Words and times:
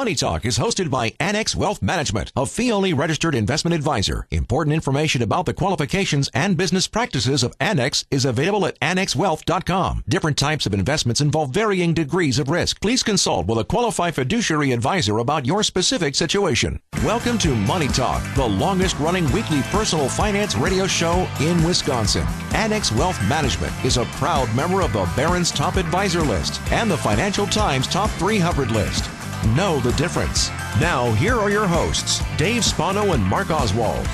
Money 0.00 0.14
Talk 0.14 0.46
is 0.46 0.58
hosted 0.58 0.88
by 0.88 1.12
Annex 1.20 1.54
Wealth 1.54 1.82
Management, 1.82 2.32
a 2.34 2.46
fee-only 2.46 2.94
registered 2.94 3.34
investment 3.34 3.74
advisor. 3.74 4.26
Important 4.30 4.72
information 4.72 5.20
about 5.20 5.44
the 5.44 5.52
qualifications 5.52 6.30
and 6.32 6.56
business 6.56 6.88
practices 6.88 7.42
of 7.42 7.54
Annex 7.60 8.06
is 8.10 8.24
available 8.24 8.64
at 8.64 8.80
annexwealth.com. 8.80 10.04
Different 10.08 10.38
types 10.38 10.64
of 10.64 10.72
investments 10.72 11.20
involve 11.20 11.50
varying 11.50 11.92
degrees 11.92 12.38
of 12.38 12.48
risk. 12.48 12.80
Please 12.80 13.02
consult 13.02 13.46
with 13.46 13.58
a 13.58 13.64
qualified 13.64 14.14
fiduciary 14.14 14.72
advisor 14.72 15.18
about 15.18 15.44
your 15.44 15.62
specific 15.62 16.14
situation. 16.14 16.80
Welcome 17.04 17.36
to 17.36 17.54
Money 17.54 17.88
Talk, 17.88 18.22
the 18.36 18.48
longest-running 18.48 19.30
weekly 19.32 19.60
personal 19.64 20.08
finance 20.08 20.54
radio 20.54 20.86
show 20.86 21.28
in 21.42 21.62
Wisconsin. 21.62 22.26
Annex 22.54 22.90
Wealth 22.90 23.20
Management 23.28 23.74
is 23.84 23.98
a 23.98 24.06
proud 24.16 24.48
member 24.56 24.80
of 24.80 24.94
the 24.94 25.06
Barron's 25.14 25.50
Top 25.50 25.76
Advisor 25.76 26.22
List 26.22 26.58
and 26.72 26.90
the 26.90 26.96
Financial 26.96 27.46
Times 27.46 27.86
Top 27.86 28.08
300 28.12 28.70
list. 28.70 29.10
Know 29.48 29.80
the 29.80 29.92
difference. 29.92 30.50
Now, 30.80 31.10
here 31.12 31.34
are 31.34 31.48
your 31.48 31.66
hosts, 31.66 32.22
Dave 32.36 32.62
Spano 32.62 33.12
and 33.12 33.24
Mark 33.24 33.50
Oswald. 33.50 34.06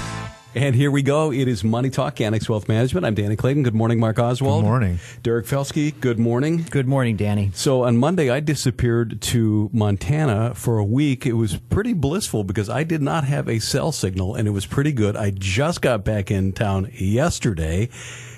And 0.55 0.75
here 0.75 0.91
we 0.93 1.03
go. 1.03 1.33
It 1.33 1.49
is 1.49 1.65
Money 1.65 1.91
Talk, 1.91 2.21
Annex 2.21 2.49
Wealth 2.49 2.69
Management. 2.69 3.05
I'm 3.05 3.15
Danny 3.15 3.35
Clayton. 3.35 3.65
Good 3.65 3.75
morning, 3.75 3.99
Mark 3.99 4.21
Oswald. 4.21 4.63
Good 4.63 4.69
morning. 4.69 5.01
Derek 5.25 5.47
Felske, 5.47 6.01
good 6.01 6.21
morning. 6.21 6.65
Good 6.71 6.87
morning, 6.87 7.17
Danny. 7.17 7.51
So 7.55 7.83
on 7.83 7.97
Monday, 7.97 8.31
I 8.31 8.39
disappeared 8.39 9.21
to 9.23 9.69
Montana 9.73 10.55
for 10.55 10.79
a 10.79 10.85
week. 10.85 11.27
It 11.27 11.35
was 11.35 11.57
pretty 11.57 11.93
blissful 11.93 12.45
because 12.45 12.71
I 12.71 12.85
did 12.85 13.03
not 13.03 13.25
have 13.25 13.49
a 13.49 13.59
cell 13.59 13.91
signal, 13.91 14.37
and 14.37 14.47
it 14.47 14.53
was 14.53 14.65
pretty 14.65 14.93
good. 14.93 15.17
I 15.17 15.31
just 15.31 15.83
got 15.83 16.05
back 16.05 16.31
in 16.31 16.53
town 16.53 16.89
yesterday, 16.95 17.89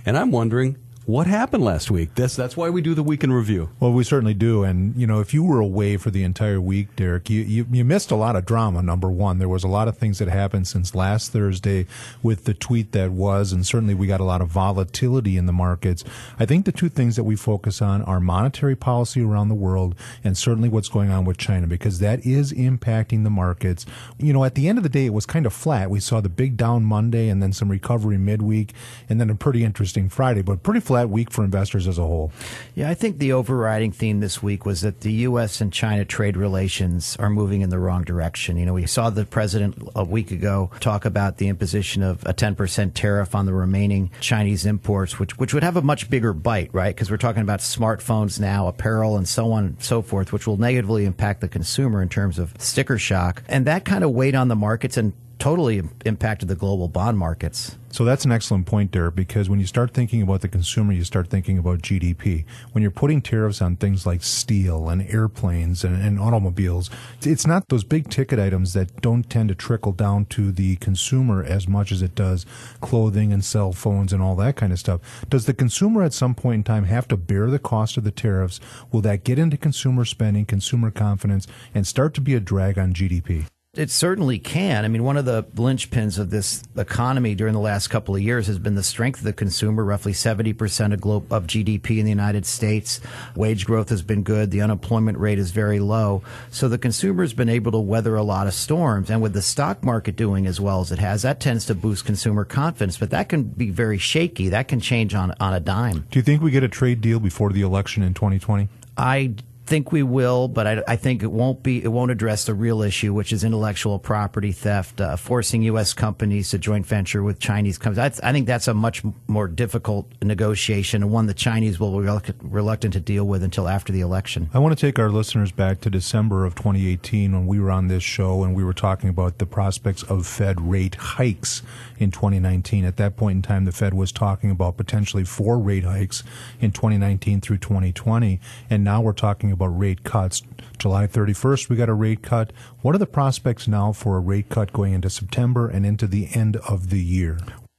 and 0.06 0.16
I'm 0.16 0.30
wondering 0.30 0.78
what 1.08 1.26
happened 1.26 1.64
last 1.64 1.90
week? 1.90 2.14
That's 2.14 2.36
that's 2.36 2.54
why 2.54 2.68
we 2.68 2.82
do 2.82 2.92
the 2.92 3.02
week 3.02 3.24
in 3.24 3.32
review. 3.32 3.70
Well, 3.80 3.94
we 3.94 4.04
certainly 4.04 4.34
do. 4.34 4.62
And 4.62 4.94
you 4.94 5.06
know, 5.06 5.20
if 5.20 5.32
you 5.32 5.42
were 5.42 5.58
away 5.58 5.96
for 5.96 6.10
the 6.10 6.22
entire 6.22 6.60
week, 6.60 6.94
Derek, 6.96 7.30
you, 7.30 7.40
you, 7.40 7.66
you 7.70 7.82
missed 7.82 8.10
a 8.10 8.14
lot 8.14 8.36
of 8.36 8.44
drama. 8.44 8.82
Number 8.82 9.10
one, 9.10 9.38
there 9.38 9.48
was 9.48 9.64
a 9.64 9.68
lot 9.68 9.88
of 9.88 9.96
things 9.96 10.18
that 10.18 10.28
happened 10.28 10.68
since 10.68 10.94
last 10.94 11.32
Thursday 11.32 11.86
with 12.22 12.44
the 12.44 12.52
tweet 12.52 12.92
that 12.92 13.10
was, 13.10 13.52
and 13.52 13.66
certainly 13.66 13.94
we 13.94 14.06
got 14.06 14.20
a 14.20 14.24
lot 14.24 14.42
of 14.42 14.48
volatility 14.48 15.38
in 15.38 15.46
the 15.46 15.52
markets. 15.52 16.04
I 16.38 16.44
think 16.44 16.66
the 16.66 16.72
two 16.72 16.90
things 16.90 17.16
that 17.16 17.24
we 17.24 17.36
focus 17.36 17.80
on 17.80 18.02
are 18.02 18.20
monetary 18.20 18.76
policy 18.76 19.22
around 19.22 19.48
the 19.48 19.54
world, 19.54 19.94
and 20.22 20.36
certainly 20.36 20.68
what's 20.68 20.90
going 20.90 21.10
on 21.10 21.24
with 21.24 21.38
China, 21.38 21.66
because 21.66 22.00
that 22.00 22.26
is 22.26 22.52
impacting 22.52 23.24
the 23.24 23.30
markets. 23.30 23.86
You 24.18 24.34
know, 24.34 24.44
at 24.44 24.56
the 24.56 24.68
end 24.68 24.76
of 24.76 24.82
the 24.82 24.90
day, 24.90 25.06
it 25.06 25.14
was 25.14 25.24
kind 25.24 25.46
of 25.46 25.54
flat. 25.54 25.88
We 25.88 26.00
saw 26.00 26.20
the 26.20 26.28
big 26.28 26.58
down 26.58 26.84
Monday, 26.84 27.30
and 27.30 27.42
then 27.42 27.54
some 27.54 27.70
recovery 27.70 28.18
midweek, 28.18 28.74
and 29.08 29.18
then 29.18 29.30
a 29.30 29.34
pretty 29.34 29.64
interesting 29.64 30.10
Friday, 30.10 30.42
but 30.42 30.62
pretty 30.62 30.80
flat 30.80 30.97
flat 30.98 31.10
week 31.10 31.30
for 31.30 31.44
investors 31.44 31.86
as 31.86 31.96
a 31.96 32.02
whole. 32.02 32.32
Yeah, 32.74 32.90
I 32.90 32.94
think 32.94 33.18
the 33.18 33.32
overriding 33.32 33.92
theme 33.92 34.18
this 34.18 34.42
week 34.42 34.66
was 34.66 34.80
that 34.80 35.00
the 35.00 35.12
U.S. 35.28 35.60
and 35.60 35.72
China 35.72 36.04
trade 36.04 36.36
relations 36.36 37.16
are 37.20 37.30
moving 37.30 37.60
in 37.60 37.70
the 37.70 37.78
wrong 37.78 38.02
direction. 38.02 38.56
You 38.56 38.66
know, 38.66 38.74
we 38.74 38.86
saw 38.86 39.10
the 39.10 39.24
president 39.24 39.76
a 39.94 40.02
week 40.02 40.32
ago 40.32 40.70
talk 40.80 41.04
about 41.04 41.36
the 41.36 41.46
imposition 41.46 42.02
of 42.02 42.24
a 42.26 42.34
10% 42.34 42.94
tariff 42.94 43.34
on 43.36 43.46
the 43.46 43.52
remaining 43.52 44.10
Chinese 44.20 44.66
imports, 44.66 45.20
which, 45.20 45.38
which 45.38 45.54
would 45.54 45.62
have 45.62 45.76
a 45.76 45.82
much 45.82 46.10
bigger 46.10 46.32
bite, 46.32 46.70
right? 46.72 46.94
Because 46.94 47.10
we're 47.10 47.16
talking 47.16 47.42
about 47.42 47.60
smartphones 47.60 48.40
now, 48.40 48.66
apparel, 48.66 49.16
and 49.16 49.28
so 49.28 49.52
on 49.52 49.64
and 49.64 49.82
so 49.82 50.02
forth, 50.02 50.32
which 50.32 50.48
will 50.48 50.56
negatively 50.56 51.04
impact 51.04 51.40
the 51.40 51.48
consumer 51.48 52.02
in 52.02 52.08
terms 52.08 52.40
of 52.40 52.54
sticker 52.58 52.98
shock. 52.98 53.44
And 53.48 53.66
that 53.66 53.84
kind 53.84 54.02
of 54.02 54.10
weighed 54.10 54.34
on 54.34 54.48
the 54.48 54.56
markets 54.56 54.96
and 54.96 55.12
totally 55.38 55.82
impacted 56.04 56.48
the 56.48 56.54
global 56.54 56.88
bond 56.88 57.18
markets. 57.18 57.76
So 57.90 58.04
that's 58.04 58.26
an 58.26 58.32
excellent 58.32 58.66
point 58.66 58.92
there 58.92 59.10
because 59.10 59.48
when 59.48 59.60
you 59.60 59.66
start 59.66 59.94
thinking 59.94 60.20
about 60.20 60.42
the 60.42 60.48
consumer, 60.48 60.92
you 60.92 61.04
start 61.04 61.30
thinking 61.30 61.58
about 61.58 61.80
GDP. 61.80 62.44
When 62.72 62.82
you're 62.82 62.90
putting 62.90 63.22
tariffs 63.22 63.62
on 63.62 63.76
things 63.76 64.04
like 64.04 64.22
steel 64.22 64.88
and 64.90 65.02
airplanes 65.02 65.84
and, 65.84 66.00
and, 66.00 66.20
automobiles, 66.20 66.90
it's 67.22 67.46
not 67.46 67.68
those 67.68 67.84
big 67.84 68.10
ticket 68.10 68.38
items 68.38 68.74
that 68.74 69.00
don't 69.00 69.28
tend 69.30 69.48
to 69.48 69.54
trickle 69.54 69.92
down 69.92 70.26
to 70.26 70.52
the 70.52 70.76
consumer 70.76 71.42
as 71.42 71.66
much 71.66 71.90
as 71.90 72.02
it 72.02 72.14
does 72.14 72.44
clothing 72.80 73.32
and 73.32 73.44
cell 73.44 73.72
phones 73.72 74.12
and 74.12 74.22
all 74.22 74.36
that 74.36 74.56
kind 74.56 74.72
of 74.72 74.78
stuff. 74.78 75.00
Does 75.30 75.46
the 75.46 75.54
consumer 75.54 76.02
at 76.02 76.12
some 76.12 76.34
point 76.34 76.56
in 76.56 76.64
time 76.64 76.84
have 76.84 77.08
to 77.08 77.16
bear 77.16 77.48
the 77.48 77.58
cost 77.58 77.96
of 77.96 78.04
the 78.04 78.10
tariffs? 78.10 78.60
Will 78.92 79.00
that 79.00 79.24
get 79.24 79.38
into 79.38 79.56
consumer 79.56 80.04
spending, 80.04 80.44
consumer 80.44 80.90
confidence, 80.90 81.46
and 81.74 81.86
start 81.86 82.12
to 82.14 82.20
be 82.20 82.34
a 82.34 82.40
drag 82.40 82.78
on 82.78 82.92
GDP? 82.92 83.46
It 83.74 83.90
certainly 83.90 84.38
can. 84.38 84.86
I 84.86 84.88
mean, 84.88 85.04
one 85.04 85.18
of 85.18 85.26
the 85.26 85.44
linchpins 85.54 86.18
of 86.18 86.30
this 86.30 86.64
economy 86.74 87.34
during 87.34 87.52
the 87.52 87.60
last 87.60 87.88
couple 87.88 88.16
of 88.16 88.22
years 88.22 88.46
has 88.46 88.58
been 88.58 88.76
the 88.76 88.82
strength 88.82 89.18
of 89.18 89.24
the 89.24 89.32
consumer. 89.34 89.84
Roughly 89.84 90.12
70% 90.12 90.94
of, 90.94 91.00
glo- 91.02 91.24
of 91.30 91.46
GDP 91.46 91.98
in 91.98 92.04
the 92.06 92.10
United 92.10 92.46
States. 92.46 92.98
Wage 93.36 93.66
growth 93.66 93.90
has 93.90 94.00
been 94.00 94.22
good. 94.22 94.50
The 94.50 94.62
unemployment 94.62 95.18
rate 95.18 95.38
is 95.38 95.50
very 95.50 95.80
low. 95.80 96.22
So 96.50 96.68
the 96.68 96.78
consumer 96.78 97.22
has 97.22 97.34
been 97.34 97.50
able 97.50 97.70
to 97.72 97.78
weather 97.78 98.16
a 98.16 98.22
lot 98.22 98.46
of 98.46 98.54
storms. 98.54 99.10
And 99.10 99.20
with 99.20 99.34
the 99.34 99.42
stock 99.42 99.84
market 99.84 100.16
doing 100.16 100.46
as 100.46 100.58
well 100.58 100.80
as 100.80 100.90
it 100.90 100.98
has, 100.98 101.20
that 101.22 101.38
tends 101.38 101.66
to 101.66 101.74
boost 101.74 102.06
consumer 102.06 102.46
confidence. 102.46 102.96
But 102.96 103.10
that 103.10 103.28
can 103.28 103.42
be 103.44 103.68
very 103.68 103.98
shaky. 103.98 104.48
That 104.48 104.68
can 104.68 104.80
change 104.80 105.14
on, 105.14 105.34
on 105.40 105.52
a 105.52 105.60
dime. 105.60 106.06
Do 106.10 106.18
you 106.18 106.22
think 106.22 106.40
we 106.40 106.50
get 106.50 106.64
a 106.64 106.68
trade 106.68 107.02
deal 107.02 107.20
before 107.20 107.52
the 107.52 107.60
election 107.60 108.02
in 108.02 108.14
2020? 108.14 108.70
I 108.96 109.34
think 109.68 109.92
we 109.92 110.02
will, 110.02 110.48
but 110.48 110.66
I, 110.66 110.82
I, 110.88 110.96
think 110.96 111.22
it 111.22 111.30
won't 111.30 111.62
be. 111.62 111.84
It 111.84 111.88
won't 111.88 112.10
address 112.10 112.46
the 112.46 112.54
real 112.54 112.82
issue, 112.82 113.12
which 113.12 113.32
is 113.32 113.44
intellectual 113.44 113.98
property 113.98 114.50
theft, 114.52 115.00
uh, 115.00 115.16
forcing 115.16 115.62
U.S. 115.64 115.92
companies 115.92 116.50
to 116.50 116.58
joint 116.58 116.86
venture 116.86 117.22
with 117.22 117.38
Chinese 117.38 117.76
companies. 117.76 118.20
I, 118.20 118.30
I, 118.30 118.32
think 118.32 118.46
that's 118.46 118.66
a 118.66 118.74
much 118.74 119.02
more 119.26 119.46
difficult 119.46 120.10
negotiation 120.22 121.02
and 121.02 121.12
one 121.12 121.26
the 121.26 121.34
Chinese 121.34 121.78
will 121.78 122.00
be 122.00 122.32
reluctant 122.42 122.94
to 122.94 123.00
deal 123.00 123.24
with 123.24 123.42
until 123.42 123.68
after 123.68 123.92
the 123.92 124.00
election. 124.00 124.48
I 124.54 124.58
want 124.58 124.76
to 124.76 124.86
take 124.86 124.98
our 124.98 125.10
listeners 125.10 125.52
back 125.52 125.80
to 125.82 125.90
December 125.90 126.46
of 126.46 126.54
2018 126.54 127.32
when 127.32 127.46
we 127.46 127.60
were 127.60 127.70
on 127.70 127.88
this 127.88 128.02
show 128.02 128.42
and 128.44 128.56
we 128.56 128.64
were 128.64 128.72
talking 128.72 129.10
about 129.10 129.38
the 129.38 129.46
prospects 129.46 130.02
of 130.04 130.26
Fed 130.26 130.60
rate 130.60 130.94
hikes 130.94 131.62
in 131.98 132.10
2019. 132.10 132.84
At 132.84 132.96
that 132.96 133.16
point 133.16 133.36
in 133.36 133.42
time, 133.42 133.64
the 133.64 133.72
Fed 133.72 133.94
was 133.94 134.12
talking 134.12 134.50
about 134.50 134.76
potentially 134.76 135.24
four 135.24 135.58
rate 135.58 135.84
hikes 135.84 136.22
in 136.60 136.72
2019 136.72 137.40
through 137.40 137.58
2020, 137.58 138.40
and 138.70 138.84
now 138.84 139.00
we're 139.00 139.12
talking 139.12 139.52
about 139.52 139.78
rate 139.78 140.04
cuts. 140.04 140.42
July 140.78 141.06
31st, 141.06 141.68
we 141.68 141.76
got 141.76 141.88
a 141.88 141.94
rate 141.94 142.22
cut. 142.22 142.52
What 142.82 142.94
are 142.94 142.98
the 142.98 143.06
prospects 143.06 143.68
now 143.68 143.92
for 143.92 144.16
a 144.16 144.20
rate 144.20 144.48
cut 144.48 144.72
going 144.72 144.92
into 144.92 145.10
September 145.10 145.68
and 145.68 145.84
into 145.84 146.06
the 146.06 146.28
end 146.34 146.56
of 146.56 146.90
the 146.90 147.02
year? 147.02 147.38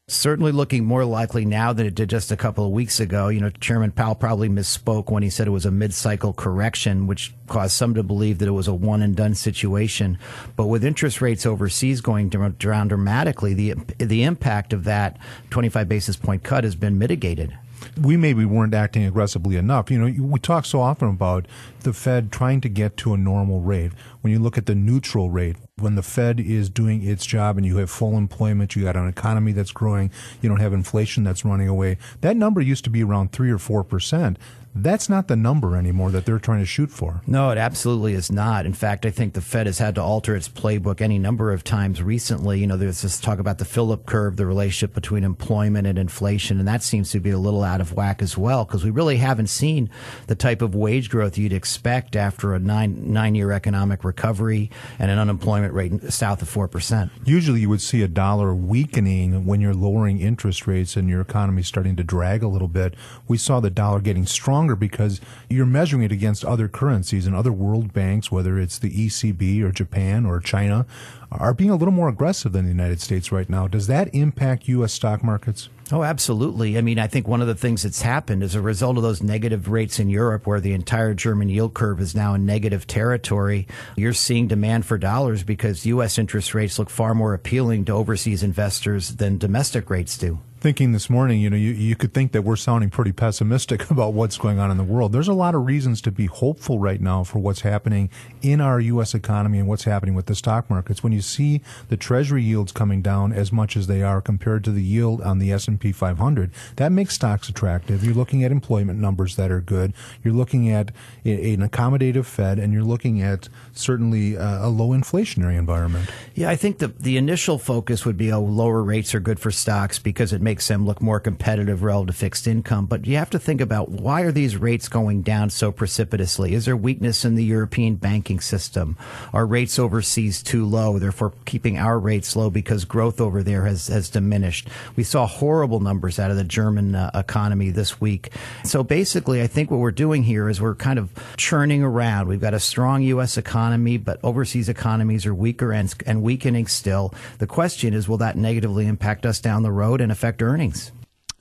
Certainly 0.09 0.51
looking 0.51 0.85
more 0.85 1.05
likely 1.05 1.45
now 1.45 1.73
than 1.73 1.85
it 1.85 1.95
did 1.95 2.09
just 2.09 2.31
a 2.31 2.37
couple 2.37 2.65
of 2.65 2.71
weeks 2.71 2.99
ago. 2.99 3.29
You 3.29 3.39
know, 3.39 3.49
Chairman 3.49 3.91
Powell 3.91 4.15
probably 4.15 4.49
misspoke 4.49 5.09
when 5.09 5.23
he 5.23 5.29
said 5.29 5.47
it 5.47 5.51
was 5.51 5.65
a 5.65 5.71
mid-cycle 5.71 6.33
correction, 6.33 7.07
which 7.07 7.33
caused 7.47 7.73
some 7.73 7.93
to 7.93 8.03
believe 8.03 8.39
that 8.39 8.47
it 8.47 8.51
was 8.51 8.67
a 8.67 8.73
one 8.73 9.01
and 9.01 9.15
done 9.15 9.35
situation. 9.35 10.17
But 10.55 10.67
with 10.67 10.83
interest 10.83 11.21
rates 11.21 11.45
overseas 11.45 12.01
going 12.01 12.29
down 12.29 12.55
dramatically, 12.57 13.53
the 13.53 13.75
the 13.97 14.23
impact 14.23 14.73
of 14.73 14.83
that 14.85 15.17
25 15.49 15.87
basis 15.87 16.15
point 16.15 16.43
cut 16.43 16.63
has 16.63 16.75
been 16.75 16.97
mitigated 16.97 17.57
we 18.01 18.17
maybe 18.17 18.45
weren't 18.45 18.73
acting 18.73 19.05
aggressively 19.05 19.55
enough. 19.55 19.89
You 19.91 19.99
know, 19.99 20.23
we 20.23 20.39
talk 20.39 20.65
so 20.65 20.81
often 20.81 21.09
about 21.09 21.47
the 21.81 21.93
Fed 21.93 22.31
trying 22.31 22.61
to 22.61 22.69
get 22.69 22.97
to 22.97 23.13
a 23.13 23.17
normal 23.17 23.61
rate. 23.61 23.91
When 24.21 24.33
you 24.33 24.39
look 24.39 24.57
at 24.57 24.65
the 24.65 24.75
neutral 24.75 25.29
rate, 25.29 25.55
when 25.77 25.95
the 25.95 26.03
Fed 26.03 26.39
is 26.39 26.69
doing 26.69 27.07
its 27.07 27.25
job 27.25 27.57
and 27.57 27.65
you 27.65 27.77
have 27.77 27.89
full 27.89 28.17
employment, 28.17 28.75
you 28.75 28.83
got 28.83 28.97
an 28.97 29.07
economy 29.07 29.53
that's 29.53 29.71
growing, 29.71 30.11
you 30.41 30.49
don't 30.49 30.59
have 30.59 30.73
inflation 30.73 31.23
that's 31.23 31.45
running 31.45 31.69
away. 31.69 31.97
That 32.21 32.35
number 32.35 32.59
used 32.61 32.83
to 32.83 32.89
be 32.89 33.03
around 33.03 33.31
three 33.31 33.51
or 33.51 33.57
four 33.57 33.83
percent. 33.83 34.37
That's 34.75 35.09
not 35.09 35.27
the 35.27 35.35
number 35.35 35.75
anymore 35.75 36.11
that 36.11 36.25
they're 36.25 36.39
trying 36.39 36.59
to 36.59 36.65
shoot 36.65 36.91
for. 36.91 37.21
No, 37.25 37.49
it 37.49 37.57
absolutely 37.57 38.13
is 38.13 38.31
not. 38.31 38.65
In 38.65 38.73
fact, 38.73 39.05
I 39.05 39.09
think 39.09 39.33
the 39.33 39.41
Fed 39.41 39.65
has 39.65 39.79
had 39.79 39.95
to 39.95 40.01
alter 40.01 40.35
its 40.35 40.47
playbook 40.47 41.01
any 41.01 41.17
number 41.17 41.51
of 41.51 41.63
times 41.63 42.03
recently. 42.03 42.59
You 42.59 42.67
know, 42.67 42.77
there's 42.77 43.01
this 43.01 43.19
talk 43.19 43.39
about 43.39 43.57
the 43.57 43.65
Philip 43.65 44.05
curve, 44.05 44.37
the 44.37 44.45
relationship 44.45 44.93
between 44.93 45.23
employment 45.23 45.87
and 45.87 45.97
inflation, 45.97 46.59
and 46.59 46.67
that 46.67 46.83
seems 46.83 47.09
to 47.11 47.19
be 47.19 47.31
a 47.31 47.37
little 47.37 47.63
out 47.63 47.81
of 47.81 47.93
whack 47.93 48.21
as 48.21 48.37
well 48.37 48.63
because 48.63 48.83
we 48.83 48.91
really 48.91 49.17
haven't 49.17 49.47
seen 49.47 49.89
the 50.27 50.35
type 50.35 50.61
of 50.61 50.75
wage 50.75 51.09
growth 51.09 51.37
you'd 51.37 51.53
expect 51.53 52.15
after 52.15 52.53
a 52.53 52.59
nine 52.59 53.11
nine 53.11 53.35
year 53.35 53.51
economic 53.51 54.03
recovery 54.03 54.69
and 54.99 55.09
an 55.09 55.17
unemployment 55.17 55.73
rate 55.73 56.11
south 56.11 56.41
of 56.41 56.49
four 56.49 56.67
percent. 56.67 57.11
Usually, 57.25 57.61
you 57.61 57.69
would 57.69 57.81
see 57.81 58.03
a 58.03 58.07
dollar 58.07 58.53
weakening 58.53 59.45
when 59.45 59.61
you're 59.61 59.73
lowering 59.73 60.19
interest 60.19 60.67
rates 60.67 60.95
and 60.95 61.09
your 61.09 61.21
economy 61.21 61.63
starting 61.63 61.95
to 61.95 62.03
drag 62.03 62.43
a 62.43 62.47
little 62.47 62.67
bit. 62.67 62.93
We 63.27 63.37
saw 63.37 63.59
the 63.59 63.69
dollar 63.69 63.99
getting 63.99 64.25
strong 64.25 64.58
because 64.75 65.21
you're 65.49 65.65
measuring 65.65 66.03
it 66.03 66.11
against 66.11 66.45
other 66.45 66.67
currencies 66.67 67.25
and 67.25 67.35
other 67.35 67.51
world 67.51 67.93
banks, 67.93 68.31
whether 68.31 68.59
it's 68.59 68.79
the 68.79 68.91
ECB 68.91 69.61
or 69.61 69.71
Japan 69.71 70.25
or 70.25 70.39
China, 70.39 70.85
are 71.31 71.53
being 71.53 71.69
a 71.69 71.75
little 71.75 71.93
more 71.93 72.09
aggressive 72.09 72.51
than 72.51 72.65
the 72.65 72.71
United 72.71 73.01
States 73.01 73.31
right 73.31 73.49
now. 73.49 73.67
Does 73.67 73.87
that 73.87 74.13
impact 74.13 74.67
U.S. 74.67 74.93
stock 74.93 75.23
markets? 75.23 75.69
Oh, 75.91 76.03
absolutely. 76.03 76.77
I 76.77 76.81
mean, 76.81 76.99
I 76.99 77.07
think 77.07 77.27
one 77.27 77.41
of 77.41 77.47
the 77.47 77.55
things 77.55 77.81
that's 77.81 78.03
happened 78.03 78.43
as 78.43 78.53
a 78.53 78.61
result 78.61 78.97
of 78.97 79.03
those 79.03 79.23
negative 79.23 79.69
rates 79.69 79.99
in 79.99 80.09
Europe, 80.09 80.45
where 80.45 80.59
the 80.59 80.73
entire 80.73 81.15
German 81.15 81.49
yield 81.49 81.73
curve 81.73 81.99
is 81.99 82.13
now 82.13 82.35
in 82.35 82.45
negative 82.45 82.85
territory, 82.85 83.67
you're 83.95 84.13
seeing 84.13 84.47
demand 84.47 84.85
for 84.85 84.99
dollars 84.99 85.43
because 85.43 85.87
U.S. 85.87 86.19
interest 86.19 86.53
rates 86.53 86.77
look 86.77 86.91
far 86.91 87.15
more 87.15 87.33
appealing 87.33 87.85
to 87.85 87.93
overseas 87.93 88.43
investors 88.43 89.15
than 89.15 89.39
domestic 89.39 89.89
rates 89.89 90.17
do. 90.17 90.39
Thinking 90.59 90.91
this 90.91 91.09
morning, 91.09 91.39
you 91.39 91.49
know, 91.49 91.55
you, 91.55 91.71
you 91.71 91.95
could 91.95 92.13
think 92.13 92.33
that 92.33 92.41
we're 92.41 92.57
sounding 92.57 92.89
pretty 92.89 93.13
pessimistic 93.13 93.89
about 93.91 94.13
what's 94.13 94.37
going 94.37 94.59
on 94.59 94.69
in 94.69 94.77
the 94.77 94.83
world. 94.83 95.13
There's 95.13 95.27
a 95.27 95.33
lot 95.33 95.55
of 95.55 95.65
reasons 95.65 96.01
to 96.01 96.11
be 96.11 96.25
hopeful 96.25 96.79
right 96.79 96.99
now 96.99 97.23
for 97.23 97.39
what's 97.39 97.61
happening 97.61 98.09
in 98.41 98.59
our 98.59 98.79
U.S. 98.79 99.13
economy 99.13 99.59
and 99.59 99.67
what's 99.67 99.85
happening 99.85 100.15
with 100.15 100.25
the 100.25 100.35
stock 100.35 100.69
markets. 100.69 101.01
When 101.01 101.13
you 101.13 101.21
see 101.21 101.61
the 101.87 101.95
Treasury 101.95 102.43
yields 102.43 102.71
coming 102.71 103.01
down 103.01 103.31
as 103.31 103.51
much 103.51 103.77
as 103.77 103.87
they 103.87 104.03
are 104.03 104.21
compared 104.21 104.65
to 104.65 104.71
the 104.71 104.83
yield 104.83 105.21
on 105.21 105.39
the 105.39 105.51
S&P 105.53 105.93
500, 105.93 106.51
that 106.75 106.91
makes 106.91 107.15
stocks 107.15 107.47
attractive. 107.47 108.03
You're 108.03 108.13
looking 108.13 108.43
at 108.43 108.51
employment 108.51 108.99
numbers 108.99 109.37
that 109.37 109.51
are 109.51 109.61
good. 109.61 109.93
You're 110.23 110.33
looking 110.33 110.69
at 110.69 110.91
a, 111.25 111.53
an 111.53 111.67
accommodative 111.67 112.25
Fed, 112.25 112.59
and 112.59 112.73
you're 112.73 112.83
looking 112.83 113.21
at 113.21 113.47
certainly 113.71 114.37
uh, 114.37 114.67
a 114.67 114.69
low 114.69 114.89
inflationary 114.89 115.57
environment. 115.57 116.09
Yeah, 116.35 116.49
I 116.49 116.57
think 116.57 116.79
the 116.79 116.89
the 116.89 117.15
initial 117.17 117.57
focus 117.57 118.05
would 118.05 118.17
be, 118.17 118.31
oh, 118.31 118.41
lower 118.41 118.83
rates 118.83 119.15
are 119.15 119.19
good 119.19 119.39
for 119.39 119.51
stocks 119.51 119.99
because 119.99 120.33
it 120.33 120.41
makes 120.41 120.48
them 120.57 120.85
look 120.85 121.01
more 121.01 121.19
competitive 121.19 121.83
relative 121.83 122.09
to 122.09 122.13
fixed 122.13 122.47
income. 122.47 122.85
But 122.85 123.05
you 123.05 123.15
have 123.17 123.29
to 123.29 123.39
think 123.39 123.61
about 123.61 123.89
why 123.89 124.21
are 124.21 124.31
these 124.31 124.57
rates 124.57 124.89
going 124.89 125.21
down 125.21 125.49
so 125.49 125.71
precipitously? 125.71 126.53
Is 126.53 126.65
there 126.65 126.75
weakness 126.75 127.23
in 127.23 127.35
the 127.35 127.43
European 127.43 127.95
banking 127.95 128.39
system? 128.39 128.97
Are 129.31 129.45
rates 129.45 129.79
overseas 129.79 130.43
too 130.43 130.65
low, 130.65 130.99
therefore 130.99 131.33
keeping 131.45 131.77
our 131.77 131.99
rates 131.99 132.35
low 132.35 132.49
because 132.49 132.83
growth 132.83 133.21
over 133.21 133.43
there 133.43 133.65
has, 133.65 133.87
has 133.87 134.09
diminished? 134.09 134.67
We 134.95 135.03
saw 135.03 135.27
horrible 135.27 135.79
numbers 135.79 136.19
out 136.19 136.31
of 136.31 136.37
the 136.37 136.43
German 136.43 136.95
uh, 136.95 137.11
economy 137.13 137.69
this 137.69 138.01
week. 138.01 138.31
So 138.63 138.83
basically, 138.83 139.41
I 139.41 139.47
think 139.47 139.71
what 139.71 139.79
we're 139.79 139.91
doing 139.91 140.23
here 140.23 140.49
is 140.49 140.59
we're 140.59 140.75
kind 140.75 140.99
of 140.99 141.11
churning 141.37 141.83
around. 141.83 142.27
We've 142.27 142.41
got 142.41 142.53
a 142.53 142.59
strong 142.59 143.03
U.S. 143.03 143.37
economy, 143.37 143.97
but 143.97 144.19
overseas 144.23 144.69
economies 144.69 145.25
are 145.25 145.35
weaker 145.35 145.71
and, 145.71 145.93
and 146.05 146.23
weakening 146.23 146.67
still. 146.67 147.13
The 147.37 147.47
question 147.47 147.93
is, 147.93 148.09
will 148.09 148.17
that 148.17 148.35
negatively 148.35 148.87
impact 148.87 149.25
us 149.25 149.39
down 149.39 149.63
the 149.63 149.71
road 149.71 150.01
and 150.01 150.11
affect 150.11 150.38
earnings? 150.41 150.91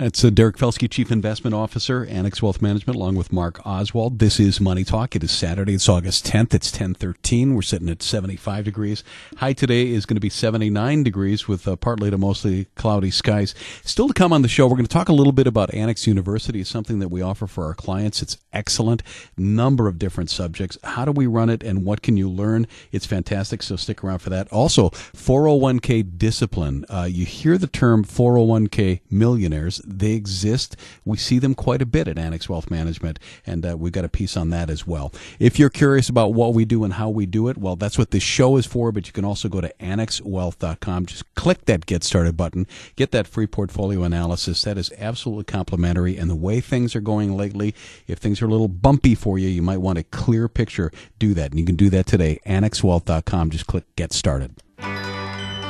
It's 0.01 0.25
uh, 0.25 0.31
Derek 0.31 0.57
Felske, 0.57 0.89
Chief 0.89 1.11
Investment 1.11 1.55
Officer, 1.55 2.05
Annex 2.05 2.41
Wealth 2.41 2.63
Management, 2.63 2.97
along 2.97 3.17
with 3.17 3.33
Mark 3.33 3.61
Oswald. 3.67 4.21
This 4.21 4.39
is 4.39 4.61
Money 4.61 4.85
Talk. 4.85 5.17
It 5.17 5.25
is 5.25 5.33
Saturday. 5.33 5.75
It's 5.75 5.89
August 5.89 6.25
10th. 6.25 6.55
It's 6.55 6.71
1013. 6.71 7.57
We're 7.57 7.63
sitting 7.63 7.89
at 7.89 8.01
75 8.01 8.65
degrees. 8.65 9.03
High 9.39 9.55
today 9.55 9.89
is 9.89 10.07
going 10.07 10.15
to 10.15 10.21
be 10.21 10.31
79 10.31 11.03
degrees 11.03 11.49
with 11.49 11.67
uh, 11.67 11.75
partly 11.75 12.13
to 12.13 12.17
mostly 12.17 12.67
cloudy 12.77 13.11
skies. 13.11 13.57
Still 13.83 14.07
to 14.07 14.15
come 14.15 14.33
on 14.33 14.43
the 14.43 14.49
show, 14.49 14.69
we're 14.69 14.77
going 14.77 14.87
to 14.87 14.89
talk 14.89 15.09
a 15.09 15.13
little 15.13 15.33
bit 15.33 15.49
about 15.49 15.75
Annex 15.75 16.07
University, 16.07 16.63
something 16.63 17.01
that 17.01 17.09
we 17.09 17.21
offer 17.21 17.49
for 17.49 17.65
our 17.65 17.75
clients. 17.75 18.23
It's 18.23 18.37
excellent. 18.53 19.03
Number 19.37 19.89
of 19.89 19.99
different 19.99 20.31
subjects. 20.31 20.79
How 20.85 21.07
do 21.07 21.11
we 21.11 21.27
run 21.27 21.51
it 21.51 21.65
and 21.65 21.85
what 21.85 22.03
can 22.03 22.17
you 22.17 22.31
learn? 22.31 22.69
It's 22.93 23.05
fantastic. 23.05 23.65
So 23.65 23.75
stick 23.75 24.05
around 24.05 24.21
for 24.21 24.31
that. 24.31 24.47
Also, 24.53 24.91
401k 24.91 26.17
discipline. 26.17 26.85
Uh, 26.89 27.09
you 27.11 27.27
hear 27.27 27.59
the 27.59 27.67
term 27.67 28.05
401k 28.05 29.01
millionaires 29.11 29.83
they 29.89 30.13
exist. 30.13 30.77
We 31.05 31.17
see 31.17 31.39
them 31.39 31.55
quite 31.55 31.83
a 31.83 31.87
bit 31.87 32.09
at 32.09 32.19
Annex 32.19 32.49
Wealth 32.49 32.71
Management, 32.71 33.19
and 33.47 33.65
uh, 33.65 33.77
we've 33.77 33.93
got 33.93 34.05
a 34.05 34.09
piece 34.09 34.37
on 34.37 34.51
that 34.51 34.71
as 34.71 34.87
well. 34.87 35.13
If 35.39 35.59
you're 35.59 35.71
curious 35.71 36.09
about 36.09 36.35
what 36.35 36.55
we 36.55 36.65
do 36.65 36.85
and 36.85 36.95
how 36.95 37.09
we 37.09 37.27
do 37.27 37.49
it, 37.49 37.59
well, 37.59 37.77
that's 37.77 37.99
what 37.99 38.11
this 38.11 38.23
show 38.23 38.57
is 38.57 38.67
for, 38.67 38.93
but 38.93 39.07
you 39.07 39.13
can 39.13 39.25
also 39.25 39.49
go 39.49 39.61
to 39.61 39.73
annexwealth.com. 39.81 41.07
Just 41.07 41.35
click 41.35 41.65
that 41.65 41.87
Get 41.87 42.05
Started 42.05 42.37
button, 42.37 42.67
get 42.97 43.11
that 43.13 43.27
free 43.27 43.47
portfolio 43.47 44.03
analysis. 44.03 44.63
That 44.63 44.79
is 44.79 44.93
absolutely 44.99 45.45
complimentary. 45.45 46.17
And 46.17 46.31
the 46.31 46.37
way 46.37 46.61
things 46.61 46.95
are 46.95 47.01
going 47.01 47.37
lately, 47.37 47.75
if 48.07 48.19
things 48.19 48.43
are 48.43 48.47
a 48.47 48.51
little 48.51 48.69
bumpy 48.69 49.15
for 49.15 49.39
you, 49.39 49.49
you 49.49 49.63
might 49.63 49.79
want 49.79 49.99
a 49.99 50.05
clear 50.05 50.49
picture. 50.49 50.91
Do 51.19 51.35
that. 51.35 51.51
And 51.51 51.61
you 51.61 51.67
can 51.67 51.77
do 51.77 51.91
that 51.91 52.07
today. 52.07 52.41
Annexwealth.com. 52.47 53.51
Just 53.51 53.67
click 53.67 53.85
Get 53.97 54.13
Started. 54.13 54.55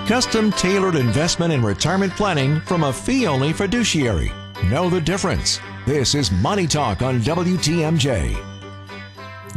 Custom 0.08 0.50
tailored 0.52 0.94
investment 0.94 1.52
and 1.52 1.62
retirement 1.62 2.14
planning 2.14 2.62
from 2.62 2.84
a 2.84 2.90
fee 2.90 3.26
only 3.26 3.52
fiduciary. 3.52 4.32
Know 4.64 4.88
the 4.88 5.02
difference. 5.02 5.60
This 5.84 6.14
is 6.14 6.32
Money 6.32 6.66
Talk 6.66 7.02
on 7.02 7.20
WTMJ. 7.20 8.47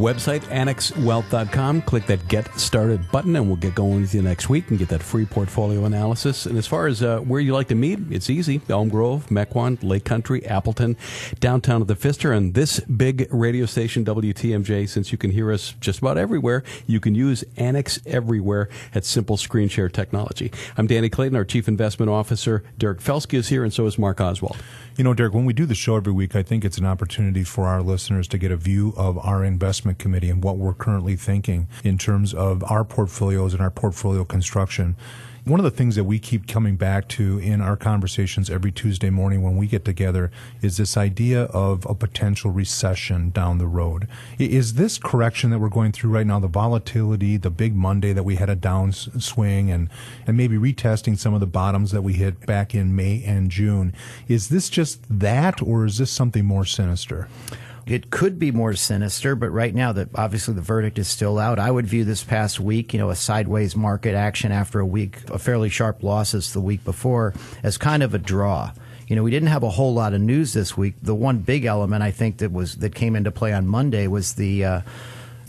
Website 0.01 0.41
annexwealth.com. 0.45 1.83
Click 1.83 2.07
that 2.07 2.27
Get 2.27 2.59
Started 2.59 3.11
button, 3.11 3.35
and 3.35 3.45
we'll 3.45 3.55
get 3.55 3.75
going 3.75 4.01
with 4.01 4.15
you 4.15 4.23
next 4.23 4.49
week 4.49 4.71
and 4.71 4.79
get 4.79 4.89
that 4.89 5.03
free 5.03 5.27
portfolio 5.27 5.85
analysis. 5.85 6.47
And 6.47 6.57
as 6.57 6.65
far 6.65 6.87
as 6.87 7.03
uh, 7.03 7.19
where 7.19 7.39
you 7.39 7.53
like 7.53 7.67
to 7.67 7.75
meet, 7.75 7.99
it's 8.09 8.27
easy 8.27 8.61
Elm 8.67 8.89
Grove, 8.89 9.27
Mequon, 9.27 9.77
Lake 9.83 10.03
Country, 10.03 10.43
Appleton, 10.43 10.97
downtown 11.39 11.83
of 11.83 11.87
the 11.87 11.95
Pfister, 11.95 12.31
and 12.31 12.55
this 12.55 12.79
big 12.79 13.27
radio 13.29 13.67
station, 13.67 14.03
WTMJ, 14.03 14.89
since 14.89 15.11
you 15.11 15.19
can 15.19 15.29
hear 15.29 15.51
us 15.51 15.75
just 15.79 15.99
about 15.99 16.17
everywhere, 16.17 16.63
you 16.87 16.99
can 16.99 17.13
use 17.13 17.43
Annex 17.55 17.99
Everywhere 18.07 18.69
at 18.95 19.05
Simple 19.05 19.37
Screen 19.37 19.69
Share 19.69 19.87
Technology. 19.87 20.51
I'm 20.77 20.87
Danny 20.87 21.09
Clayton, 21.09 21.35
our 21.35 21.45
Chief 21.45 21.67
Investment 21.67 22.09
Officer. 22.09 22.63
Derek 22.79 23.01
Felske 23.01 23.35
is 23.35 23.49
here, 23.49 23.63
and 23.63 23.71
so 23.71 23.85
is 23.85 23.99
Mark 23.99 24.19
Oswald. 24.19 24.57
You 24.97 25.03
know, 25.03 25.13
Derek, 25.13 25.33
when 25.33 25.45
we 25.45 25.53
do 25.53 25.67
the 25.67 25.75
show 25.75 25.95
every 25.95 26.11
week, 26.11 26.35
I 26.35 26.41
think 26.41 26.65
it's 26.65 26.79
an 26.79 26.85
opportunity 26.85 27.43
for 27.43 27.67
our 27.67 27.83
listeners 27.83 28.27
to 28.29 28.39
get 28.39 28.51
a 28.51 28.57
view 28.57 28.93
of 28.97 29.17
our 29.19 29.45
investment 29.45 29.90
committee 29.97 30.29
and 30.29 30.43
what 30.43 30.57
we're 30.57 30.73
currently 30.73 31.15
thinking 31.15 31.67
in 31.83 31.97
terms 31.97 32.33
of 32.33 32.63
our 32.69 32.83
portfolios 32.83 33.53
and 33.53 33.61
our 33.61 33.71
portfolio 33.71 34.23
construction. 34.23 34.95
One 35.43 35.59
of 35.59 35.63
the 35.63 35.71
things 35.71 35.95
that 35.95 36.03
we 36.03 36.19
keep 36.19 36.47
coming 36.47 36.75
back 36.75 37.07
to 37.09 37.39
in 37.39 37.61
our 37.61 37.75
conversations 37.75 38.47
every 38.47 38.71
Tuesday 38.71 39.09
morning 39.09 39.41
when 39.41 39.57
we 39.57 39.65
get 39.65 39.83
together 39.83 40.29
is 40.61 40.77
this 40.77 40.95
idea 40.95 41.45
of 41.45 41.83
a 41.87 41.95
potential 41.95 42.51
recession 42.51 43.31
down 43.31 43.57
the 43.57 43.65
road. 43.65 44.07
Is 44.37 44.75
this 44.75 44.99
correction 44.99 45.49
that 45.49 45.57
we're 45.57 45.69
going 45.69 45.93
through 45.93 46.11
right 46.11 46.27
now, 46.27 46.39
the 46.39 46.47
volatility, 46.47 47.37
the 47.37 47.49
big 47.49 47.75
Monday 47.75 48.13
that 48.13 48.21
we 48.21 48.35
had 48.35 48.51
a 48.51 48.55
downswing 48.55 49.73
and, 49.73 49.89
and 50.27 50.37
maybe 50.37 50.57
retesting 50.57 51.17
some 51.17 51.33
of 51.33 51.39
the 51.39 51.47
bottoms 51.47 51.89
that 51.89 52.03
we 52.03 52.13
hit 52.13 52.45
back 52.45 52.75
in 52.75 52.95
May 52.95 53.23
and 53.25 53.49
June, 53.49 53.95
is 54.27 54.49
this 54.49 54.69
just 54.69 55.01
that 55.09 55.59
or 55.59 55.85
is 55.85 55.97
this 55.97 56.11
something 56.11 56.45
more 56.45 56.65
sinister? 56.65 57.27
It 57.87 58.11
could 58.11 58.37
be 58.37 58.51
more 58.51 58.73
sinister, 58.73 59.35
but 59.35 59.49
right 59.49 59.73
now, 59.73 59.91
that 59.91 60.09
obviously 60.15 60.53
the 60.53 60.61
verdict 60.61 60.99
is 60.99 61.07
still 61.07 61.39
out. 61.39 61.59
I 61.59 61.71
would 61.71 61.87
view 61.87 62.03
this 62.03 62.23
past 62.23 62.59
week, 62.59 62.93
you 62.93 62.99
know, 62.99 63.09
a 63.09 63.15
sideways 63.15 63.75
market 63.75 64.13
action 64.13 64.51
after 64.51 64.79
a 64.79 64.85
week, 64.85 65.17
a 65.29 65.39
fairly 65.39 65.69
sharp 65.69 66.03
losses 66.03 66.53
the 66.53 66.61
week 66.61 66.83
before, 66.83 67.33
as 67.63 67.77
kind 67.77 68.03
of 68.03 68.13
a 68.13 68.19
draw. 68.19 68.71
You 69.07 69.15
know, 69.15 69.23
we 69.23 69.31
didn't 69.31 69.49
have 69.49 69.63
a 69.63 69.69
whole 69.69 69.93
lot 69.93 70.13
of 70.13 70.21
news 70.21 70.53
this 70.53 70.77
week. 70.77 70.93
The 71.01 71.15
one 71.15 71.39
big 71.39 71.65
element 71.65 72.03
I 72.03 72.11
think 72.11 72.37
that 72.37 72.51
was 72.51 72.75
that 72.77 72.95
came 72.95 73.15
into 73.15 73.31
play 73.31 73.51
on 73.53 73.67
Monday 73.67 74.07
was 74.07 74.33
the. 74.33 74.65
Uh, 74.65 74.81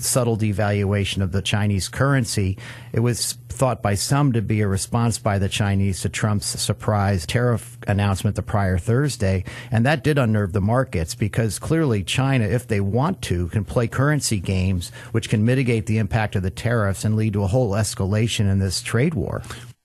subtle 0.03 0.37
devaluation 0.37 1.23
of 1.23 1.33
the 1.33 1.43
Chinese 1.43 1.89
currency. 1.89 2.59
It 2.93 3.01
was 3.01 3.35
thought 3.49 3.83
by 3.83 3.95
some 3.95 4.33
to 4.33 4.43
be 4.43 4.61
a 4.61 4.69
response 4.69 5.19
by 5.19 5.39
the 5.39 5.49
Chinese 5.49 6.01
to 6.01 6.09
Trump's 6.09 6.47
surprise 6.61 7.27
tariff 7.27 7.79
announcement 7.87 8.37
the 8.37 8.43
prior 8.43 8.79
Thursday. 8.79 9.45
And 9.71 9.87
that 9.87 10.03
did 10.03 10.19
unnerve 10.19 10.53
the 10.53 10.61
markets 10.61 11.15
because 11.15 11.59
clearly 11.59 12.03
China, 12.03 12.45
if 12.45 12.67
they 12.67 12.81
want 12.81 13.23
to, 13.23 13.49
can 13.49 13.65
play 13.65 13.87
currency 13.87 14.41
games, 14.41 14.91
which 15.13 15.29
can 15.29 15.45
mitigate 15.45 15.87
the 15.87 15.99
impact 15.99 16.35
of 16.37 16.43
the 16.43 16.51
tariffs 16.51 17.05
and 17.05 17.17
lead 17.17 17.35
to 17.35 17.45
a 17.45 17.49
whole 17.49 17.73
escalation 17.73 18.51
in 18.51 18.59
this 18.59 18.83
trade 18.83 19.15
war. 19.15 19.43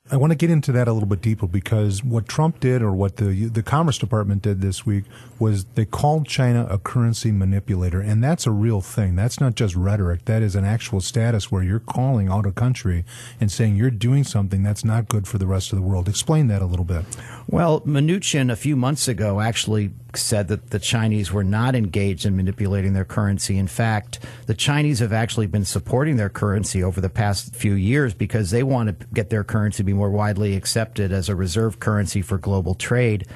I 0.10 0.16
want 0.16 0.32
to 0.32 0.38
get 0.38 0.50
into 0.50 0.72
that 0.72 0.88
a 0.88 0.94
little 0.94 1.08
bit 1.08 1.22
deeper 1.22 1.48
because 1.48 2.02
what 2.02 2.30
Trump 2.30 2.62
did, 2.62 2.82
or 2.82 2.94
what 2.94 3.18
the 3.18 3.48
the 3.48 3.62
Commerce 3.62 3.98
Department 3.98 4.42
did 4.42 4.62
this 4.62 4.86
week, 4.86 5.04
was 5.40 5.66
they 5.76 5.86
called 5.86 6.28
China 6.28 6.68
a 6.70 6.78
currency 6.78 7.32
manipulator, 7.32 8.00
and 8.00 8.24
that's 8.24 8.48
a 8.48 8.52
real 8.52 8.82
thing. 8.82 9.16
That's 9.16 9.40
not 9.40 9.56
just 9.56 9.76
rhetoric. 9.76 10.26
That 10.26 10.42
is 10.42 10.56
an 10.56 10.66
actual 10.66 11.02
status 11.02 11.52
where 11.52 11.64
you're 11.64 11.80
calling 11.80 12.30
out 12.30 12.46
a 12.46 12.52
country 12.52 13.06
and 13.40 13.52
saying 13.52 13.76
you're 13.76 13.92
doing 13.92 14.24
something 14.24 14.64
that's 14.64 14.84
not 14.84 15.08
good 15.08 15.28
for 15.28 15.38
the 15.38 15.48
rest 15.48 15.72
of 15.72 15.78
the 15.78 15.84
world. 15.84 16.08
Explain 16.08 16.48
that 16.48 16.62
a 16.62 16.66
little 16.66 16.86
bit. 16.86 17.06
Well, 17.48 17.82
Mnuchin 17.82 18.52
a 18.52 18.56
few 18.56 18.76
months 18.76 19.08
ago 19.08 19.40
actually 19.40 19.92
said 20.16 20.48
that 20.48 20.72
the 20.72 20.80
Chinese 20.80 21.32
were 21.32 21.44
not 21.44 21.76
engaged 21.76 22.26
in 22.26 22.36
manipulating 22.36 22.94
their 22.94 23.06
currency. 23.06 23.58
In 23.58 23.68
fact, 23.68 24.20
the 24.48 24.54
Chinese 24.54 25.00
have 25.00 25.14
actually 25.14 25.48
been 25.48 25.66
supporting 25.66 26.18
their 26.18 26.30
currency 26.30 26.84
over 26.84 27.02
the 27.02 27.10
past 27.10 27.56
few 27.56 27.74
years 27.74 28.14
because 28.14 28.52
they 28.52 28.64
want 28.64 29.00
to 29.00 29.06
get 29.14 29.30
their 29.30 29.44
currency 29.44 29.78
to 29.78 29.84
be 29.84 29.94
more 29.94 30.10
widely 30.10 30.56
accepted 30.56 31.12
as 31.12 31.30
a 31.30 31.36
reserve 31.36 31.80
currency 31.80 32.22
for 32.22 32.38
global 32.38 32.74
trade 32.74 33.28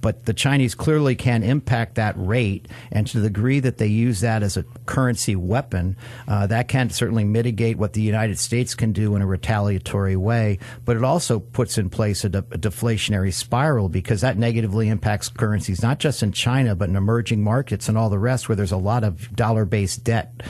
but 0.00 0.24
the 0.24 0.34
Chinese 0.34 0.74
clearly 0.74 1.14
can 1.14 1.42
impact 1.42 1.94
that 1.94 2.14
rate, 2.16 2.68
and 2.90 3.06
to 3.06 3.20
the 3.20 3.28
degree 3.28 3.60
that 3.60 3.78
they 3.78 3.86
use 3.86 4.20
that 4.20 4.42
as 4.42 4.56
a 4.56 4.64
currency 4.86 5.36
weapon, 5.36 5.96
uh, 6.26 6.46
that 6.46 6.68
can 6.68 6.90
certainly 6.90 7.24
mitigate 7.24 7.78
what 7.78 7.92
the 7.92 8.02
United 8.02 8.38
States 8.38 8.74
can 8.74 8.92
do 8.92 9.14
in 9.14 9.22
a 9.22 9.26
retaliatory 9.26 10.16
way. 10.16 10.58
But 10.84 10.96
it 10.96 11.04
also 11.04 11.38
puts 11.40 11.78
in 11.78 11.90
place 11.90 12.24
a, 12.24 12.28
de- 12.28 12.38
a 12.38 12.58
deflationary 12.58 13.32
spiral 13.32 13.88
because 13.88 14.20
that 14.20 14.36
negatively 14.36 14.88
impacts 14.88 15.28
currencies 15.28 15.82
not 15.82 15.98
just 15.98 16.22
in 16.22 16.32
China 16.32 16.74
but 16.74 16.88
in 16.88 16.96
emerging 16.96 17.42
markets 17.42 17.88
and 17.88 17.96
all 17.96 18.10
the 18.10 18.18
rest, 18.18 18.48
where 18.48 18.56
there's 18.56 18.72
a 18.72 18.76
lot 18.76 19.04
of 19.04 19.34
dollar-based 19.34 20.04
debt 20.04 20.42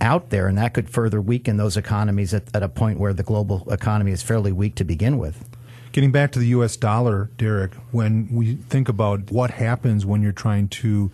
out 0.00 0.30
there, 0.30 0.46
and 0.46 0.58
that 0.58 0.74
could 0.74 0.88
further 0.88 1.20
weaken 1.20 1.56
those 1.56 1.76
economies 1.76 2.32
at, 2.32 2.44
at, 2.54 2.62
a 2.62 2.68
point 2.68 3.00
where 3.00 3.12
the 3.12 3.22
global 3.22 3.66
economy 3.70 4.12
is 4.12 4.22
fairly 4.22 4.52
weak 4.52 4.76
to 4.76 4.84
begin 4.84 5.18
with. 5.18 5.48
Getting 5.92 6.12
back 6.12 6.32
to 6.32 6.38
the 6.38 6.48
U.S. 6.48 6.76
dollar, 6.76 7.30
Derek, 7.38 7.74
when 7.92 8.28
we 8.30 8.56
think 8.56 8.88
about 8.88 9.30
what 9.30 9.52
happens 9.52 10.04
when 10.04 10.22
you're 10.22 10.32
trying 10.32 10.68
to 10.68 11.10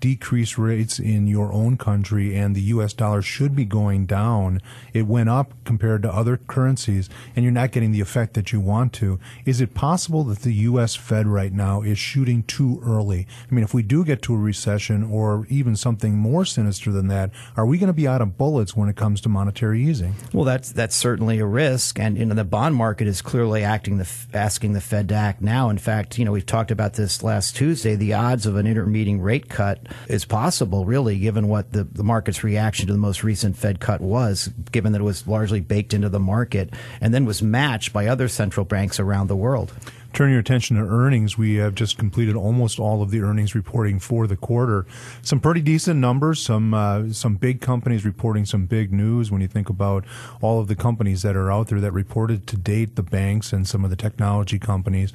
decrease 0.00 0.58
rates 0.58 0.98
in 0.98 1.26
your 1.26 1.52
own 1.52 1.76
country 1.76 2.36
and 2.36 2.54
the 2.54 2.60
U.S. 2.62 2.92
dollar 2.92 3.22
should 3.22 3.56
be 3.56 3.64
going 3.64 4.06
down. 4.06 4.60
It 4.92 5.06
went 5.06 5.28
up 5.28 5.52
compared 5.64 6.02
to 6.02 6.12
other 6.12 6.36
currencies, 6.36 7.08
and 7.34 7.44
you're 7.44 7.52
not 7.52 7.72
getting 7.72 7.92
the 7.92 8.00
effect 8.00 8.34
that 8.34 8.52
you 8.52 8.60
want 8.60 8.92
to. 8.94 9.18
Is 9.44 9.60
it 9.60 9.74
possible 9.74 10.24
that 10.24 10.40
the 10.40 10.52
U.S. 10.54 10.94
Fed 10.94 11.26
right 11.26 11.52
now 11.52 11.82
is 11.82 11.98
shooting 11.98 12.42
too 12.42 12.80
early? 12.84 13.26
I 13.50 13.54
mean, 13.54 13.64
if 13.64 13.74
we 13.74 13.82
do 13.82 14.04
get 14.04 14.22
to 14.22 14.34
a 14.34 14.38
recession 14.38 15.02
or 15.02 15.46
even 15.48 15.76
something 15.76 16.16
more 16.16 16.44
sinister 16.44 16.92
than 16.92 17.08
that, 17.08 17.30
are 17.56 17.66
we 17.66 17.78
going 17.78 17.88
to 17.88 17.94
be 17.94 18.08
out 18.08 18.20
of 18.20 18.36
bullets 18.36 18.76
when 18.76 18.88
it 18.88 18.96
comes 18.96 19.20
to 19.22 19.28
monetary 19.28 19.82
easing? 19.82 20.14
Well, 20.32 20.44
that's 20.44 20.72
that's 20.72 20.96
certainly 20.96 21.38
a 21.38 21.46
risk, 21.46 21.98
and 21.98 22.18
you 22.18 22.26
know 22.26 22.34
the 22.34 22.44
bond 22.44 22.74
market 22.74 23.06
is 23.06 23.22
clearly 23.22 23.62
acting 23.62 23.98
the 23.98 24.08
asking 24.34 24.72
the 24.72 24.80
Fed 24.80 25.08
to 25.08 25.14
act 25.14 25.40
now. 25.40 25.68
In 25.70 25.78
fact, 25.78 26.18
you 26.18 26.24
know 26.24 26.32
we've 26.32 26.46
talked 26.46 26.70
about 26.70 26.94
this 26.94 27.22
last 27.22 27.56
Tuesday. 27.56 27.94
The 27.94 28.14
odds 28.14 28.46
of 28.46 28.56
an 28.56 28.66
intermediate 28.66 29.06
rate 29.20 29.48
cut 29.48 29.85
is 30.08 30.24
possible, 30.24 30.84
really, 30.84 31.18
given 31.18 31.48
what 31.48 31.72
the, 31.72 31.84
the 31.84 32.04
market's 32.04 32.44
reaction 32.44 32.86
to 32.86 32.92
the 32.92 32.98
most 32.98 33.22
recent 33.22 33.56
Fed 33.56 33.80
cut 33.80 34.00
was, 34.00 34.50
given 34.72 34.92
that 34.92 35.00
it 35.00 35.04
was 35.04 35.26
largely 35.26 35.60
baked 35.60 35.94
into 35.94 36.08
the 36.08 36.20
market 36.20 36.72
and 37.00 37.12
then 37.12 37.24
was 37.24 37.42
matched 37.42 37.92
by 37.92 38.06
other 38.06 38.28
central 38.28 38.64
banks 38.64 39.00
around 39.00 39.28
the 39.28 39.36
world. 39.36 39.72
Turn 40.16 40.30
your 40.30 40.40
attention 40.40 40.78
to 40.78 40.82
earnings, 40.82 41.36
we 41.36 41.56
have 41.56 41.74
just 41.74 41.98
completed 41.98 42.36
almost 42.36 42.78
all 42.78 43.02
of 43.02 43.10
the 43.10 43.20
earnings 43.20 43.54
reporting 43.54 43.98
for 43.98 44.26
the 44.26 44.34
quarter. 44.34 44.86
Some 45.20 45.40
pretty 45.40 45.60
decent 45.60 46.00
numbers. 46.00 46.40
Some 46.40 46.72
uh, 46.72 47.12
some 47.12 47.36
big 47.36 47.60
companies 47.60 48.06
reporting 48.06 48.46
some 48.46 48.64
big 48.64 48.94
news. 48.94 49.30
When 49.30 49.42
you 49.42 49.48
think 49.48 49.68
about 49.68 50.06
all 50.40 50.58
of 50.58 50.68
the 50.68 50.74
companies 50.74 51.20
that 51.20 51.36
are 51.36 51.52
out 51.52 51.68
there 51.68 51.80
that 51.80 51.92
reported 51.92 52.46
to 52.46 52.56
date, 52.56 52.96
the 52.96 53.02
banks 53.02 53.52
and 53.52 53.68
some 53.68 53.84
of 53.84 53.90
the 53.90 53.96
technology 53.96 54.58
companies. 54.58 55.12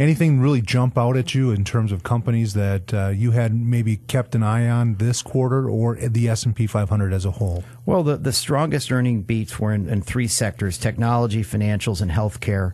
Anything 0.00 0.40
really 0.40 0.62
jump 0.62 0.96
out 0.96 1.18
at 1.18 1.34
you 1.34 1.50
in 1.50 1.62
terms 1.62 1.92
of 1.92 2.02
companies 2.02 2.54
that 2.54 2.94
uh, 2.94 3.08
you 3.08 3.32
had 3.32 3.54
maybe 3.54 3.98
kept 3.98 4.34
an 4.34 4.42
eye 4.42 4.66
on 4.66 4.94
this 4.94 5.20
quarter 5.20 5.68
or 5.68 5.96
the 5.96 6.26
S&P 6.26 6.66
500 6.66 7.12
as 7.12 7.26
a 7.26 7.32
whole? 7.32 7.64
Well, 7.84 8.02
the, 8.02 8.16
the 8.16 8.32
strongest 8.32 8.90
earning 8.90 9.20
beats 9.20 9.60
were 9.60 9.74
in, 9.74 9.90
in 9.90 10.00
three 10.00 10.26
sectors, 10.26 10.78
technology, 10.78 11.44
financials, 11.44 12.00
and 12.00 12.10
healthcare 12.10 12.72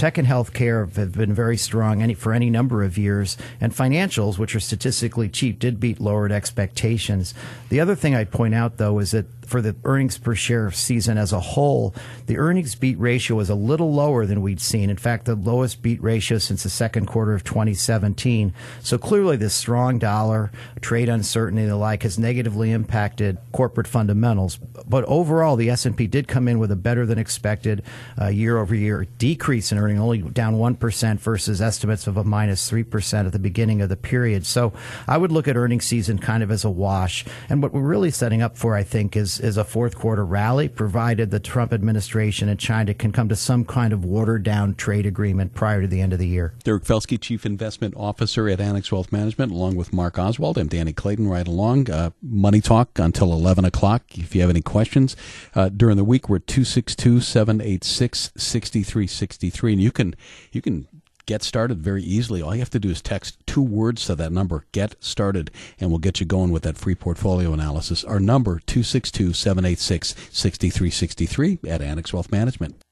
tech 0.00 0.16
and 0.16 0.26
healthcare 0.26 0.90
have 0.96 1.12
been 1.12 1.34
very 1.34 1.58
strong 1.58 2.00
any, 2.00 2.14
for 2.14 2.32
any 2.32 2.48
number 2.48 2.82
of 2.82 2.96
years, 2.96 3.36
and 3.60 3.70
financials, 3.70 4.38
which 4.38 4.54
are 4.54 4.60
statistically 4.60 5.28
cheap, 5.28 5.58
did 5.58 5.78
beat 5.78 6.00
lowered 6.00 6.32
expectations. 6.32 7.34
The 7.68 7.80
other 7.80 7.94
thing 7.94 8.14
I'd 8.14 8.30
point 8.30 8.54
out, 8.54 8.78
though, 8.78 8.98
is 8.98 9.10
that 9.10 9.26
for 9.50 9.60
the 9.60 9.74
earnings 9.84 10.16
per 10.16 10.34
share 10.34 10.70
season 10.70 11.18
as 11.18 11.32
a 11.32 11.40
whole, 11.40 11.92
the 12.26 12.38
earnings 12.38 12.76
beat 12.76 12.98
ratio 13.00 13.36
was 13.36 13.50
a 13.50 13.54
little 13.54 13.92
lower 13.92 14.24
than 14.24 14.42
we'd 14.42 14.60
seen. 14.60 14.88
In 14.88 14.96
fact, 14.96 15.24
the 15.24 15.34
lowest 15.34 15.82
beat 15.82 16.00
ratio 16.00 16.38
since 16.38 16.62
the 16.62 16.70
second 16.70 17.06
quarter 17.06 17.34
of 17.34 17.42
2017. 17.42 18.54
So 18.80 18.96
clearly, 18.96 19.36
this 19.36 19.52
strong 19.52 19.98
dollar, 19.98 20.52
trade 20.80 21.08
uncertainty, 21.08 21.62
and 21.62 21.70
the 21.70 21.76
like 21.76 22.04
has 22.04 22.16
negatively 22.16 22.70
impacted 22.70 23.38
corporate 23.52 23.88
fundamentals. 23.88 24.56
But 24.56 25.04
overall, 25.06 25.56
the 25.56 25.70
S&P 25.70 26.06
did 26.06 26.28
come 26.28 26.46
in 26.46 26.60
with 26.60 26.70
a 26.70 26.76
better 26.76 27.04
than 27.04 27.18
expected 27.18 27.82
uh, 28.20 28.28
year-over-year 28.28 29.08
decrease 29.18 29.72
in 29.72 29.78
earnings, 29.78 30.00
only 30.00 30.22
down 30.22 30.58
one 30.58 30.76
percent 30.76 31.20
versus 31.20 31.60
estimates 31.60 32.06
of 32.06 32.16
a 32.16 32.22
minus 32.22 32.68
three 32.68 32.84
percent 32.84 33.26
at 33.26 33.32
the 33.32 33.38
beginning 33.40 33.82
of 33.82 33.88
the 33.88 33.96
period. 33.96 34.46
So 34.46 34.72
I 35.08 35.16
would 35.16 35.32
look 35.32 35.48
at 35.48 35.56
earnings 35.56 35.86
season 35.86 36.20
kind 36.20 36.44
of 36.44 36.52
as 36.52 36.64
a 36.64 36.70
wash. 36.70 37.24
And 37.48 37.60
what 37.60 37.72
we're 37.72 37.80
really 37.80 38.12
setting 38.12 38.42
up 38.42 38.56
for, 38.56 38.76
I 38.76 38.84
think, 38.84 39.16
is 39.16 39.39
is 39.40 39.56
a 39.56 39.64
fourth 39.64 39.96
quarter 39.96 40.24
rally, 40.24 40.68
provided 40.68 41.30
the 41.30 41.40
Trump 41.40 41.72
administration 41.72 42.48
and 42.48 42.58
China 42.58 42.94
can 42.94 43.12
come 43.12 43.28
to 43.28 43.36
some 43.36 43.64
kind 43.64 43.92
of 43.92 44.04
watered 44.04 44.42
down 44.42 44.74
trade 44.74 45.06
agreement 45.06 45.54
prior 45.54 45.80
to 45.80 45.88
the 45.88 46.00
end 46.00 46.12
of 46.12 46.18
the 46.18 46.28
year. 46.28 46.54
Derek 46.62 46.84
Felske, 46.84 47.20
Chief 47.20 47.44
Investment 47.44 47.94
Officer 47.96 48.48
at 48.48 48.60
Annex 48.60 48.92
Wealth 48.92 49.10
Management, 49.10 49.52
along 49.52 49.76
with 49.76 49.92
Mark 49.92 50.18
Oswald. 50.18 50.58
I'm 50.58 50.68
Danny 50.68 50.92
Clayton 50.92 51.28
right 51.28 51.46
along. 51.46 51.90
Uh, 51.90 52.10
Money 52.22 52.60
Talk 52.60 52.98
until 52.98 53.32
11 53.32 53.64
o'clock. 53.64 54.02
If 54.18 54.34
you 54.34 54.40
have 54.42 54.50
any 54.50 54.62
questions 54.62 55.16
uh, 55.54 55.68
during 55.68 55.96
the 55.96 56.04
week, 56.04 56.28
we're 56.28 56.38
262 56.38 57.20
786 57.20 58.32
6363. 58.36 59.72
And 59.72 59.82
you 59.82 59.90
can, 59.90 60.14
you 60.52 60.62
can 60.62 60.86
get 61.30 61.44
started 61.44 61.78
very 61.78 62.02
easily. 62.02 62.42
All 62.42 62.52
you 62.52 62.60
have 62.60 62.70
to 62.70 62.80
do 62.80 62.90
is 62.90 63.00
text 63.00 63.38
two 63.46 63.62
words 63.62 64.04
to 64.06 64.16
that 64.16 64.32
number, 64.32 64.64
get 64.72 64.96
started, 64.98 65.52
and 65.78 65.88
we'll 65.88 66.00
get 66.00 66.18
you 66.18 66.26
going 66.26 66.50
with 66.50 66.64
that 66.64 66.76
free 66.76 66.96
portfolio 66.96 67.52
analysis. 67.52 68.02
Our 68.02 68.18
number, 68.18 68.58
262 68.66 69.32
786 69.32 70.08
6363 70.32 71.60
at 71.70 71.82
Annex 71.82 72.12
Wealth 72.12 72.32
Management. 72.32 72.82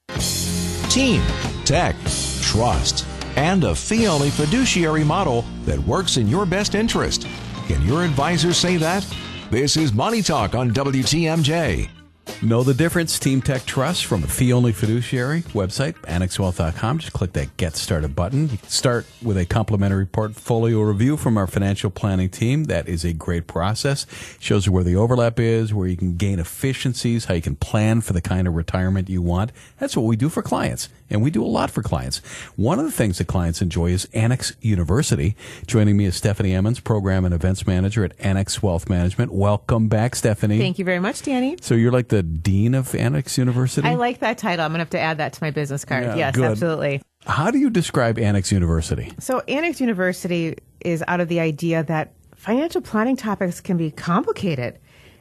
Team, 0.88 1.21
tech, 1.64 1.97
trust, 2.40 3.04
and 3.35 3.64
a 3.64 3.75
fee 3.75 4.07
only 4.07 4.30
fiduciary 4.30 5.02
model 5.02 5.45
that 5.64 5.80
works 5.80 6.16
in 6.16 6.28
your 6.28 6.47
best 6.47 6.76
interest. 6.76 7.26
Can 7.66 7.83
your 7.83 8.04
advisor 8.04 8.52
say 8.52 8.76
that? 8.76 9.04
This 9.50 9.76
is 9.76 9.92
Money 9.92 10.23
Talk 10.23 10.54
on 10.54 10.71
WTMJ. 10.71 11.98
Know 12.42 12.62
the 12.62 12.75
difference? 12.75 13.18
Team 13.18 13.42
Tech 13.42 13.64
Trust 13.64 14.06
from 14.06 14.23
a 14.23 14.26
fee 14.28 14.52
only 14.52 14.73
fiduciary 14.73 15.42
website, 15.42 15.94
annexwealth.com. 16.02 16.99
Just 16.99 17.12
click 17.12 17.32
that 17.32 17.56
Get 17.56 17.75
Started 17.75 18.14
button. 18.14 18.49
You 18.49 18.58
can 18.58 18.68
start 18.68 19.06
with 19.20 19.37
a 19.37 19.44
complimentary 19.44 20.06
portfolio 20.06 20.80
review 20.82 21.16
from 21.16 21.37
our 21.37 21.47
financial 21.47 21.90
planning 21.90 22.28
team. 22.28 22.64
That 22.64 22.88
is 22.88 23.04
a 23.04 23.12
great 23.12 23.49
process. 23.49 24.06
Shows 24.38 24.66
you 24.66 24.73
where 24.73 24.85
the 24.85 24.94
overlap 24.94 25.40
is, 25.40 25.75
where 25.75 25.88
you 25.88 25.97
can 25.97 26.16
gain 26.16 26.38
efficiencies, 26.38 27.25
how 27.25 27.35
you 27.35 27.42
can 27.42 27.56
plan 27.56 28.00
for 28.02 28.12
the 28.12 28.20
kind 28.20 28.47
of 28.47 28.54
retirement 28.54 29.08
you 29.08 29.20
want. 29.20 29.50
That's 29.78 29.97
what 29.97 30.06
we 30.06 30.14
do 30.14 30.28
for 30.28 30.42
clients. 30.42 30.88
And 31.11 31.23
we 31.23 31.30
do 31.30 31.42
a 31.42 31.47
lot 31.47 31.70
for 31.70 31.82
clients. 31.82 32.18
One 32.56 32.78
of 32.78 32.85
the 32.85 32.92
things 32.92 33.18
that 33.18 33.26
clients 33.26 33.62
enjoy 33.62 33.92
is 33.92 34.06
Annex 34.12 34.52
University. 34.61 35.37
Joining 35.66 35.97
me 35.97 36.04
is 36.04 36.16
Stephanie 36.16 36.52
Emmons, 36.52 36.80
Program 36.80 37.25
and 37.25 37.35
Events 37.35 37.66
Manager 37.66 38.04
at 38.04 38.12
Annex 38.18 38.62
Wealth 38.62 38.90
Management. 38.90 39.32
Welcome 39.32 39.88
back, 39.88 40.14
Stephanie. 40.14 40.58
Thank 40.58 40.78
you 40.78 40.85
very 40.85 41.00
much, 41.00 41.23
Danny. 41.23 41.56
So 41.62 41.75
you're 41.75 41.92
like 41.92 42.08
the 42.08 42.17
dean 42.22 42.75
of 42.75 42.94
Annex 42.94 43.38
University? 43.38 43.87
I 43.87 43.94
like 43.94 44.20
that 44.20 44.38
title. 44.38 44.64
I'm 44.64 44.70
going 44.70 44.78
to 44.78 44.82
have 44.82 44.90
to 44.90 45.00
add 45.00 45.18
that 45.18 45.32
to 45.34 45.42
my 45.42 45.50
business 45.50 45.84
card. 45.84 46.04
Yeah, 46.04 46.16
yes, 46.16 46.34
good. 46.34 46.44
absolutely. 46.44 47.02
How 47.26 47.50
do 47.50 47.58
you 47.58 47.70
describe 47.70 48.18
Annex 48.18 48.52
University? 48.52 49.12
So, 49.18 49.40
Annex 49.48 49.80
University 49.80 50.56
is 50.80 51.02
out 51.08 51.20
of 51.20 51.28
the 51.28 51.40
idea 51.40 51.82
that 51.84 52.14
financial 52.37 52.80
planning 52.80 53.16
topics 53.16 53.60
can 53.60 53.76
be 53.76 53.90
complicated. 53.90 54.78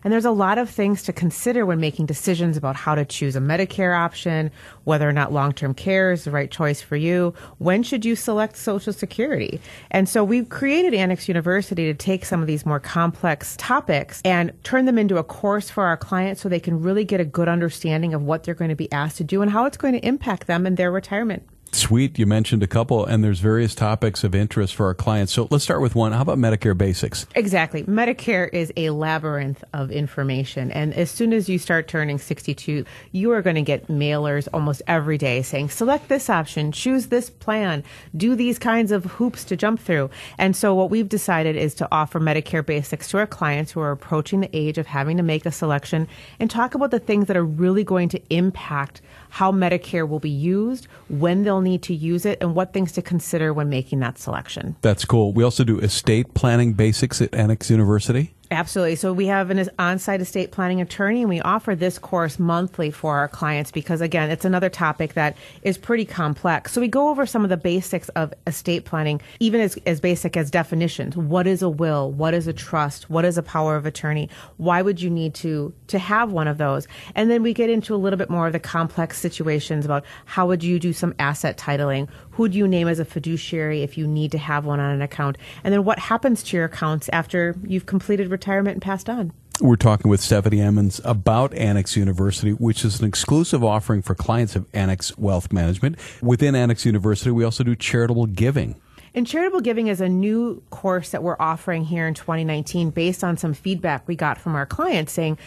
And 0.08 0.14
there's 0.14 0.24
a 0.24 0.32
lot 0.32 0.58
of 0.58 0.70
things 0.70 1.04
to 1.04 1.12
consider 1.12 1.66
when 1.66 1.82
making 1.82 2.06
decisions 2.06 2.56
about 2.56 2.78
how 2.78 2.96
to 2.96 3.04
choose 3.04 3.36
a 3.36 3.42
Medicare 3.42 3.94
option, 3.94 4.52
whether 4.86 5.06
or 5.06 5.12
not 5.12 5.34
long 5.34 5.52
term 5.52 5.74
care 5.74 6.14
is 6.14 6.24
the 6.24 6.32
right 6.32 6.50
choice 6.50 6.82
for 6.82 6.96
you, 6.96 7.34
when 7.58 7.84
should 7.84 8.06
you 8.06 8.16
select 8.16 8.56
Social 8.56 8.94
Security. 8.94 9.60
And 9.92 10.08
so 10.08 10.24
we've 10.24 10.48
created 10.48 10.94
Annex 10.94 11.28
University 11.28 11.84
to 11.88 11.94
take 11.94 12.24
some 12.24 12.40
of 12.40 12.48
these 12.48 12.66
more 12.66 12.80
complex 12.80 13.58
topics 13.58 14.22
and 14.24 14.54
turn 14.64 14.86
them 14.86 14.98
into 14.98 15.18
a 15.18 15.26
course 15.26 15.70
for 15.70 15.84
our 15.84 15.98
clients 15.98 16.40
so 16.40 16.48
they 16.48 16.58
can 16.58 16.82
really 16.82 17.04
get 17.04 17.20
a 17.20 17.26
good 17.26 17.50
understanding 17.50 18.14
of 18.14 18.24
what 18.24 18.46
they're 18.46 18.56
going 18.56 18.70
to 18.70 18.76
be 18.76 18.90
asked 18.94 19.18
to 19.18 19.26
do 19.26 19.42
and 19.42 19.52
how 19.52 19.66
it's 19.66 19.76
going 19.76 19.94
to 19.94 20.08
impact 20.08 20.48
them 20.48 20.66
and 20.66 20.78
their 20.78 20.90
retirement. 20.90 21.44
Sweet. 21.72 22.18
You 22.18 22.26
mentioned 22.26 22.64
a 22.64 22.68
couple, 22.68 23.06
and 23.06 23.24
there's 23.24 23.40
various 23.40 23.76
topics 23.76 24.24
of 24.24 24.34
interest 24.34 24.76
for 24.76 24.86
our 24.88 24.94
clients. 24.94 25.34
So 25.34 25.48
let's 25.52 25.64
start 25.64 25.82
with 25.82 25.96
one. 25.96 26.12
How 26.12 26.22
about 26.22 26.38
Medicare 26.38 26.78
basics? 26.78 27.26
Exactly. 27.36 27.84
Medicare 27.84 28.50
is 28.52 28.74
a 28.76 28.90
labyrinth 28.90 29.64
of 29.74 29.92
information. 29.92 30.72
And 30.72 30.94
as 30.94 31.12
soon 31.12 31.34
as 31.34 31.48
you 31.50 31.60
start 31.60 31.88
turning 31.88 32.18
62, 32.18 32.86
you 33.12 33.32
are 33.32 33.42
going 33.42 33.56
to 33.56 33.62
get 33.62 33.88
mailers 33.88 34.48
almost 34.54 34.82
every 34.88 35.18
day 35.18 35.42
saying, 35.42 35.70
select 35.70 36.08
this 36.10 36.30
option, 36.30 36.72
choose 36.72 37.08
this 37.08 37.30
plan, 37.30 37.84
do 38.16 38.36
these 38.36 38.60
kinds 38.60 38.92
of 38.92 39.06
hoops 39.06 39.44
to 39.46 39.56
jump 39.56 39.80
through. 39.80 40.10
And 40.38 40.56
so 40.56 40.74
what 40.74 40.90
we've 40.90 41.10
decided 41.10 41.56
is 41.56 41.74
to 41.76 41.88
offer 41.92 42.20
Medicare 42.20 42.66
basics 42.66 43.10
to 43.10 43.18
our 43.18 43.28
clients 43.28 43.72
who 43.72 43.80
are 43.82 43.92
approaching 43.92 44.42
the 44.42 44.50
age 44.56 44.78
of 44.78 44.88
having 44.88 45.18
to 45.18 45.24
make 45.24 45.46
a 45.46 45.52
selection 45.52 46.08
and 46.40 46.50
talk 46.50 46.76
about 46.76 46.92
the 46.92 47.00
things 47.00 47.28
that 47.28 47.38
are 47.38 47.46
really 47.46 47.84
going 47.84 48.10
to 48.10 48.22
impact 48.30 49.02
how 49.30 49.52
Medicare 49.52 50.08
will 50.08 50.20
be 50.20 50.30
used, 50.30 50.88
when 51.10 51.44
they'll 51.44 51.62
need 51.68 51.84
to 51.84 51.94
use 51.94 52.26
it, 52.26 52.38
and 52.42 52.56
what 52.56 52.74
things 52.74 52.92
to 52.94 53.02
consider 53.02 53.54
when 53.54 53.70
making 53.70 54.00
that 54.00 54.18
selection. 54.18 54.76
That's 54.82 55.06
cool. 55.06 55.34
We 55.34 55.44
also 55.44 55.64
do 55.64 55.80
estate 55.80 56.34
planning 56.34 56.74
basics 56.74 57.22
at 57.22 57.34
Annex 57.34 57.70
University. 57.70 58.34
Absolutely. 58.50 58.96
So 58.96 59.12
we 59.12 59.28
have 59.28 59.50
an 59.50 59.70
on-site 59.78 60.22
estate 60.22 60.52
planning 60.52 60.80
attorney 60.80 61.22
and 61.22 61.30
we 61.30 61.42
offer 61.42 61.76
this 61.76 62.00
course 62.00 62.40
monthly 62.40 62.92
for 62.92 63.18
our 63.18 63.28
clients 63.28 63.72
because 63.72 64.00
again, 64.00 64.32
it's 64.32 64.46
another 64.46 64.70
topic 64.70 65.16
that 65.16 65.36
is 65.64 65.78
pretty 65.78 66.06
complex. 66.06 66.72
So 66.72 66.80
we 66.80 66.88
go 66.88 67.10
over 67.10 67.26
some 67.26 67.44
of 67.44 67.50
the 67.50 67.58
basics 67.58 68.08
of 68.10 68.34
estate 68.46 68.86
planning, 68.86 69.22
even 69.42 69.60
as, 69.60 69.78
as 69.86 70.00
basic 70.00 70.38
as 70.38 70.50
definitions. 70.50 71.18
What 71.18 71.46
is 71.46 71.62
a 71.62 71.70
will? 71.70 72.12
What 72.14 72.34
is 72.34 72.48
a 72.48 72.54
trust? 72.54 73.10
What 73.10 73.26
is 73.26 73.38
a 73.38 73.44
power 73.44 73.76
of 73.76 73.86
attorney? 73.86 74.30
Why 74.56 74.82
would 74.82 75.02
you 75.02 75.10
need 75.10 75.34
to, 75.36 75.74
to 75.88 76.00
have 76.00 76.32
one 76.32 76.48
of 76.48 76.58
those? 76.58 76.88
And 77.16 77.30
then 77.30 77.44
we 77.44 77.54
get 77.54 77.70
into 77.70 77.94
a 77.94 77.98
little 77.98 78.18
bit 78.18 78.30
more 78.30 78.48
of 78.48 78.54
the 78.54 78.60
complex 78.60 79.20
situations 79.20 79.84
about 79.84 80.06
how 80.24 80.48
would 80.48 80.64
you 80.64 80.80
do 80.80 80.94
some 80.94 81.14
asset 81.20 81.58
titling? 81.58 82.08
Who 82.38 82.48
do 82.48 82.56
you 82.56 82.68
name 82.68 82.88
as 82.88 83.00
a 83.00 83.06
fiduciary 83.06 83.82
if 83.82 83.98
you 83.98 84.06
need 84.06 84.32
to 84.34 84.38
have 84.38 84.64
one 84.64 84.80
on 84.80 84.92
an 84.92 85.02
account? 85.02 85.40
And 85.64 85.74
then 85.74 85.84
what 85.84 85.98
happens 85.98 86.44
to 86.44 86.56
your 86.56 86.66
accounts 86.66 87.10
after 87.12 87.56
you've 87.64 87.88
completed 87.88 88.30
retirement 88.30 88.76
and 88.76 88.82
passed 88.84 89.10
on? 89.10 89.34
We're 89.60 89.76
talking 89.76 90.08
with 90.08 90.22
Stephanie 90.22 90.62
Emmons 90.62 91.02
about 91.04 91.52
Annex 91.56 91.98
University, 91.98 92.52
which 92.52 92.86
is 92.86 93.00
an 93.00 93.08
exclusive 93.08 93.64
offering 93.64 94.04
for 94.04 94.14
clients 94.14 94.56
of 94.56 94.68
Annex 94.72 95.18
Wealth 95.18 95.52
Management. 95.52 95.98
Within 96.22 96.54
Annex 96.54 96.86
University, 96.86 97.32
we 97.32 97.44
also 97.44 97.64
do 97.64 97.76
charitable 97.76 98.28
giving. 98.28 98.76
And 99.16 99.26
charitable 99.26 99.62
giving 99.62 99.88
is 99.88 100.00
a 100.00 100.08
new 100.08 100.62
course 100.70 101.10
that 101.10 101.24
we're 101.24 101.38
offering 101.40 101.86
here 101.86 102.06
in 102.06 102.14
2019 102.14 102.92
based 102.92 103.24
on 103.24 103.36
some 103.38 103.56
feedback 103.56 104.08
we 104.08 104.16
got 104.16 104.38
from 104.38 104.54
our 104.56 104.68
clients 104.68 105.12
saying, 105.12 105.40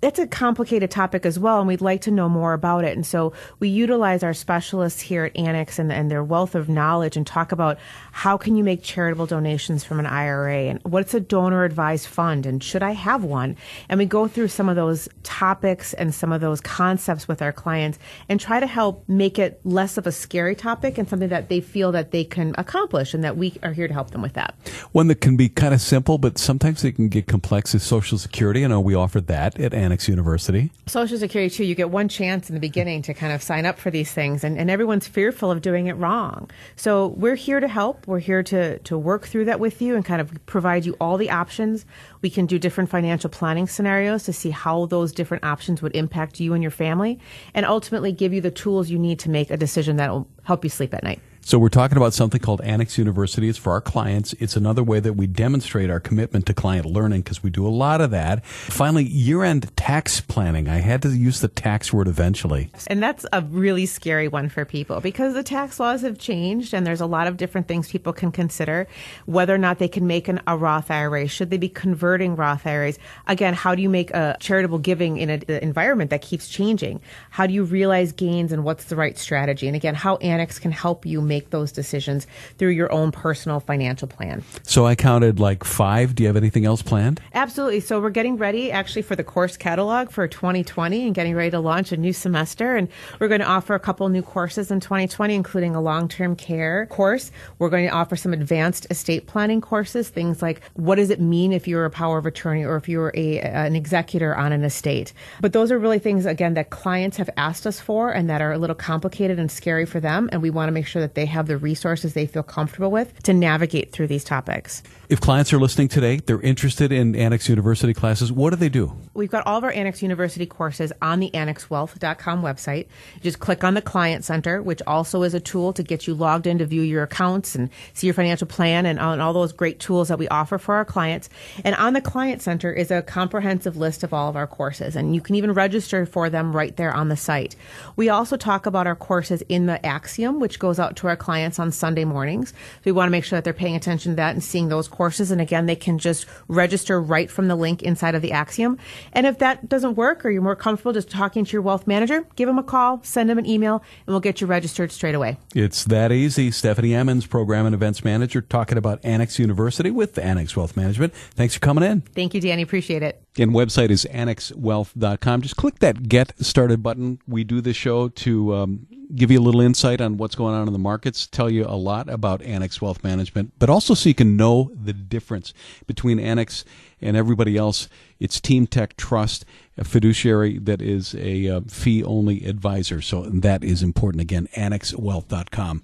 it's 0.00 0.20
a 0.20 0.26
complicated 0.26 0.90
topic 0.90 1.26
as 1.26 1.38
well, 1.38 1.58
and 1.58 1.66
we'd 1.66 1.80
like 1.80 2.02
to 2.02 2.12
know 2.12 2.28
more 2.28 2.52
about 2.52 2.84
it. 2.84 2.96
And 2.96 3.04
so 3.04 3.32
we 3.58 3.68
utilize 3.68 4.22
our 4.22 4.34
specialists 4.34 5.00
here 5.00 5.24
at 5.24 5.36
Annex 5.36 5.78
and, 5.78 5.92
and, 5.92 6.08
their 6.08 6.22
wealth 6.22 6.54
of 6.54 6.68
knowledge 6.68 7.16
and 7.16 7.26
talk 7.26 7.52
about 7.52 7.78
how 8.12 8.38
can 8.38 8.56
you 8.56 8.64
make 8.64 8.82
charitable 8.82 9.26
donations 9.26 9.84
from 9.84 9.98
an 9.98 10.06
IRA 10.06 10.68
and 10.68 10.80
what's 10.84 11.12
a 11.12 11.20
donor 11.20 11.64
advised 11.64 12.06
fund 12.06 12.46
and 12.46 12.62
should 12.62 12.82
I 12.82 12.92
have 12.92 13.24
one? 13.24 13.56
And 13.90 13.98
we 13.98 14.06
go 14.06 14.26
through 14.26 14.48
some 14.48 14.70
of 14.70 14.76
those 14.76 15.08
topics 15.22 15.92
and 15.94 16.14
some 16.14 16.32
of 16.32 16.40
those 16.40 16.62
concepts 16.62 17.28
with 17.28 17.42
our 17.42 17.52
clients 17.52 17.98
and 18.28 18.40
try 18.40 18.58
to 18.58 18.66
help 18.66 19.06
make 19.06 19.38
it 19.38 19.60
less 19.64 19.98
of 19.98 20.06
a 20.06 20.12
scary 20.12 20.54
topic 20.54 20.96
and 20.96 21.08
something 21.08 21.28
that 21.28 21.50
they 21.50 21.60
feel 21.60 21.92
that 21.92 22.10
they 22.10 22.24
can 22.24 22.54
accomplish 22.56 23.12
and 23.12 23.22
that 23.22 23.36
we 23.36 23.54
are 23.62 23.72
here 23.72 23.88
to 23.88 23.94
help 23.94 24.12
them 24.12 24.22
with 24.22 24.32
that. 24.32 24.54
One 24.92 25.08
that 25.08 25.20
can 25.20 25.36
be 25.36 25.50
kind 25.50 25.74
of 25.74 25.82
simple, 25.82 26.16
but 26.16 26.38
sometimes 26.38 26.84
it 26.84 26.92
can 26.92 27.08
get 27.08 27.26
complex 27.26 27.74
is 27.74 27.82
Social 27.82 28.16
Security. 28.16 28.64
I 28.64 28.68
know 28.68 28.80
we 28.80 28.94
offer 28.94 29.20
that 29.22 29.60
at 29.60 29.74
Annex 29.74 29.87
University. 30.08 30.70
Social 30.86 31.18
Security, 31.18 31.54
too, 31.54 31.64
you 31.64 31.74
get 31.74 31.90
one 31.90 32.08
chance 32.08 32.48
in 32.48 32.54
the 32.54 32.60
beginning 32.60 33.02
to 33.02 33.14
kind 33.14 33.32
of 33.32 33.42
sign 33.42 33.66
up 33.66 33.78
for 33.78 33.90
these 33.90 34.12
things, 34.12 34.44
and, 34.44 34.58
and 34.58 34.70
everyone's 34.70 35.06
fearful 35.06 35.50
of 35.50 35.62
doing 35.62 35.86
it 35.86 35.94
wrong. 35.94 36.50
So 36.76 37.08
we're 37.08 37.34
here 37.34 37.60
to 37.60 37.68
help. 37.68 38.06
We're 38.06 38.18
here 38.18 38.42
to, 38.42 38.78
to 38.78 38.98
work 38.98 39.26
through 39.26 39.46
that 39.46 39.60
with 39.60 39.80
you 39.80 39.96
and 39.96 40.04
kind 40.04 40.20
of 40.20 40.32
provide 40.46 40.84
you 40.84 40.96
all 41.00 41.16
the 41.16 41.30
options. 41.30 41.86
We 42.22 42.30
can 42.30 42.46
do 42.46 42.58
different 42.58 42.90
financial 42.90 43.30
planning 43.30 43.66
scenarios 43.66 44.24
to 44.24 44.32
see 44.32 44.50
how 44.50 44.86
those 44.86 45.12
different 45.12 45.44
options 45.44 45.80
would 45.82 45.96
impact 45.96 46.40
you 46.40 46.52
and 46.54 46.62
your 46.62 46.70
family, 46.70 47.18
and 47.54 47.64
ultimately 47.64 48.12
give 48.12 48.32
you 48.32 48.40
the 48.40 48.50
tools 48.50 48.90
you 48.90 48.98
need 48.98 49.18
to 49.20 49.30
make 49.30 49.50
a 49.50 49.56
decision 49.56 49.96
that 49.96 50.10
will 50.10 50.28
help 50.44 50.64
you 50.64 50.70
sleep 50.70 50.92
at 50.94 51.02
night. 51.02 51.20
So 51.48 51.58
we're 51.58 51.70
talking 51.70 51.96
about 51.96 52.12
something 52.12 52.42
called 52.42 52.60
Annex 52.60 52.98
University. 52.98 53.48
It's 53.48 53.56
for 53.56 53.72
our 53.72 53.80
clients. 53.80 54.34
It's 54.34 54.54
another 54.54 54.82
way 54.82 55.00
that 55.00 55.14
we 55.14 55.26
demonstrate 55.26 55.88
our 55.88 55.98
commitment 55.98 56.44
to 56.44 56.52
client 56.52 56.84
learning 56.84 57.22
because 57.22 57.42
we 57.42 57.48
do 57.48 57.66
a 57.66 57.70
lot 57.70 58.02
of 58.02 58.10
that. 58.10 58.44
Finally, 58.44 59.04
year-end 59.04 59.74
tax 59.74 60.20
planning. 60.20 60.68
I 60.68 60.80
had 60.80 61.00
to 61.00 61.08
use 61.08 61.40
the 61.40 61.48
tax 61.48 61.90
word 61.90 62.06
eventually. 62.06 62.70
And 62.88 63.02
that's 63.02 63.24
a 63.32 63.40
really 63.40 63.86
scary 63.86 64.28
one 64.28 64.50
for 64.50 64.66
people 64.66 65.00
because 65.00 65.32
the 65.32 65.42
tax 65.42 65.80
laws 65.80 66.02
have 66.02 66.18
changed 66.18 66.74
and 66.74 66.86
there's 66.86 67.00
a 67.00 67.06
lot 67.06 67.26
of 67.26 67.38
different 67.38 67.66
things 67.66 67.90
people 67.90 68.12
can 68.12 68.30
consider. 68.30 68.86
Whether 69.24 69.54
or 69.54 69.58
not 69.58 69.78
they 69.78 69.88
can 69.88 70.06
make 70.06 70.28
an, 70.28 70.42
a 70.46 70.54
Roth 70.54 70.90
IRA, 70.90 71.28
should 71.28 71.48
they 71.48 71.56
be 71.56 71.70
converting 71.70 72.36
Roth 72.36 72.66
IRAs? 72.66 72.98
Again, 73.26 73.54
how 73.54 73.74
do 73.74 73.80
you 73.80 73.88
make 73.88 74.10
a 74.10 74.36
charitable 74.38 74.80
giving 74.80 75.16
in 75.16 75.30
an 75.30 75.44
environment 75.48 76.10
that 76.10 76.20
keeps 76.20 76.46
changing? 76.46 77.00
How 77.30 77.46
do 77.46 77.54
you 77.54 77.64
realize 77.64 78.12
gains 78.12 78.52
and 78.52 78.64
what's 78.64 78.84
the 78.84 78.96
right 78.96 79.16
strategy? 79.16 79.66
And 79.66 79.74
again, 79.74 79.94
how 79.94 80.16
Annex 80.16 80.58
can 80.58 80.72
help 80.72 81.06
you 81.06 81.22
make 81.22 81.37
make 81.38 81.50
those 81.50 81.70
decisions 81.70 82.26
through 82.58 82.70
your 82.70 82.90
own 82.90 83.12
personal 83.12 83.60
financial 83.60 84.08
plan. 84.08 84.42
So 84.64 84.86
I 84.86 84.96
counted 84.96 85.38
like 85.38 85.62
five. 85.62 86.14
Do 86.16 86.24
you 86.24 86.26
have 86.26 86.36
anything 86.36 86.64
else 86.64 86.82
planned? 86.82 87.20
Absolutely. 87.32 87.80
So 87.80 88.00
we're 88.00 88.10
getting 88.10 88.36
ready 88.36 88.72
actually 88.72 89.02
for 89.02 89.14
the 89.14 89.22
course 89.22 89.56
catalog 89.56 90.10
for 90.10 90.26
2020 90.26 91.06
and 91.06 91.14
getting 91.14 91.36
ready 91.36 91.52
to 91.52 91.60
launch 91.60 91.92
a 91.92 91.96
new 91.96 92.12
semester. 92.12 92.76
And 92.76 92.88
we're 93.20 93.28
going 93.28 93.40
to 93.40 93.46
offer 93.46 93.74
a 93.74 93.78
couple 93.78 94.08
new 94.08 94.22
courses 94.22 94.72
in 94.72 94.80
2020, 94.80 95.34
including 95.34 95.76
a 95.76 95.80
long 95.80 96.08
term 96.08 96.34
care 96.34 96.86
course. 96.86 97.30
We're 97.60 97.70
going 97.70 97.86
to 97.86 97.94
offer 97.94 98.16
some 98.16 98.32
advanced 98.32 98.88
estate 98.90 99.26
planning 99.28 99.60
courses, 99.60 100.08
things 100.08 100.42
like 100.42 100.60
what 100.74 100.96
does 100.96 101.10
it 101.10 101.20
mean 101.20 101.52
if 101.52 101.68
you're 101.68 101.84
a 101.84 101.90
power 101.90 102.18
of 102.18 102.26
attorney 102.26 102.64
or 102.64 102.76
if 102.76 102.88
you're 102.88 103.12
a, 103.14 103.38
an 103.40 103.76
executor 103.76 104.34
on 104.34 104.52
an 104.52 104.64
estate. 104.64 105.12
But 105.40 105.52
those 105.52 105.70
are 105.70 105.78
really 105.78 106.00
things, 106.00 106.26
again, 106.26 106.54
that 106.54 106.70
clients 106.70 107.16
have 107.18 107.30
asked 107.36 107.64
us 107.64 107.78
for 107.78 108.10
and 108.10 108.28
that 108.28 108.40
are 108.40 108.52
a 108.52 108.58
little 108.58 108.74
complicated 108.74 109.38
and 109.38 109.50
scary 109.50 109.86
for 109.86 110.00
them. 110.00 110.28
And 110.32 110.42
we 110.42 110.50
want 110.50 110.68
to 110.68 110.72
make 110.72 110.86
sure 110.86 111.00
that 111.00 111.14
they 111.14 111.26
have 111.28 111.46
the 111.46 111.56
resources 111.56 112.14
they 112.14 112.26
feel 112.26 112.42
comfortable 112.42 112.90
with 112.90 113.22
to 113.22 113.32
navigate 113.32 113.92
through 113.92 114.08
these 114.08 114.24
topics. 114.24 114.82
If 115.08 115.22
clients 115.22 115.52
are 115.54 115.58
listening 115.58 115.88
today, 115.88 116.16
they're 116.16 116.40
interested 116.40 116.92
in 116.92 117.16
Annex 117.16 117.48
University 117.48 117.94
classes, 117.94 118.30
what 118.30 118.50
do 118.50 118.56
they 118.56 118.68
do? 118.68 118.94
We've 119.14 119.30
got 119.30 119.46
all 119.46 119.56
of 119.56 119.64
our 119.64 119.72
Annex 119.72 120.02
University 120.02 120.44
courses 120.44 120.92
on 121.00 121.20
the 121.20 121.30
annexwealth.com 121.30 122.42
website. 122.42 122.88
Just 123.22 123.38
click 123.38 123.64
on 123.64 123.72
the 123.72 123.80
Client 123.80 124.24
Center, 124.24 124.62
which 124.62 124.82
also 124.86 125.22
is 125.22 125.32
a 125.32 125.40
tool 125.40 125.72
to 125.72 125.82
get 125.82 126.06
you 126.06 126.14
logged 126.14 126.46
in 126.46 126.58
to 126.58 126.66
view 126.66 126.82
your 126.82 127.04
accounts 127.04 127.54
and 127.54 127.70
see 127.94 128.06
your 128.06 128.14
financial 128.14 128.46
plan 128.46 128.84
and, 128.84 128.98
and 128.98 129.22
all 129.22 129.32
those 129.32 129.52
great 129.52 129.80
tools 129.80 130.08
that 130.08 130.18
we 130.18 130.28
offer 130.28 130.58
for 130.58 130.74
our 130.74 130.84
clients. 130.84 131.30
And 131.64 131.74
on 131.76 131.94
the 131.94 132.00
Client 132.02 132.42
Center 132.42 132.72
is 132.72 132.90
a 132.90 133.02
comprehensive 133.02 133.76
list 133.76 134.02
of 134.04 134.12
all 134.12 134.28
of 134.28 134.36
our 134.36 134.46
courses, 134.46 134.94
and 134.94 135.14
you 135.14 135.20
can 135.20 135.36
even 135.36 135.52
register 135.52 136.04
for 136.04 136.28
them 136.28 136.54
right 136.54 136.76
there 136.76 136.92
on 136.92 137.08
the 137.08 137.16
site. 137.16 137.56
We 137.96 138.10
also 138.10 138.36
talk 138.36 138.66
about 138.66 138.86
our 138.86 138.96
courses 138.96 139.42
in 139.48 139.66
the 139.66 139.84
Axiom, 139.84 140.38
which 140.38 140.58
goes 140.58 140.78
out 140.78 140.96
to 140.96 141.07
our 141.08 141.16
clients 141.16 141.58
on 141.58 141.72
Sunday 141.72 142.04
mornings. 142.04 142.50
So 142.50 142.82
we 142.84 142.92
want 142.92 143.08
to 143.08 143.10
make 143.10 143.24
sure 143.24 143.36
that 143.36 143.44
they're 143.44 143.52
paying 143.52 143.76
attention 143.76 144.12
to 144.12 144.16
that 144.16 144.34
and 144.34 144.42
seeing 144.42 144.68
those 144.68 144.88
courses. 144.88 145.30
And 145.30 145.40
again, 145.40 145.66
they 145.66 145.76
can 145.76 145.98
just 145.98 146.26
register 146.48 147.00
right 147.00 147.30
from 147.30 147.48
the 147.48 147.56
link 147.56 147.82
inside 147.82 148.14
of 148.14 148.22
the 148.22 148.32
Axiom. 148.32 148.78
And 149.12 149.26
if 149.26 149.38
that 149.38 149.68
doesn't 149.68 149.96
work 149.96 150.24
or 150.24 150.30
you're 150.30 150.42
more 150.42 150.56
comfortable 150.56 150.92
just 150.92 151.10
talking 151.10 151.44
to 151.44 151.52
your 151.52 151.62
wealth 151.62 151.86
manager, 151.86 152.26
give 152.36 152.46
them 152.46 152.58
a 152.58 152.62
call, 152.62 153.00
send 153.02 153.28
them 153.28 153.38
an 153.38 153.46
email, 153.46 153.76
and 154.06 154.12
we'll 154.12 154.20
get 154.20 154.40
you 154.40 154.46
registered 154.46 154.92
straight 154.92 155.14
away. 155.14 155.38
It's 155.54 155.84
that 155.84 156.12
easy. 156.12 156.50
Stephanie 156.50 156.94
Emmons, 156.94 157.26
Program 157.26 157.66
and 157.66 157.74
Events 157.74 158.04
Manager, 158.04 158.40
talking 158.40 158.78
about 158.78 159.00
Annex 159.04 159.38
University 159.38 159.90
with 159.90 160.18
Annex 160.18 160.56
Wealth 160.56 160.76
Management. 160.76 161.14
Thanks 161.14 161.54
for 161.54 161.60
coming 161.60 161.84
in. 161.84 162.00
Thank 162.00 162.34
you, 162.34 162.40
Danny. 162.40 162.62
Appreciate 162.62 163.02
it. 163.02 163.22
Again, 163.34 163.50
website 163.50 163.90
is 163.90 164.06
annexwealth.com. 164.10 165.42
Just 165.42 165.56
click 165.56 165.78
that 165.78 166.08
Get 166.08 166.32
Started 166.44 166.82
button. 166.82 167.20
We 167.26 167.44
do 167.44 167.60
this 167.60 167.76
show 167.76 168.08
to 168.08 168.54
um, 168.54 168.86
give 169.14 169.30
you 169.30 169.38
a 169.38 169.42
little 169.42 169.60
insight 169.60 170.00
on 170.00 170.16
what's 170.16 170.34
going 170.34 170.54
on 170.54 170.66
in 170.66 170.72
the 170.72 170.78
markets, 170.78 171.26
tell 171.26 171.50
you 171.50 171.64
a 171.64 171.76
lot 171.76 172.08
about 172.08 172.42
Annex 172.42 172.80
Wealth 172.80 173.02
Management, 173.02 173.52
but 173.58 173.70
also 173.70 173.94
so 173.94 174.08
you 174.08 174.14
can 174.14 174.36
know 174.36 174.70
the 174.74 174.92
difference 174.92 175.54
between 175.86 176.18
Annex 176.18 176.64
and 177.00 177.16
everybody 177.16 177.56
else. 177.56 177.88
It's 178.18 178.40
Team 178.40 178.66
Tech 178.66 178.96
Trust, 178.96 179.44
a 179.76 179.84
fiduciary 179.84 180.58
that 180.58 180.82
is 180.82 181.14
a 181.14 181.48
uh, 181.48 181.60
fee 181.68 182.02
only 182.02 182.44
advisor. 182.44 183.00
So 183.00 183.22
that 183.22 183.64
is 183.64 183.82
important. 183.82 184.20
Again, 184.20 184.48
annexwealth.com. 184.56 185.82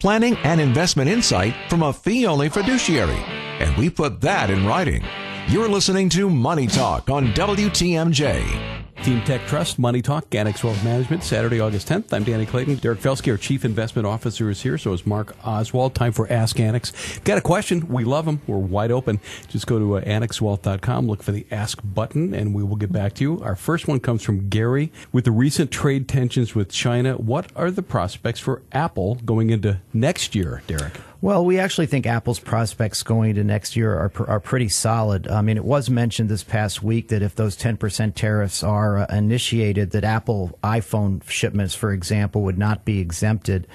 Planning 0.00 0.36
and 0.38 0.60
investment 0.60 1.10
insight 1.10 1.54
from 1.68 1.82
a 1.82 1.92
fee 1.92 2.26
only 2.26 2.48
fiduciary. 2.48 3.20
And 3.58 3.76
we 3.76 3.90
put 3.90 4.20
that 4.20 4.50
in 4.50 4.64
writing. 4.64 5.04
You're 5.48 5.68
listening 5.68 6.08
to 6.10 6.30
Money 6.30 6.66
Talk 6.68 7.10
on 7.10 7.28
WTMJ. 7.28 8.77
Team 9.02 9.22
Tech 9.22 9.46
Trust, 9.46 9.78
Money 9.78 10.02
Talk, 10.02 10.34
Annex 10.34 10.62
Wealth 10.64 10.82
Management, 10.84 11.22
Saturday, 11.22 11.60
August 11.60 11.88
10th. 11.88 12.12
I'm 12.12 12.24
Danny 12.24 12.44
Clayton. 12.44 12.76
Derek 12.76 12.98
Felske, 12.98 13.30
our 13.30 13.36
Chief 13.36 13.64
Investment 13.64 14.06
Officer, 14.06 14.50
is 14.50 14.62
here. 14.62 14.76
So 14.76 14.92
is 14.92 15.06
Mark 15.06 15.36
Oswald. 15.46 15.94
Time 15.94 16.12
for 16.12 16.30
Ask 16.30 16.58
Annex. 16.58 17.18
Got 17.20 17.38
a 17.38 17.40
question? 17.40 17.88
We 17.88 18.04
love 18.04 18.26
them. 18.26 18.40
We're 18.46 18.58
wide 18.58 18.90
open. 18.90 19.20
Just 19.48 19.66
go 19.66 19.78
to 19.78 19.98
uh, 19.98 20.00
annexwealth.com, 20.02 21.06
look 21.06 21.22
for 21.22 21.32
the 21.32 21.46
Ask 21.50 21.80
button, 21.84 22.34
and 22.34 22.54
we 22.54 22.62
will 22.62 22.76
get 22.76 22.92
back 22.92 23.14
to 23.14 23.24
you. 23.24 23.40
Our 23.42 23.56
first 23.56 23.86
one 23.86 24.00
comes 24.00 24.22
from 24.22 24.48
Gary. 24.48 24.92
With 25.12 25.24
the 25.24 25.32
recent 25.32 25.70
trade 25.70 26.08
tensions 26.08 26.54
with 26.54 26.70
China, 26.70 27.14
what 27.14 27.50
are 27.54 27.70
the 27.70 27.82
prospects 27.82 28.40
for 28.40 28.62
Apple 28.72 29.14
going 29.24 29.50
into 29.50 29.80
next 29.92 30.34
year, 30.34 30.62
Derek? 30.66 30.94
Well, 31.20 31.44
we 31.44 31.58
actually 31.58 31.86
think 31.86 32.06
Apple's 32.06 32.38
prospects 32.38 33.02
going 33.02 33.30
into 33.30 33.42
next 33.42 33.74
year 33.74 33.92
are, 33.92 34.12
are 34.28 34.38
pretty 34.38 34.68
solid. 34.68 35.26
I 35.26 35.42
mean, 35.42 35.56
it 35.56 35.64
was 35.64 35.90
mentioned 35.90 36.28
this 36.28 36.44
past 36.44 36.80
week 36.80 37.08
that 37.08 37.22
if 37.22 37.34
those 37.34 37.56
10% 37.56 38.14
tariffs 38.14 38.62
are 38.62 38.98
uh, 38.98 39.06
initiated, 39.06 39.90
that 39.90 40.04
Apple 40.04 40.56
iPhone 40.62 41.28
shipments, 41.28 41.74
for 41.74 41.92
example, 41.92 42.42
would 42.42 42.56
not 42.56 42.84
be 42.84 43.00
exempted. 43.00 43.66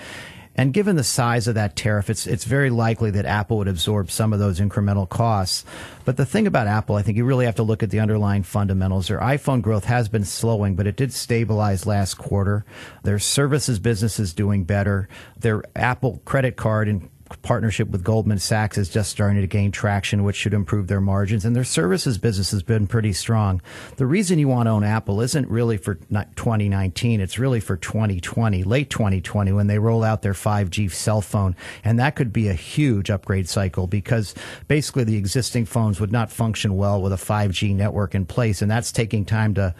And 0.56 0.74
given 0.74 0.96
the 0.96 1.04
size 1.04 1.48
of 1.48 1.56
that 1.56 1.76
tariff, 1.76 2.10
it's 2.10 2.28
it's 2.28 2.46
very 2.46 2.70
likely 2.70 3.10
that 3.12 3.26
Apple 3.26 3.58
would 3.58 3.68
absorb 3.68 4.12
some 4.12 4.34
of 4.34 4.40
those 4.40 4.60
incremental 4.60 5.10
costs. 5.10 5.66
But 6.06 6.16
the 6.16 6.28
thing 6.28 6.46
about 6.46 6.68
Apple, 6.68 6.96
I 6.96 7.02
think 7.02 7.18
you 7.18 7.26
really 7.26 7.46
have 7.46 7.56
to 7.56 7.64
look 7.64 7.82
at 7.82 7.90
the 7.90 8.00
underlying 8.00 8.44
fundamentals. 8.44 9.08
Their 9.08 9.20
iPhone 9.20 9.64
growth 9.64 9.86
has 9.86 10.10
been 10.10 10.26
slowing, 10.26 10.76
but 10.76 10.86
it 10.86 10.96
did 10.96 11.12
stabilize 11.12 11.88
last 11.88 12.20
quarter. 12.20 12.66
Their 13.02 13.18
services 13.18 13.80
business 13.80 14.20
is 14.20 14.34
doing 14.34 14.64
better. 14.64 15.10
Their 15.40 15.64
Apple 15.76 16.22
credit 16.24 16.56
card 16.56 16.88
and 16.88 17.10
partnership 17.42 17.90
with 17.90 18.04
Goldman 18.04 18.40
Sachs 18.40 18.78
is 18.78 18.90
just 18.90 19.10
starting 19.10 19.42
to 19.42 19.48
gain 19.48 19.72
traction, 19.72 20.24
which 20.24 20.36
should 20.36 20.54
improve 20.54 20.88
their 20.88 21.02
margins. 21.02 21.46
And 21.46 21.56
their 21.56 21.64
services 21.64 22.18
business 22.18 22.52
has 22.52 22.64
been 22.64 22.88
pretty 22.88 23.14
strong. 23.14 23.62
The 23.98 24.06
reason 24.06 24.40
you 24.40 24.48
want 24.48 24.68
to 24.68 24.72
own 24.72 24.84
Apple 24.84 25.22
isn't 25.22 25.48
really 25.50 25.78
for 25.78 25.96
2019. 25.96 27.22
It's 27.22 27.40
really 27.40 27.60
for 27.60 27.78
2020, 27.78 28.64
late 28.64 28.90
2020, 28.90 29.52
when 29.52 29.68
they 29.68 29.80
roll 29.80 30.04
out 30.04 30.22
their 30.22 30.34
5G 30.34 30.92
cell 30.92 31.22
phone. 31.22 31.56
And 31.84 32.00
that 32.00 32.16
could 32.16 32.34
be 32.34 32.50
a 32.50 32.54
huge 32.54 33.10
upgrade 33.10 33.50
cycle 33.50 33.88
because 33.88 34.36
basically 34.68 35.04
the 35.04 35.18
existing 35.18 35.66
phones 35.66 36.00
would 36.00 36.12
not 36.12 36.32
function 36.32 36.76
well 36.76 37.02
with 37.02 37.14
a 37.14 37.18
5G 37.18 37.76
network 37.76 38.16
in 38.16 38.26
place. 38.26 38.62
And 38.62 38.70
that's 38.70 38.92
taking 38.92 39.26
time 39.26 39.54
to, 39.56 39.74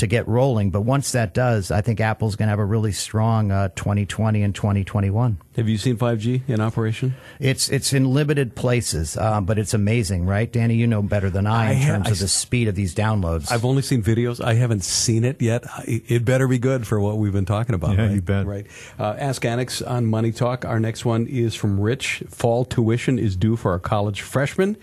to 0.00 0.06
get 0.06 0.28
rolling. 0.28 0.70
But 0.70 0.82
once 0.82 1.12
that 1.12 1.32
does, 1.32 1.70
I 1.70 1.80
think 1.80 2.00
Apple's 2.00 2.36
going 2.36 2.48
to 2.48 2.50
have 2.50 2.58
a 2.58 2.64
really 2.64 2.92
strong 2.92 3.50
uh, 3.50 3.68
2020 3.76 4.42
and 4.42 4.54
2021. 4.54 5.38
Have 5.56 5.68
you 5.68 5.78
seen 5.78 5.96
5G 5.96 6.48
in 6.48 6.60
operation? 6.60 7.14
It's 7.38 7.68
it's 7.68 7.92
in 7.92 8.12
limited 8.12 8.54
places, 8.54 9.16
uh, 9.16 9.40
but 9.40 9.58
it's 9.58 9.74
amazing, 9.74 10.24
right, 10.26 10.50
Danny? 10.50 10.74
You 10.74 10.86
know 10.86 11.02
better 11.02 11.28
than 11.30 11.46
I, 11.46 11.68
I 11.68 11.72
in 11.72 11.78
ha- 11.82 11.86
terms 11.94 12.06
I 12.08 12.10
of 12.12 12.18
the 12.18 12.24
s- 12.24 12.32
speed 12.32 12.68
of 12.68 12.74
these 12.74 12.94
downloads. 12.94 13.50
I've 13.52 13.64
only 13.64 13.82
seen 13.82 14.02
videos. 14.02 14.42
I 14.42 14.54
haven't 14.54 14.84
seen 14.84 15.24
it 15.24 15.40
yet. 15.42 15.64
I- 15.68 16.02
It 16.08 16.24
better 16.24 16.48
be 16.48 16.58
good 16.58 16.86
for 16.86 16.98
what 17.00 17.18
we've 17.18 17.32
been 17.32 17.44
talking 17.46 17.74
about. 17.74 17.96
Yeah, 17.96 18.02
right? 18.06 18.10
you 18.12 18.22
bet. 18.22 18.46
Right. 18.46 18.66
Uh, 18.98 19.16
Ask 19.18 19.44
Annex 19.44 19.82
on 19.82 20.06
Money 20.06 20.32
Talk. 20.32 20.64
Our 20.64 20.80
next 20.80 21.04
one 21.04 21.26
is 21.26 21.54
from 21.54 21.78
Rich. 21.78 22.22
Fall 22.28 22.64
tuition 22.64 23.18
is 23.18 23.36
due 23.36 23.56
for 23.56 23.72
our 23.72 23.78
college 23.80 24.22
freshmen. 24.22 24.76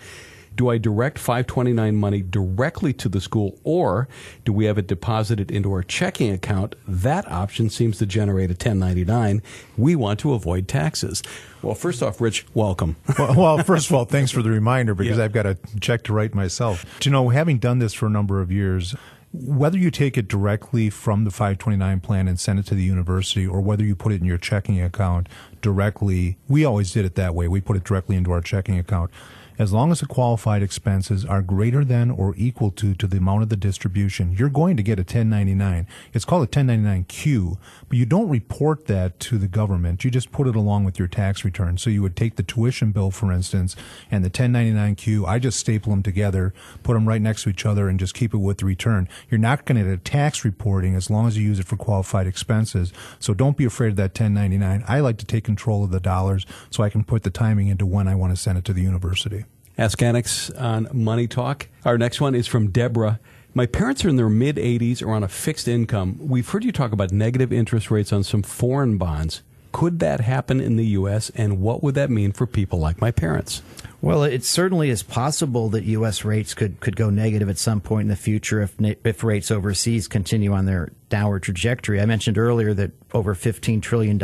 Do 0.58 0.70
I 0.70 0.76
direct 0.78 1.18
529 1.20 1.94
money 1.94 2.20
directly 2.20 2.92
to 2.94 3.08
the 3.08 3.20
school 3.20 3.60
or 3.62 4.08
do 4.44 4.52
we 4.52 4.64
have 4.64 4.76
it 4.76 4.88
deposited 4.88 5.52
into 5.52 5.70
our 5.70 5.84
checking 5.84 6.32
account? 6.32 6.74
That 6.88 7.30
option 7.30 7.70
seems 7.70 7.96
to 7.98 8.06
generate 8.06 8.50
a 8.50 8.54
1099. 8.54 9.40
We 9.76 9.94
want 9.94 10.18
to 10.18 10.32
avoid 10.34 10.66
taxes. 10.66 11.22
Well, 11.62 11.76
first 11.76 12.02
off, 12.02 12.20
Rich, 12.20 12.44
welcome. 12.54 12.96
well, 13.20 13.34
well, 13.36 13.58
first 13.62 13.88
of 13.88 13.94
all, 13.94 14.04
thanks 14.04 14.32
for 14.32 14.42
the 14.42 14.50
reminder 14.50 14.96
because 14.96 15.18
Yeah. 15.18 15.24
I've 15.26 15.32
got 15.32 15.46
a 15.46 15.56
check 15.80 16.02
to 16.04 16.12
write 16.12 16.34
myself. 16.34 16.84
Do 16.98 17.08
you 17.08 17.12
know, 17.12 17.28
having 17.28 17.58
done 17.60 17.78
this 17.78 17.94
for 17.94 18.06
a 18.06 18.10
number 18.10 18.40
of 18.40 18.50
years, 18.50 18.96
whether 19.32 19.78
you 19.78 19.92
take 19.92 20.18
it 20.18 20.26
directly 20.26 20.90
from 20.90 21.22
the 21.22 21.30
529 21.30 22.00
plan 22.00 22.26
and 22.26 22.40
send 22.40 22.58
it 22.58 22.66
to 22.66 22.74
the 22.74 22.82
university 22.82 23.46
or 23.46 23.60
whether 23.60 23.84
you 23.84 23.94
put 23.94 24.10
it 24.10 24.20
in 24.20 24.26
your 24.26 24.38
checking 24.38 24.82
account 24.82 25.28
directly, 25.62 26.36
we 26.48 26.64
always 26.64 26.92
did 26.92 27.04
it 27.04 27.14
that 27.14 27.36
way. 27.36 27.46
We 27.46 27.60
put 27.60 27.76
it 27.76 27.84
directly 27.84 28.16
into 28.16 28.32
our 28.32 28.40
checking 28.40 28.76
account. 28.76 29.12
As 29.58 29.72
long 29.72 29.90
as 29.90 29.98
the 29.98 30.06
qualified 30.06 30.62
expenses 30.62 31.24
are 31.24 31.42
greater 31.42 31.84
than 31.84 32.12
or 32.12 32.32
equal 32.36 32.70
to 32.70 32.94
to 32.94 33.08
the 33.08 33.16
amount 33.16 33.42
of 33.42 33.48
the 33.48 33.56
distribution, 33.56 34.36
you're 34.38 34.48
going 34.48 34.76
to 34.76 34.84
get 34.84 35.00
a 35.00 35.02
1099. 35.02 35.84
It's 36.14 36.24
called 36.24 36.44
a 36.44 36.46
1099Q, 36.46 37.58
but 37.88 37.98
you 37.98 38.06
don't 38.06 38.28
report 38.28 38.86
that 38.86 39.18
to 39.20 39.38
the 39.38 39.48
government. 39.48 40.04
You 40.04 40.10
just 40.10 40.32
put 40.32 40.46
it 40.46 40.56
along 40.56 40.84
with 40.84 40.98
your 40.98 41.08
tax 41.08 41.44
return. 41.44 41.78
So 41.78 41.90
you 41.90 42.02
would 42.02 42.16
take 42.16 42.36
the 42.36 42.42
tuition 42.42 42.92
bill, 42.92 43.10
for 43.10 43.32
instance, 43.32 43.76
and 44.10 44.24
the 44.24 44.30
1099Q. 44.30 45.26
I 45.26 45.38
just 45.38 45.58
staple 45.58 45.90
them 45.90 46.02
together, 46.02 46.52
put 46.82 46.94
them 46.94 47.08
right 47.08 47.20
next 47.20 47.44
to 47.44 47.50
each 47.50 47.64
other, 47.66 47.88
and 47.88 47.98
just 47.98 48.14
keep 48.14 48.34
it 48.34 48.38
with 48.38 48.58
the 48.58 48.66
return. 48.66 49.08
You're 49.30 49.38
not 49.38 49.64
going 49.64 49.78
to 49.78 49.84
get 49.84 49.92
a 49.92 49.98
tax 49.98 50.44
reporting 50.44 50.94
as 50.94 51.10
long 51.10 51.26
as 51.26 51.38
you 51.38 51.44
use 51.44 51.58
it 51.58 51.66
for 51.66 51.76
qualified 51.76 52.26
expenses. 52.26 52.92
So 53.18 53.34
don't 53.34 53.56
be 53.56 53.64
afraid 53.64 53.90
of 53.90 53.96
that 53.96 54.18
1099. 54.18 54.84
I 54.86 55.00
like 55.00 55.18
to 55.18 55.26
take 55.26 55.44
control 55.44 55.84
of 55.84 55.90
the 55.90 56.00
dollars 56.00 56.46
so 56.70 56.82
I 56.82 56.90
can 56.90 57.04
put 57.04 57.22
the 57.22 57.30
timing 57.30 57.68
into 57.68 57.86
when 57.86 58.08
I 58.08 58.14
want 58.14 58.32
to 58.32 58.36
send 58.36 58.58
it 58.58 58.64
to 58.66 58.72
the 58.72 58.82
university. 58.82 59.44
Ask 59.78 60.02
Annex 60.02 60.50
on 60.50 60.88
Money 60.92 61.28
Talk. 61.28 61.68
Our 61.84 61.96
next 61.96 62.20
one 62.20 62.34
is 62.34 62.48
from 62.48 62.70
Deborah. 62.70 63.20
My 63.54 63.66
parents 63.66 64.04
are 64.04 64.08
in 64.08 64.16
their 64.16 64.28
mid 64.28 64.56
80s 64.56 65.02
or 65.02 65.14
on 65.14 65.24
a 65.24 65.28
fixed 65.28 65.68
income. 65.68 66.18
We've 66.20 66.48
heard 66.48 66.64
you 66.64 66.72
talk 66.72 66.92
about 66.92 67.12
negative 67.12 67.52
interest 67.52 67.90
rates 67.90 68.12
on 68.12 68.22
some 68.22 68.42
foreign 68.42 68.98
bonds. 68.98 69.42
Could 69.72 70.00
that 70.00 70.20
happen 70.20 70.60
in 70.60 70.76
the 70.76 70.86
U.S., 70.86 71.30
and 71.34 71.60
what 71.60 71.82
would 71.82 71.94
that 71.94 72.10
mean 72.10 72.32
for 72.32 72.46
people 72.46 72.78
like 72.78 73.00
my 73.00 73.10
parents? 73.10 73.62
Well, 74.00 74.22
it 74.22 74.44
certainly 74.44 74.90
is 74.90 75.02
possible 75.02 75.70
that 75.70 75.82
U.S. 75.84 76.24
rates 76.24 76.54
could, 76.54 76.78
could 76.78 76.94
go 76.94 77.10
negative 77.10 77.48
at 77.48 77.58
some 77.58 77.80
point 77.80 78.02
in 78.02 78.08
the 78.08 78.16
future 78.16 78.62
if 78.62 78.74
if 78.80 79.24
rates 79.24 79.50
overseas 79.50 80.06
continue 80.06 80.52
on 80.52 80.66
their 80.66 80.92
downward 81.08 81.42
trajectory. 81.42 82.00
I 82.00 82.06
mentioned 82.06 82.38
earlier 82.38 82.74
that 82.74 82.92
over 83.14 83.34
$15 83.34 83.80
trillion 83.82 84.22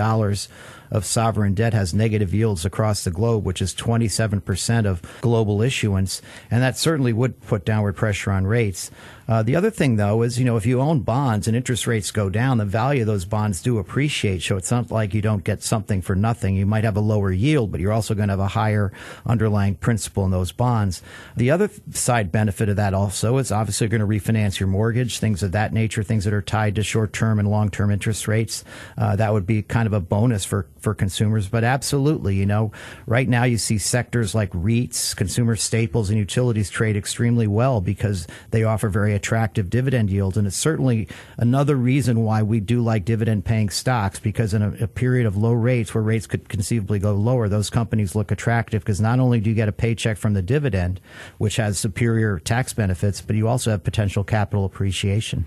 of 0.90 1.04
sovereign 1.04 1.54
debt 1.54 1.72
has 1.72 1.94
negative 1.94 2.34
yields 2.34 2.64
across 2.64 3.04
the 3.04 3.10
globe, 3.10 3.44
which 3.44 3.62
is 3.62 3.74
27% 3.74 4.87
of 4.87 5.02
global 5.20 5.62
issuance, 5.62 6.20
and 6.50 6.62
that 6.62 6.76
certainly 6.76 7.12
would 7.12 7.40
put 7.42 7.64
downward 7.64 7.94
pressure 7.94 8.30
on 8.30 8.46
rates. 8.46 8.90
Uh, 9.26 9.42
the 9.42 9.56
other 9.56 9.70
thing, 9.70 9.96
though, 9.96 10.20
is 10.20 10.38
you 10.38 10.44
know 10.44 10.58
if 10.58 10.66
you 10.66 10.80
own 10.80 11.00
bonds 11.00 11.48
and 11.48 11.56
interest 11.56 11.87
rates 11.87 12.10
go 12.10 12.28
down, 12.28 12.58
the 12.58 12.64
value 12.66 13.00
of 13.00 13.06
those 13.06 13.24
bonds 13.24 13.62
do 13.62 13.78
appreciate. 13.78 14.42
So 14.42 14.58
it's 14.58 14.70
not 14.70 14.90
like 14.90 15.14
you 15.14 15.22
don't 15.22 15.42
get 15.42 15.62
something 15.62 16.02
for 16.02 16.14
nothing. 16.14 16.56
You 16.56 16.66
might 16.66 16.84
have 16.84 16.98
a 16.98 17.00
lower 17.00 17.32
yield, 17.32 17.72
but 17.72 17.80
you're 17.80 17.92
also 17.92 18.14
going 18.14 18.28
to 18.28 18.32
have 18.32 18.40
a 18.40 18.48
higher 18.48 18.92
underlying 19.24 19.63
principal 19.72 20.24
in 20.24 20.31
those 20.31 20.53
bonds. 20.53 21.03
The 21.37 21.50
other 21.50 21.70
side 21.92 22.31
benefit 22.31 22.68
of 22.68 22.77
that 22.77 22.92
also 22.92 23.38
is 23.38 23.50
obviously 23.50 23.88
going 23.88 24.00
to 24.00 24.07
refinance 24.07 24.61
your 24.61 24.68
mortgage, 24.68 25.18
things 25.18 25.42
of 25.42 25.53
that 25.53 25.72
nature, 25.72 26.03
things 26.03 26.24
that 26.24 26.35
are 26.35 26.42
tied 26.42 26.74
to 26.74 26.83
short-term 26.83 27.38
and 27.38 27.50
long-term 27.50 27.90
interest 27.90 28.29
rates. 28.29 28.64
Uh, 28.98 29.16
that 29.16 29.33
would 29.33 29.46
be 29.46 29.62
kind 29.62 29.87
of 29.87 29.92
a 29.92 30.00
bonus 30.00 30.44
for 30.44 30.66
for 30.85 30.94
consumers. 30.94 31.48
But 31.48 31.64
absolutely, 31.64 32.37
you 32.37 32.46
know, 32.46 32.70
right 33.07 33.29
now 33.29 33.42
you 33.44 33.59
see 33.59 33.79
sectors 33.79 34.35
like 34.35 34.50
REITs, 34.50 35.16
consumer 35.16 35.57
staples, 35.57 36.11
and 36.11 36.18
utilities 36.18 36.70
trade 36.70 36.96
extremely 36.96 37.48
well 37.48 37.81
because 37.81 38.29
they 38.50 38.62
offer 38.62 38.88
very 38.88 39.14
attractive 39.14 39.70
dividend 39.70 40.11
yields. 40.11 40.37
And 40.37 40.46
it's 40.46 40.57
certainly 40.57 41.09
another 41.38 41.74
reason 41.74 42.22
why 42.22 42.42
we 42.42 42.61
do 42.61 42.83
like 42.83 43.05
dividend 43.05 43.44
paying 43.44 43.70
stocks 43.70 44.20
because 44.20 44.55
in 44.55 44.62
a, 44.62 44.85
a 44.85 44.87
period 44.87 45.27
of 45.27 45.37
low 45.37 45.53
rates 45.53 45.94
where 45.94 46.05
rates 46.05 46.27
could 46.27 46.48
conceivably 46.48 46.98
go 46.98 47.14
lower, 47.14 47.48
those 47.48 47.70
companies 47.70 48.14
look 48.14 48.31
attractive 48.31 48.83
because 48.83 49.00
not 49.00 49.18
only 49.18 49.40
do 49.40 49.53
you 49.54 49.56
get 49.56 49.68
a 49.68 49.72
paycheck 49.72 50.16
from 50.16 50.34
the 50.34 50.42
dividend, 50.42 51.00
which 51.38 51.56
has 51.56 51.78
superior 51.78 52.40
tax 52.40 52.72
benefits, 52.72 53.20
but 53.20 53.36
you 53.36 53.46
also 53.46 53.70
have 53.70 53.84
potential 53.84 54.24
capital 54.24 54.64
appreciation. 54.64 55.46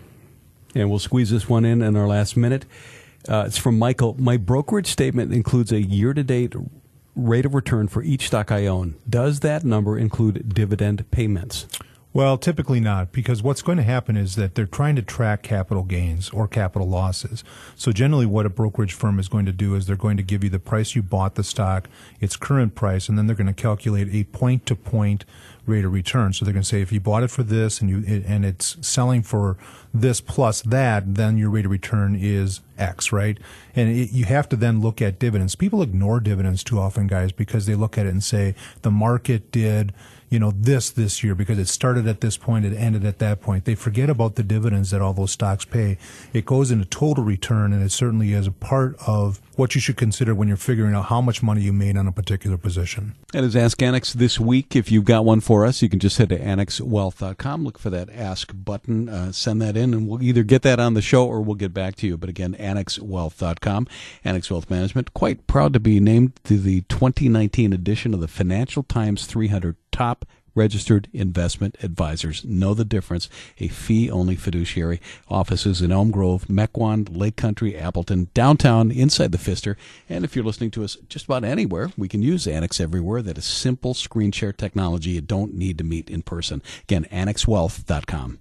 And 0.73 0.89
we'll 0.89 0.99
squeeze 0.99 1.29
this 1.29 1.49
one 1.49 1.65
in 1.65 1.81
in 1.81 1.97
our 1.97 2.07
last 2.07 2.37
minute. 2.37 2.65
Uh, 3.27 3.43
it's 3.45 3.57
from 3.57 3.77
Michael. 3.77 4.15
My 4.17 4.37
brokerage 4.37 4.87
statement 4.87 5.33
includes 5.33 5.71
a 5.71 5.81
year 5.81 6.13
to 6.13 6.23
date 6.23 6.55
rate 7.15 7.45
of 7.45 7.53
return 7.53 7.87
for 7.87 8.03
each 8.03 8.27
stock 8.27 8.51
I 8.51 8.67
own. 8.67 8.95
Does 9.09 9.41
that 9.41 9.63
number 9.63 9.97
include 9.97 10.53
dividend 10.53 11.09
payments? 11.11 11.67
Well, 12.17 12.39
typically 12.39 12.79
not, 12.79 13.11
because 13.11 13.43
what's 13.43 13.61
going 13.61 13.77
to 13.77 13.83
happen 13.83 14.17
is 14.17 14.37
that 14.37 14.55
they're 14.55 14.65
trying 14.65 14.95
to 14.95 15.03
track 15.03 15.43
capital 15.43 15.83
gains 15.83 16.31
or 16.31 16.47
capital 16.47 16.89
losses. 16.89 17.43
So 17.75 17.91
generally 17.91 18.25
what 18.25 18.47
a 18.47 18.49
brokerage 18.49 18.93
firm 18.95 19.19
is 19.19 19.27
going 19.27 19.45
to 19.45 19.51
do 19.51 19.75
is 19.75 19.85
they're 19.85 19.95
going 19.95 20.17
to 20.17 20.23
give 20.23 20.43
you 20.43 20.49
the 20.49 20.57
price 20.57 20.95
you 20.95 21.03
bought 21.03 21.35
the 21.35 21.43
stock, 21.43 21.87
its 22.19 22.35
current 22.35 22.73
price, 22.73 23.07
and 23.07 23.19
then 23.19 23.27
they're 23.27 23.35
going 23.35 23.45
to 23.45 23.53
calculate 23.53 24.07
a 24.11 24.23
point 24.23 24.65
to 24.65 24.75
point 24.75 25.25
rate 25.67 25.85
of 25.85 25.93
return. 25.93 26.33
So 26.33 26.43
they're 26.43 26.55
going 26.55 26.63
to 26.63 26.67
say 26.67 26.81
if 26.81 26.91
you 26.91 26.99
bought 26.99 27.21
it 27.21 27.29
for 27.29 27.43
this 27.43 27.81
and 27.81 27.89
you 27.91 28.23
and 28.25 28.43
it's 28.43 28.77
selling 28.81 29.21
for 29.21 29.55
this 29.93 30.19
plus 30.19 30.63
that, 30.63 31.13
then 31.13 31.37
your 31.37 31.51
rate 31.51 31.65
of 31.65 31.71
return 31.71 32.15
is 32.19 32.61
X, 32.79 33.11
right? 33.11 33.37
And 33.75 33.95
it, 33.95 34.11
you 34.11 34.25
have 34.25 34.49
to 34.49 34.55
then 34.55 34.81
look 34.81 35.03
at 35.03 35.19
dividends. 35.19 35.53
People 35.53 35.83
ignore 35.83 36.19
dividends 36.19 36.63
too 36.63 36.79
often, 36.79 37.05
guys, 37.05 37.31
because 37.31 37.67
they 37.67 37.75
look 37.75 37.95
at 37.95 38.07
it 38.07 38.09
and 38.09 38.23
say 38.23 38.55
the 38.81 38.89
market 38.89 39.51
did 39.51 39.93
you 40.29 40.39
know, 40.39 40.51
this 40.51 40.89
this 40.89 41.23
year 41.23 41.35
because 41.35 41.57
it 41.57 41.67
started 41.67 42.07
at 42.07 42.21
this 42.21 42.37
point, 42.37 42.65
it 42.65 42.73
ended 42.73 43.05
at 43.05 43.19
that 43.19 43.41
point. 43.41 43.65
They 43.65 43.75
forget 43.75 44.09
about 44.09 44.35
the 44.35 44.43
dividends 44.43 44.91
that 44.91 45.01
all 45.01 45.13
those 45.13 45.31
stocks 45.31 45.65
pay. 45.65 45.97
It 46.33 46.45
goes 46.45 46.69
into 46.71 46.85
total 46.85 47.23
return, 47.23 47.71
and 47.71 47.83
it 47.83 47.91
certainly 47.91 48.33
is 48.33 48.47
a 48.47 48.51
part 48.51 48.95
of 49.05 49.41
what 49.55 49.73
you 49.73 49.81
should 49.81 49.97
consider 49.97 50.35
when 50.35 50.47
you're 50.47 50.55
figuring 50.55 50.93
out 50.93 51.05
how 51.05 51.19
much 51.19 51.41
money 51.41 51.61
you 51.61 51.73
made 51.73 51.97
on 51.97 52.07
a 52.07 52.11
particular 52.11 52.57
position. 52.57 53.15
That 53.33 53.43
is 53.43 53.55
Ask 53.55 53.81
Annex 53.81 54.13
this 54.13 54.39
week. 54.39 54.75
If 54.75 54.91
you've 54.91 55.05
got 55.05 55.25
one 55.25 55.39
for 55.39 55.65
us, 55.65 55.81
you 55.81 55.89
can 55.89 55.99
just 55.99 56.17
head 56.17 56.29
to 56.29 56.37
annexwealth.com, 56.37 57.63
look 57.63 57.79
for 57.79 57.89
that 57.89 58.09
Ask 58.11 58.51
button, 58.53 59.09
uh, 59.09 59.31
send 59.31 59.61
that 59.61 59.75
in, 59.75 59.93
and 59.93 60.07
we'll 60.07 60.21
either 60.21 60.43
get 60.43 60.61
that 60.61 60.79
on 60.79 60.93
the 60.93 61.01
show 61.01 61.25
or 61.25 61.41
we'll 61.41 61.55
get 61.55 61.73
back 61.73 61.95
to 61.97 62.07
you. 62.07 62.17
But 62.17 62.29
again, 62.29 62.55
annexwealth.com, 62.59 63.87
Annex 64.23 64.51
Wealth 64.51 64.69
Management, 64.69 65.13
quite 65.13 65.47
proud 65.47 65.73
to 65.73 65.79
be 65.79 65.99
named 65.99 66.39
to 66.43 66.59
the 66.59 66.81
2019 66.81 67.73
edition 67.73 68.13
of 68.13 68.19
the 68.19 68.27
Financial 68.27 68.83
Times 68.83 69.25
300 69.25 69.75
Top 69.97 70.16
registered 70.57 71.07
investment 71.13 71.77
advisors 71.81 72.43
know 72.43 72.73
the 72.73 72.83
difference. 72.83 73.29
A 73.59 73.67
fee 73.67 74.11
only 74.11 74.35
fiduciary. 74.35 74.99
Offices 75.29 75.81
in 75.81 75.91
Elm 75.91 76.11
Grove, 76.11 76.45
Mequon, 76.47 77.15
Lake 77.15 77.37
Country, 77.37 77.77
Appleton, 77.77 78.29
downtown, 78.33 78.91
inside 78.91 79.31
the 79.31 79.37
Pfister. 79.37 79.77
And 80.09 80.25
if 80.25 80.35
you're 80.35 80.43
listening 80.43 80.71
to 80.71 80.83
us 80.83 80.97
just 81.07 81.25
about 81.25 81.45
anywhere, 81.45 81.91
we 81.95 82.09
can 82.09 82.21
use 82.21 82.47
Annex 82.47 82.81
Everywhere. 82.81 83.21
That 83.21 83.37
is 83.37 83.45
simple 83.45 83.93
screen 83.93 84.31
share 84.31 84.51
technology. 84.51 85.11
You 85.11 85.21
don't 85.21 85.53
need 85.53 85.77
to 85.77 85.83
meet 85.83 86.09
in 86.09 86.23
person. 86.23 86.61
Again, 86.83 87.05
annexwealth.com. 87.11 88.39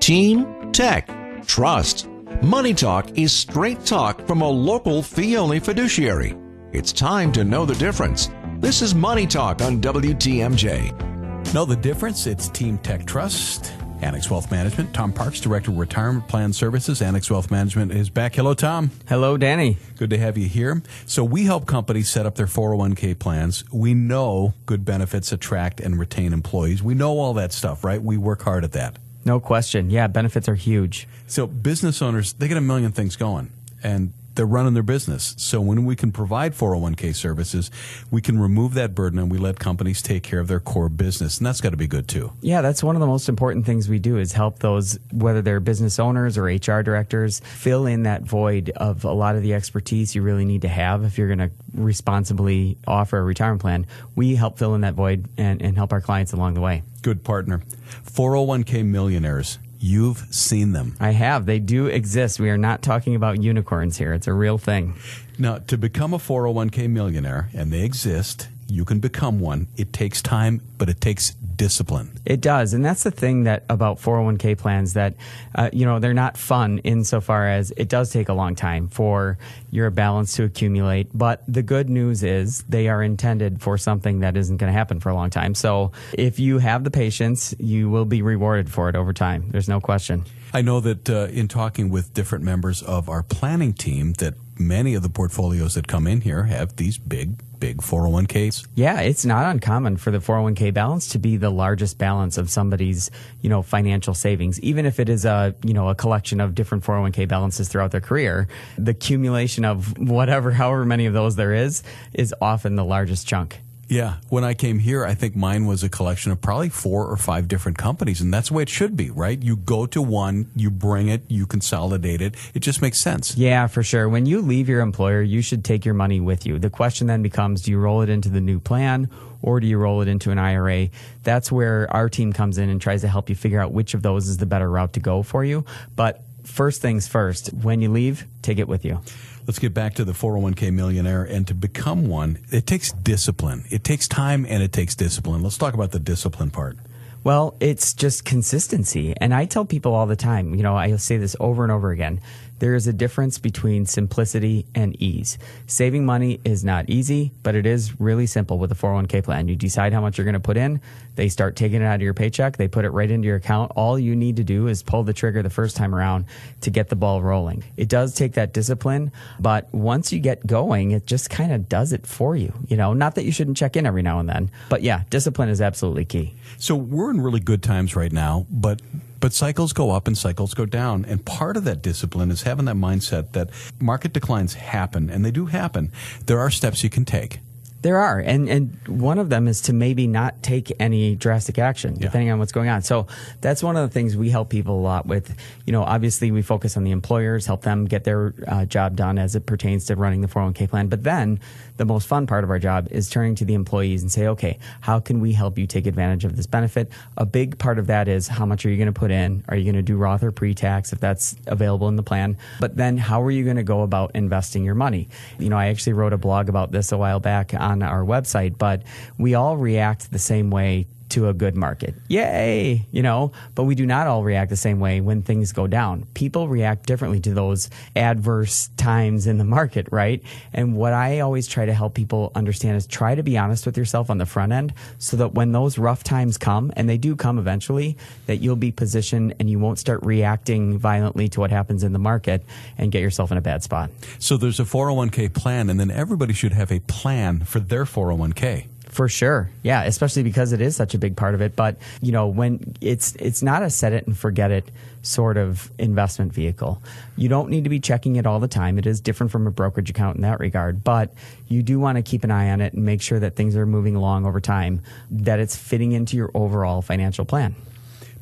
Team 0.00 0.72
Tech 0.72 1.08
Trust. 1.46 2.08
Money 2.42 2.74
Talk 2.74 3.16
is 3.18 3.32
straight 3.32 3.84
talk 3.84 4.26
from 4.26 4.42
a 4.42 4.48
local 4.48 5.02
fee 5.02 5.36
only 5.36 5.60
fiduciary. 5.60 6.36
It's 6.72 6.92
time 6.92 7.32
to 7.32 7.44
know 7.44 7.64
the 7.64 7.74
difference. 7.76 8.28
This 8.58 8.82
is 8.82 8.94
Money 8.94 9.26
Talk 9.26 9.62
on 9.62 9.80
WTMJ. 9.80 11.17
Know 11.54 11.64
the 11.64 11.76
difference? 11.76 12.26
It's 12.26 12.50
Team 12.50 12.76
Tech 12.76 13.06
Trust. 13.06 13.72
Annex 14.02 14.30
Wealth 14.30 14.50
Management. 14.50 14.92
Tom 14.92 15.14
Parks, 15.14 15.40
Director 15.40 15.70
of 15.70 15.78
Retirement 15.78 16.28
Plan 16.28 16.52
Services. 16.52 17.00
Annex 17.00 17.30
Wealth 17.30 17.50
Management 17.50 17.90
is 17.90 18.10
back. 18.10 18.34
Hello, 18.34 18.52
Tom. 18.52 18.90
Hello, 19.08 19.38
Danny. 19.38 19.78
Good 19.96 20.10
to 20.10 20.18
have 20.18 20.36
you 20.36 20.46
here. 20.46 20.82
So 21.06 21.24
we 21.24 21.44
help 21.44 21.64
companies 21.64 22.10
set 22.10 22.26
up 22.26 22.34
their 22.34 22.46
401k 22.46 23.18
plans. 23.18 23.64
We 23.72 23.94
know 23.94 24.52
good 24.66 24.84
benefits 24.84 25.32
attract 25.32 25.80
and 25.80 25.98
retain 25.98 26.34
employees. 26.34 26.82
We 26.82 26.92
know 26.92 27.18
all 27.18 27.32
that 27.34 27.54
stuff, 27.54 27.82
right? 27.82 28.00
We 28.00 28.18
work 28.18 28.42
hard 28.42 28.62
at 28.62 28.72
that. 28.72 28.98
No 29.24 29.40
question. 29.40 29.88
Yeah, 29.88 30.06
benefits 30.06 30.50
are 30.50 30.54
huge. 30.54 31.08
So 31.26 31.46
business 31.46 32.02
owners, 32.02 32.34
they 32.34 32.48
get 32.48 32.58
a 32.58 32.60
million 32.60 32.92
things 32.92 33.16
going 33.16 33.50
and 33.82 34.12
they're 34.38 34.46
running 34.46 34.72
their 34.72 34.84
business. 34.84 35.34
So 35.36 35.60
when 35.60 35.84
we 35.84 35.96
can 35.96 36.12
provide 36.12 36.54
401k 36.54 37.12
services, 37.16 37.72
we 38.08 38.20
can 38.20 38.38
remove 38.38 38.74
that 38.74 38.94
burden 38.94 39.18
and 39.18 39.32
we 39.32 39.36
let 39.36 39.58
companies 39.58 40.00
take 40.00 40.22
care 40.22 40.38
of 40.38 40.46
their 40.46 40.60
core 40.60 40.88
business. 40.88 41.38
And 41.38 41.46
that's 41.46 41.60
got 41.60 41.70
to 41.70 41.76
be 41.76 41.88
good 41.88 42.06
too. 42.06 42.32
Yeah, 42.40 42.60
that's 42.60 42.80
one 42.80 42.94
of 42.94 43.00
the 43.00 43.08
most 43.08 43.28
important 43.28 43.66
things 43.66 43.88
we 43.88 43.98
do 43.98 44.16
is 44.16 44.32
help 44.32 44.60
those, 44.60 44.96
whether 45.10 45.42
they're 45.42 45.58
business 45.58 45.98
owners 45.98 46.38
or 46.38 46.44
HR 46.44 46.82
directors, 46.82 47.40
fill 47.40 47.86
in 47.86 48.04
that 48.04 48.22
void 48.22 48.70
of 48.76 49.04
a 49.04 49.10
lot 49.10 49.34
of 49.34 49.42
the 49.42 49.54
expertise 49.54 50.14
you 50.14 50.22
really 50.22 50.44
need 50.44 50.62
to 50.62 50.68
have 50.68 51.02
if 51.02 51.18
you're 51.18 51.34
going 51.34 51.50
to 51.50 51.50
responsibly 51.74 52.78
offer 52.86 53.18
a 53.18 53.24
retirement 53.24 53.60
plan. 53.60 53.86
We 54.14 54.36
help 54.36 54.56
fill 54.56 54.76
in 54.76 54.82
that 54.82 54.94
void 54.94 55.28
and, 55.36 55.60
and 55.60 55.76
help 55.76 55.92
our 55.92 56.00
clients 56.00 56.32
along 56.32 56.54
the 56.54 56.60
way. 56.60 56.84
Good 57.02 57.24
partner. 57.24 57.60
401k 58.04 58.86
millionaires. 58.86 59.58
You've 59.80 60.26
seen 60.30 60.72
them. 60.72 60.96
I 60.98 61.10
have. 61.10 61.46
They 61.46 61.58
do 61.58 61.86
exist. 61.86 62.40
We 62.40 62.50
are 62.50 62.58
not 62.58 62.82
talking 62.82 63.14
about 63.14 63.40
unicorns 63.42 63.96
here. 63.96 64.12
It's 64.12 64.26
a 64.26 64.32
real 64.32 64.58
thing. 64.58 64.94
Now, 65.38 65.58
to 65.58 65.78
become 65.78 66.12
a 66.12 66.18
401k 66.18 66.90
millionaire, 66.90 67.48
and 67.54 67.72
they 67.72 67.84
exist, 67.84 68.48
you 68.66 68.84
can 68.84 68.98
become 68.98 69.38
one. 69.38 69.68
It 69.76 69.92
takes 69.92 70.20
time, 70.20 70.60
but 70.76 70.88
it 70.88 71.00
takes 71.00 71.30
discipline. 71.58 72.18
It 72.24 72.40
does, 72.40 72.72
and 72.72 72.82
that's 72.82 73.02
the 73.02 73.10
thing 73.10 73.44
that 73.44 73.64
about 73.68 73.98
401k 73.98 74.56
plans 74.56 74.94
that 74.94 75.14
uh, 75.54 75.68
you 75.74 75.84
know 75.84 75.98
they're 75.98 76.14
not 76.14 76.38
fun 76.38 76.78
insofar 76.78 77.46
as 77.46 77.70
it 77.76 77.90
does 77.90 78.10
take 78.10 78.30
a 78.30 78.32
long 78.32 78.54
time 78.54 78.88
for 78.88 79.36
your 79.70 79.90
balance 79.90 80.36
to 80.36 80.44
accumulate. 80.44 81.08
But 81.12 81.42
the 81.46 81.62
good 81.62 81.90
news 81.90 82.22
is 82.22 82.62
they 82.62 82.88
are 82.88 83.02
intended 83.02 83.60
for 83.60 83.76
something 83.76 84.20
that 84.20 84.38
isn't 84.38 84.56
going 84.56 84.72
to 84.72 84.78
happen 84.78 85.00
for 85.00 85.10
a 85.10 85.14
long 85.14 85.28
time. 85.28 85.54
So 85.54 85.92
if 86.14 86.38
you 86.38 86.58
have 86.58 86.84
the 86.84 86.90
patience, 86.90 87.54
you 87.58 87.90
will 87.90 88.06
be 88.06 88.22
rewarded 88.22 88.70
for 88.70 88.88
it 88.88 88.96
over 88.96 89.12
time. 89.12 89.50
There's 89.50 89.68
no 89.68 89.80
question. 89.80 90.24
I 90.54 90.62
know 90.62 90.80
that 90.80 91.10
uh, 91.10 91.28
in 91.30 91.46
talking 91.46 91.90
with 91.90 92.14
different 92.14 92.42
members 92.44 92.82
of 92.82 93.10
our 93.10 93.22
planning 93.22 93.74
team, 93.74 94.14
that 94.14 94.34
many 94.58 94.94
of 94.94 95.02
the 95.02 95.08
portfolios 95.08 95.74
that 95.74 95.86
come 95.86 96.06
in 96.06 96.20
here 96.20 96.44
have 96.44 96.76
these 96.76 96.98
big 96.98 97.42
big 97.58 97.78
401ks. 97.78 98.68
Yeah, 98.74 99.00
it's 99.00 99.24
not 99.24 99.50
uncommon 99.50 99.96
for 99.96 100.10
the 100.10 100.18
401k 100.18 100.72
balance 100.72 101.08
to 101.08 101.18
be 101.18 101.36
the 101.36 101.50
largest 101.50 101.98
balance 101.98 102.38
of 102.38 102.50
somebody's, 102.50 103.10
you 103.40 103.50
know, 103.50 103.62
financial 103.62 104.14
savings. 104.14 104.60
Even 104.60 104.86
if 104.86 105.00
it 105.00 105.08
is 105.08 105.24
a, 105.24 105.54
you 105.64 105.74
know, 105.74 105.88
a 105.88 105.94
collection 105.94 106.40
of 106.40 106.54
different 106.54 106.84
401k 106.84 107.26
balances 107.26 107.68
throughout 107.68 107.90
their 107.90 108.00
career, 108.00 108.48
the 108.76 108.92
accumulation 108.92 109.64
of 109.64 109.98
whatever 109.98 110.50
however 110.58 110.84
many 110.84 111.06
of 111.06 111.14
those 111.14 111.36
there 111.36 111.52
is 111.52 111.82
is 112.12 112.34
often 112.40 112.76
the 112.76 112.84
largest 112.84 113.26
chunk. 113.26 113.60
Yeah. 113.88 114.16
When 114.28 114.44
I 114.44 114.52
came 114.52 114.78
here, 114.78 115.04
I 115.04 115.14
think 115.14 115.34
mine 115.34 115.66
was 115.66 115.82
a 115.82 115.88
collection 115.88 116.30
of 116.30 116.40
probably 116.42 116.68
four 116.68 117.06
or 117.06 117.16
five 117.16 117.48
different 117.48 117.78
companies. 117.78 118.20
And 118.20 118.32
that's 118.32 118.48
the 118.48 118.54
way 118.54 118.62
it 118.62 118.68
should 118.68 118.96
be, 118.96 119.10
right? 119.10 119.42
You 119.42 119.56
go 119.56 119.86
to 119.86 120.02
one, 120.02 120.50
you 120.54 120.70
bring 120.70 121.08
it, 121.08 121.22
you 121.28 121.46
consolidate 121.46 122.20
it. 122.20 122.34
It 122.52 122.60
just 122.60 122.82
makes 122.82 122.98
sense. 122.98 123.36
Yeah, 123.36 123.66
for 123.66 123.82
sure. 123.82 124.08
When 124.08 124.26
you 124.26 124.42
leave 124.42 124.68
your 124.68 124.80
employer, 124.80 125.22
you 125.22 125.40
should 125.40 125.64
take 125.64 125.86
your 125.86 125.94
money 125.94 126.20
with 126.20 126.44
you. 126.44 126.58
The 126.58 126.70
question 126.70 127.06
then 127.06 127.22
becomes 127.22 127.62
do 127.62 127.70
you 127.70 127.78
roll 127.78 128.02
it 128.02 128.10
into 128.10 128.28
the 128.28 128.42
new 128.42 128.60
plan 128.60 129.08
or 129.40 129.58
do 129.58 129.66
you 129.66 129.78
roll 129.78 130.02
it 130.02 130.08
into 130.08 130.30
an 130.30 130.38
IRA? 130.38 130.90
That's 131.22 131.50
where 131.50 131.90
our 131.90 132.10
team 132.10 132.34
comes 132.34 132.58
in 132.58 132.68
and 132.68 132.80
tries 132.80 133.00
to 133.00 133.08
help 133.08 133.30
you 133.30 133.36
figure 133.36 133.60
out 133.60 133.72
which 133.72 133.94
of 133.94 134.02
those 134.02 134.28
is 134.28 134.36
the 134.36 134.46
better 134.46 134.70
route 134.70 134.92
to 134.94 135.00
go 135.00 135.22
for 135.22 135.44
you. 135.44 135.64
But 135.96 136.22
first 136.44 136.82
things 136.82 137.08
first, 137.08 137.54
when 137.54 137.80
you 137.80 137.90
leave, 137.90 138.26
take 138.42 138.58
it 138.58 138.68
with 138.68 138.84
you. 138.84 139.00
Let's 139.48 139.58
get 139.58 139.72
back 139.72 139.94
to 139.94 140.04
the 140.04 140.12
401k 140.12 140.74
millionaire. 140.74 141.24
And 141.24 141.46
to 141.46 141.54
become 141.54 142.06
one, 142.06 142.38
it 142.50 142.66
takes 142.66 142.92
discipline. 142.92 143.64
It 143.70 143.82
takes 143.82 144.06
time 144.06 144.44
and 144.46 144.62
it 144.62 144.74
takes 144.74 144.94
discipline. 144.94 145.42
Let's 145.42 145.56
talk 145.56 145.72
about 145.72 145.90
the 145.90 145.98
discipline 145.98 146.50
part. 146.50 146.76
Well, 147.24 147.56
it's 147.58 147.94
just 147.94 148.26
consistency. 148.26 149.14
And 149.16 149.32
I 149.32 149.46
tell 149.46 149.64
people 149.64 149.94
all 149.94 150.04
the 150.04 150.16
time, 150.16 150.54
you 150.54 150.62
know, 150.62 150.76
I 150.76 150.94
say 150.96 151.16
this 151.16 151.34
over 151.40 151.62
and 151.62 151.72
over 151.72 151.90
again. 151.92 152.20
There 152.58 152.74
is 152.74 152.86
a 152.86 152.92
difference 152.92 153.38
between 153.38 153.86
simplicity 153.86 154.66
and 154.74 155.00
ease. 155.00 155.38
Saving 155.66 156.04
money 156.04 156.40
is 156.44 156.64
not 156.64 156.88
easy, 156.88 157.32
but 157.42 157.54
it 157.54 157.66
is 157.66 158.00
really 158.00 158.26
simple 158.26 158.58
with 158.58 158.72
a 158.72 158.74
401k 158.74 159.24
plan. 159.24 159.48
You 159.48 159.56
decide 159.56 159.92
how 159.92 160.00
much 160.00 160.18
you're 160.18 160.24
going 160.24 160.34
to 160.34 160.40
put 160.40 160.56
in, 160.56 160.80
they 161.14 161.28
start 161.28 161.56
taking 161.56 161.82
it 161.82 161.84
out 161.84 161.96
of 161.96 162.02
your 162.02 162.14
paycheck, 162.14 162.56
they 162.56 162.68
put 162.68 162.84
it 162.84 162.90
right 162.90 163.10
into 163.10 163.26
your 163.26 163.36
account. 163.36 163.72
All 163.74 163.98
you 163.98 164.14
need 164.14 164.36
to 164.36 164.44
do 164.44 164.68
is 164.68 164.82
pull 164.82 165.02
the 165.02 165.12
trigger 165.12 165.42
the 165.42 165.50
first 165.50 165.76
time 165.76 165.94
around 165.94 166.26
to 166.62 166.70
get 166.70 166.88
the 166.88 166.96
ball 166.96 167.22
rolling. 167.22 167.64
It 167.76 167.88
does 167.88 168.14
take 168.14 168.34
that 168.34 168.52
discipline, 168.52 169.12
but 169.40 169.72
once 169.72 170.12
you 170.12 170.20
get 170.20 170.46
going, 170.46 170.92
it 170.92 171.06
just 171.06 171.30
kind 171.30 171.52
of 171.52 171.68
does 171.68 171.92
it 171.92 172.06
for 172.06 172.36
you. 172.36 172.52
You 172.68 172.76
know, 172.76 172.92
not 172.92 173.14
that 173.16 173.24
you 173.24 173.32
shouldn't 173.32 173.56
check 173.56 173.76
in 173.76 173.86
every 173.86 174.02
now 174.02 174.20
and 174.20 174.28
then, 174.28 174.50
but 174.68 174.82
yeah, 174.82 175.02
discipline 175.10 175.48
is 175.48 175.60
absolutely 175.60 176.04
key. 176.04 176.34
So 176.58 176.74
we're 176.74 177.10
in 177.10 177.20
really 177.20 177.40
good 177.40 177.62
times 177.62 177.96
right 177.96 178.12
now, 178.12 178.46
but 178.50 178.80
but 179.20 179.32
cycles 179.32 179.72
go 179.72 179.90
up 179.90 180.06
and 180.06 180.16
cycles 180.16 180.54
go 180.54 180.64
down. 180.66 181.04
And 181.04 181.24
part 181.24 181.56
of 181.56 181.64
that 181.64 181.82
discipline 181.82 182.30
is 182.30 182.42
having 182.42 182.66
that 182.66 182.76
mindset 182.76 183.32
that 183.32 183.50
market 183.80 184.12
declines 184.12 184.54
happen, 184.54 185.10
and 185.10 185.24
they 185.24 185.30
do 185.30 185.46
happen. 185.46 185.92
There 186.26 186.38
are 186.38 186.50
steps 186.50 186.84
you 186.84 186.90
can 186.90 187.04
take. 187.04 187.40
There 187.80 187.98
are, 188.00 188.18
and 188.18 188.48
and 188.48 188.76
one 188.88 189.20
of 189.20 189.28
them 189.28 189.46
is 189.46 189.60
to 189.62 189.72
maybe 189.72 190.08
not 190.08 190.42
take 190.42 190.72
any 190.80 191.14
drastic 191.14 191.60
action, 191.60 191.94
Yeah. 191.94 192.06
depending 192.08 192.28
on 192.32 192.40
what's 192.40 192.50
going 192.50 192.68
on. 192.68 192.82
So 192.82 193.06
that's 193.40 193.62
one 193.62 193.76
of 193.76 193.88
the 193.88 193.92
things 193.94 194.16
we 194.16 194.30
help 194.30 194.48
people 194.48 194.80
a 194.80 194.82
lot 194.82 195.06
with. 195.06 195.32
You 195.64 195.72
know, 195.72 195.84
obviously 195.84 196.32
we 196.32 196.42
focus 196.42 196.76
on 196.76 196.82
the 196.82 196.90
employers, 196.90 197.46
help 197.46 197.62
them 197.62 197.84
get 197.84 198.02
their 198.02 198.34
uh, 198.48 198.64
job 198.64 198.96
done 198.96 199.16
as 199.16 199.36
it 199.36 199.46
pertains 199.46 199.84
to 199.86 199.94
running 199.94 200.22
the 200.22 200.26
401k 200.28 200.68
plan. 200.68 200.88
But 200.88 201.04
then 201.04 201.38
the 201.78 201.84
most 201.84 202.06
fun 202.06 202.26
part 202.26 202.44
of 202.44 202.50
our 202.50 202.58
job 202.58 202.88
is 202.90 203.08
turning 203.08 203.34
to 203.36 203.44
the 203.44 203.54
employees 203.54 204.02
and 204.02 204.12
say, 204.12 204.26
okay, 204.26 204.58
how 204.80 205.00
can 205.00 205.20
we 205.20 205.32
help 205.32 205.58
you 205.58 205.66
take 205.66 205.86
advantage 205.86 206.24
of 206.24 206.36
this 206.36 206.46
benefit? 206.46 206.90
A 207.16 207.24
big 207.24 207.58
part 207.58 207.78
of 207.78 207.86
that 207.86 208.08
is 208.08 208.28
how 208.28 208.44
much 208.44 208.66
are 208.66 208.70
you 208.70 208.76
going 208.76 208.92
to 208.92 208.92
put 208.92 209.10
in? 209.10 209.44
Are 209.48 209.56
you 209.56 209.64
going 209.64 209.76
to 209.76 209.82
do 209.82 209.96
Roth 209.96 210.22
or 210.22 210.30
pre-tax 210.30 210.92
if 210.92 211.00
that's 211.00 211.36
available 211.46 211.88
in 211.88 211.96
the 211.96 212.02
plan? 212.02 212.36
But 212.60 212.76
then 212.76 212.98
how 212.98 213.22
are 213.22 213.30
you 213.30 213.44
going 213.44 213.56
to 213.56 213.62
go 213.62 213.82
about 213.82 214.12
investing 214.14 214.64
your 214.64 214.74
money? 214.74 215.08
You 215.38 215.48
know, 215.48 215.56
I 215.56 215.68
actually 215.68 215.94
wrote 215.94 216.12
a 216.12 216.18
blog 216.18 216.48
about 216.48 216.72
this 216.72 216.92
a 216.92 216.98
while 216.98 217.20
back 217.20 217.54
on 217.54 217.82
our 217.82 218.04
website, 218.04 218.58
but 218.58 218.82
we 219.16 219.34
all 219.34 219.56
react 219.56 220.10
the 220.10 220.18
same 220.18 220.50
way 220.50 220.86
to 221.10 221.28
a 221.28 221.34
good 221.34 221.56
market. 221.56 221.94
Yay, 222.08 222.86
you 222.90 223.02
know, 223.02 223.32
but 223.54 223.64
we 223.64 223.74
do 223.74 223.86
not 223.86 224.06
all 224.06 224.22
react 224.22 224.50
the 224.50 224.56
same 224.56 224.80
way 224.80 225.00
when 225.00 225.22
things 225.22 225.52
go 225.52 225.66
down. 225.66 226.06
People 226.14 226.48
react 226.48 226.86
differently 226.86 227.20
to 227.20 227.34
those 227.34 227.70
adverse 227.96 228.70
times 228.76 229.26
in 229.26 229.38
the 229.38 229.44
market, 229.44 229.88
right? 229.90 230.22
And 230.52 230.76
what 230.76 230.92
I 230.92 231.20
always 231.20 231.46
try 231.46 231.66
to 231.66 231.74
help 231.74 231.94
people 231.94 232.32
understand 232.34 232.76
is 232.76 232.86
try 232.86 233.14
to 233.14 233.22
be 233.22 233.38
honest 233.38 233.66
with 233.66 233.76
yourself 233.76 234.10
on 234.10 234.18
the 234.18 234.26
front 234.26 234.52
end 234.52 234.74
so 234.98 235.16
that 235.18 235.34
when 235.34 235.52
those 235.52 235.78
rough 235.78 236.04
times 236.04 236.38
come, 236.38 236.72
and 236.76 236.88
they 236.88 236.98
do 236.98 237.16
come 237.16 237.38
eventually, 237.38 237.96
that 238.26 238.36
you'll 238.36 238.56
be 238.56 238.72
positioned 238.72 239.34
and 239.38 239.50
you 239.50 239.58
won't 239.58 239.78
start 239.78 240.02
reacting 240.02 240.78
violently 240.78 241.28
to 241.28 241.40
what 241.40 241.50
happens 241.50 241.82
in 241.82 241.92
the 241.92 241.98
market 241.98 242.42
and 242.76 242.92
get 242.92 243.00
yourself 243.00 243.30
in 243.32 243.38
a 243.38 243.40
bad 243.40 243.62
spot. 243.62 243.90
So 244.18 244.36
there's 244.36 244.60
a 244.60 244.64
401k 244.64 245.32
plan, 245.34 245.70
and 245.70 245.78
then 245.78 245.90
everybody 245.90 246.32
should 246.32 246.52
have 246.52 246.70
a 246.70 246.80
plan 246.80 247.40
for 247.40 247.60
their 247.60 247.84
401k. 247.84 248.66
For 248.98 249.08
sure. 249.08 249.48
Yeah, 249.62 249.84
especially 249.84 250.24
because 250.24 250.52
it 250.52 250.60
is 250.60 250.74
such 250.74 250.92
a 250.92 250.98
big 250.98 251.16
part 251.16 251.36
of 251.36 251.40
it. 251.40 251.54
But, 251.54 251.76
you 252.02 252.10
know, 252.10 252.26
when 252.26 252.74
it's 252.80 253.14
it's 253.14 253.44
not 253.44 253.62
a 253.62 253.70
set 253.70 253.92
it 253.92 254.08
and 254.08 254.18
forget 254.18 254.50
it 254.50 254.72
sort 255.02 255.36
of 255.36 255.70
investment 255.78 256.32
vehicle. 256.32 256.82
You 257.16 257.28
don't 257.28 257.48
need 257.48 257.62
to 257.62 257.70
be 257.70 257.78
checking 257.78 258.16
it 258.16 258.26
all 258.26 258.40
the 258.40 258.48
time. 258.48 258.76
It 258.76 258.86
is 258.86 259.00
different 259.00 259.30
from 259.30 259.46
a 259.46 259.52
brokerage 259.52 259.88
account 259.88 260.16
in 260.16 260.22
that 260.22 260.40
regard, 260.40 260.82
but 260.82 261.12
you 261.46 261.62
do 261.62 261.78
want 261.78 261.94
to 261.94 262.02
keep 262.02 262.24
an 262.24 262.32
eye 262.32 262.50
on 262.50 262.60
it 262.60 262.72
and 262.72 262.84
make 262.84 263.00
sure 263.00 263.20
that 263.20 263.36
things 263.36 263.54
are 263.54 263.66
moving 263.66 263.94
along 263.94 264.26
over 264.26 264.40
time, 264.40 264.82
that 265.12 265.38
it's 265.38 265.54
fitting 265.54 265.92
into 265.92 266.16
your 266.16 266.32
overall 266.34 266.82
financial 266.82 267.24
plan. 267.24 267.54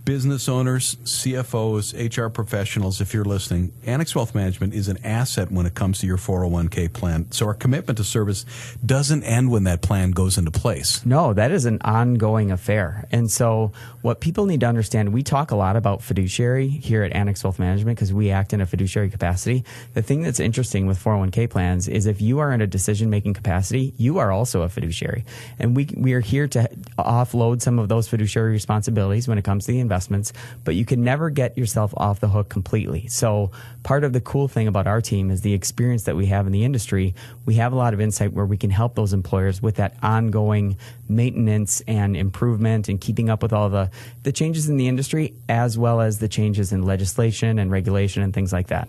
Business 0.06 0.48
owners, 0.48 0.94
CFOs, 1.02 1.92
HR 2.16 2.28
professionals, 2.28 3.00
if 3.00 3.12
you're 3.12 3.24
listening, 3.24 3.72
Annex 3.84 4.14
Wealth 4.14 4.36
Management 4.36 4.72
is 4.72 4.86
an 4.86 5.04
asset 5.04 5.50
when 5.50 5.66
it 5.66 5.74
comes 5.74 5.98
to 5.98 6.06
your 6.06 6.16
401k 6.16 6.92
plan. 6.92 7.26
So 7.32 7.46
our 7.46 7.54
commitment 7.54 7.96
to 7.96 8.04
service 8.04 8.46
doesn't 8.86 9.24
end 9.24 9.50
when 9.50 9.64
that 9.64 9.82
plan 9.82 10.12
goes 10.12 10.38
into 10.38 10.52
place. 10.52 11.04
No, 11.04 11.32
that 11.32 11.50
is 11.50 11.64
an 11.64 11.80
ongoing 11.82 12.52
affair. 12.52 13.08
And 13.10 13.28
so, 13.28 13.72
what 14.02 14.20
people 14.20 14.46
need 14.46 14.60
to 14.60 14.66
understand, 14.66 15.12
we 15.12 15.24
talk 15.24 15.50
a 15.50 15.56
lot 15.56 15.74
about 15.74 16.02
fiduciary 16.04 16.68
here 16.68 17.02
at 17.02 17.12
Annex 17.12 17.42
Wealth 17.42 17.58
Management 17.58 17.98
because 17.98 18.12
we 18.12 18.30
act 18.30 18.52
in 18.52 18.60
a 18.60 18.66
fiduciary 18.66 19.10
capacity. 19.10 19.64
The 19.94 20.02
thing 20.02 20.22
that's 20.22 20.38
interesting 20.38 20.86
with 20.86 21.02
401k 21.02 21.50
plans 21.50 21.88
is 21.88 22.06
if 22.06 22.20
you 22.20 22.38
are 22.38 22.52
in 22.52 22.60
a 22.60 22.66
decision 22.68 23.10
making 23.10 23.34
capacity, 23.34 23.92
you 23.96 24.18
are 24.18 24.30
also 24.30 24.62
a 24.62 24.68
fiduciary. 24.68 25.24
And 25.58 25.74
we, 25.74 25.88
we 25.96 26.12
are 26.12 26.20
here 26.20 26.46
to 26.46 26.70
offload 26.96 27.60
some 27.60 27.80
of 27.80 27.88
those 27.88 28.06
fiduciary 28.06 28.52
responsibilities 28.52 29.26
when 29.26 29.36
it 29.36 29.42
comes 29.42 29.66
to 29.66 29.72
the 29.72 29.95
investments, 29.96 30.32
but 30.64 30.74
you 30.74 30.84
can 30.84 31.02
never 31.02 31.30
get 31.30 31.56
yourself 31.56 31.94
off 31.96 32.20
the 32.20 32.28
hook 32.28 32.50
completely. 32.50 33.06
So, 33.08 33.50
part 33.82 34.04
of 34.04 34.12
the 34.12 34.20
cool 34.20 34.46
thing 34.46 34.68
about 34.68 34.86
our 34.86 35.00
team 35.00 35.30
is 35.30 35.40
the 35.40 35.54
experience 35.54 36.04
that 36.04 36.16
we 36.16 36.26
have 36.26 36.46
in 36.46 36.52
the 36.52 36.64
industry. 36.64 37.14
We 37.46 37.54
have 37.54 37.72
a 37.72 37.76
lot 37.76 37.94
of 37.94 38.00
insight 38.00 38.32
where 38.32 38.44
we 38.44 38.58
can 38.58 38.70
help 38.70 38.94
those 38.94 39.12
employers 39.14 39.62
with 39.62 39.76
that 39.76 39.96
ongoing 40.02 40.76
maintenance 41.08 41.82
and 41.86 42.16
improvement 42.16 42.88
and 42.88 43.00
keeping 43.00 43.30
up 43.30 43.42
with 43.42 43.52
all 43.52 43.70
the, 43.70 43.90
the 44.22 44.32
changes 44.32 44.68
in 44.68 44.76
the 44.76 44.88
industry 44.88 45.34
as 45.48 45.78
well 45.78 46.00
as 46.00 46.18
the 46.18 46.28
changes 46.28 46.72
in 46.72 46.82
legislation 46.82 47.58
and 47.58 47.70
regulation 47.70 48.22
and 48.22 48.34
things 48.34 48.52
like 48.52 48.66
that. 48.66 48.88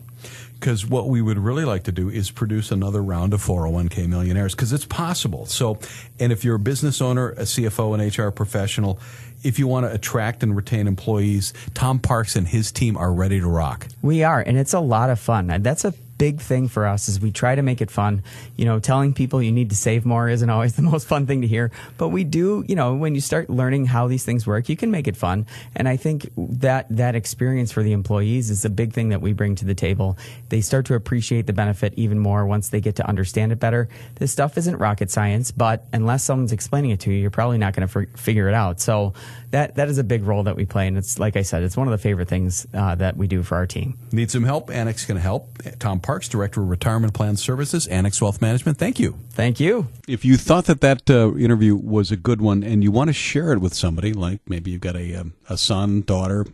Because 0.60 0.86
what 0.86 1.08
we 1.08 1.22
would 1.22 1.38
really 1.38 1.66
like 1.66 1.84
to 1.84 1.92
do 1.92 2.10
is 2.10 2.32
produce 2.32 2.72
another 2.72 3.04
round 3.04 3.34
of 3.34 3.42
401k 3.42 4.08
millionaires 4.08 4.56
because 4.56 4.74
it's 4.74 4.86
possible. 4.86 5.46
So, 5.46 5.80
and 6.20 6.32
if 6.32 6.44
you're 6.44 6.56
a 6.56 6.60
business 6.60 7.02
owner, 7.02 7.30
a 7.32 7.44
CFO, 7.44 7.94
an 7.94 8.26
HR 8.26 8.32
professional, 8.32 9.00
if 9.44 9.60
you 9.60 9.68
want 9.68 9.86
to 9.86 9.94
attract 9.94 10.44
and 10.44 10.56
retain 10.56 10.88
employees, 10.88 11.54
Tom 11.74 12.00
Parks 12.00 12.36
and 12.36 12.48
his 12.48 12.72
team 12.72 12.98
are 12.98 13.14
ready 13.14 13.40
to 13.40 13.48
rock. 13.48 13.88
We 14.02 14.24
are, 14.24 14.42
and 14.42 14.58
it's 14.58 14.74
a 14.74 14.80
lot 14.80 15.10
of 15.10 15.20
fun. 15.20 15.48
That's 15.62 15.86
a 15.86 15.94
big 16.18 16.42
thing 16.42 16.68
for 16.68 16.88
us 16.88 17.08
is 17.08 17.20
we 17.20 17.32
try 17.32 17.56
to 17.56 17.62
make 17.62 17.82
it 17.82 17.92
fun. 17.92 18.24
You 18.56 18.66
know, 18.66 18.80
telling 18.80 19.14
people 19.14 19.42
you 19.42 19.52
need 19.52 19.70
to 19.70 19.76
save 19.76 20.06
more 20.06 20.30
isn't 20.30 20.50
always 20.50 20.76
the 20.76 20.82
most 20.82 21.08
fun 21.08 21.28
thing 21.28 21.42
to 21.42 21.48
hear, 21.48 21.72
but 21.98 22.10
we 22.10 22.24
do, 22.24 22.64
you 22.68 22.76
know, 22.76 22.96
when 22.96 23.16
you 23.16 23.22
start 23.22 23.50
learning 23.50 23.86
how 23.86 24.08
these 24.08 24.26
things 24.26 24.46
work, 24.48 24.70
you 24.70 24.76
can 24.76 24.92
make 24.92 25.08
it 25.08 25.18
fun. 25.18 25.46
And 25.76 25.88
I 25.88 25.98
think 25.98 26.30
that 26.38 26.88
that 26.90 27.16
experience 27.16 27.72
for 27.72 27.84
the 27.84 27.92
employees 27.92 28.50
is 28.50 28.66
a 28.66 28.70
big 28.70 28.94
thing 28.94 29.10
that 29.10 29.22
we 29.22 29.34
bring 29.34 29.56
to 29.56 29.66
the 29.66 29.76
table. 29.76 30.18
They 30.50 30.62
start 30.62 30.86
to 30.88 30.96
appreciate 30.96 31.48
the 31.48 31.54
benefit 31.54 31.94
even 31.96 32.20
more 32.20 32.46
once 32.46 32.70
they 32.70 32.82
get 32.82 32.96
to 32.98 33.08
understand 33.08 33.52
it 33.52 33.60
better. 33.60 33.90
This 34.16 34.32
stuff 34.32 34.58
isn't 34.58 34.78
rocket 34.78 35.12
science, 35.12 35.52
but 35.52 35.86
unless 35.94 36.24
someone's 36.24 36.52
explaining 36.52 36.92
it 36.92 37.00
to 37.02 37.12
you, 37.12 37.18
you're 37.18 37.32
probably 37.32 37.58
not 37.58 37.74
going 37.74 37.88
to 37.88 38.00
f- 38.00 38.20
figure 38.20 38.48
it 38.48 38.54
out. 38.54 38.80
So 38.80 39.14
that 39.52 39.76
that 39.76 39.88
is 39.90 39.98
a 39.98 40.04
big 40.04 40.24
role 40.24 40.44
that 40.44 40.56
we 40.56 40.66
play, 40.66 40.88
and 40.88 40.98
it's 40.98 41.20
like 41.20 41.38
I 41.38 41.42
said, 41.42 41.64
it's 41.64 41.78
one 41.78 41.88
of 41.88 41.92
the 41.92 41.98
favorite 41.98 42.28
things 42.28 42.68
uh, 42.74 42.96
that 42.96 43.18
we 43.18 43.28
do 43.28 43.44
for 43.44 43.56
our 43.56 43.66
team. 43.66 43.98
Need 44.12 44.32
some 44.32 44.44
help? 44.44 44.70
Annex 44.70 45.06
can 45.06 45.18
help. 45.18 45.58
Tom 45.80 46.00
Parks, 46.08 46.30
Director 46.30 46.62
of 46.62 46.70
Retirement 46.70 47.14
Plan 47.14 47.36
Services, 47.36 47.86
Annex 47.86 48.22
Wealth 48.22 48.42
Management. 48.42 48.78
Thank 48.78 48.98
you. 48.98 49.20
Thank 49.32 49.60
you. 49.60 49.90
If 50.08 50.24
you 50.24 50.38
thought 50.38 50.64
that 50.68 50.80
that 50.80 51.10
uh, 51.10 51.36
interview 51.36 51.76
was 51.76 52.14
a 52.14 52.16
good 52.16 52.42
one 52.42 52.64
and 52.64 52.82
you 52.82 52.94
want 52.94 53.10
to 53.10 53.14
share 53.14 53.52
it 53.52 53.60
with 53.60 53.74
somebody, 53.74 54.14
like 54.14 54.40
maybe 54.48 54.72
you've 54.72 54.80
got 54.80 54.96
a, 54.96 55.16
um, 55.16 55.34
a 55.50 55.58
son, 55.58 56.04
daughter, 56.04 56.46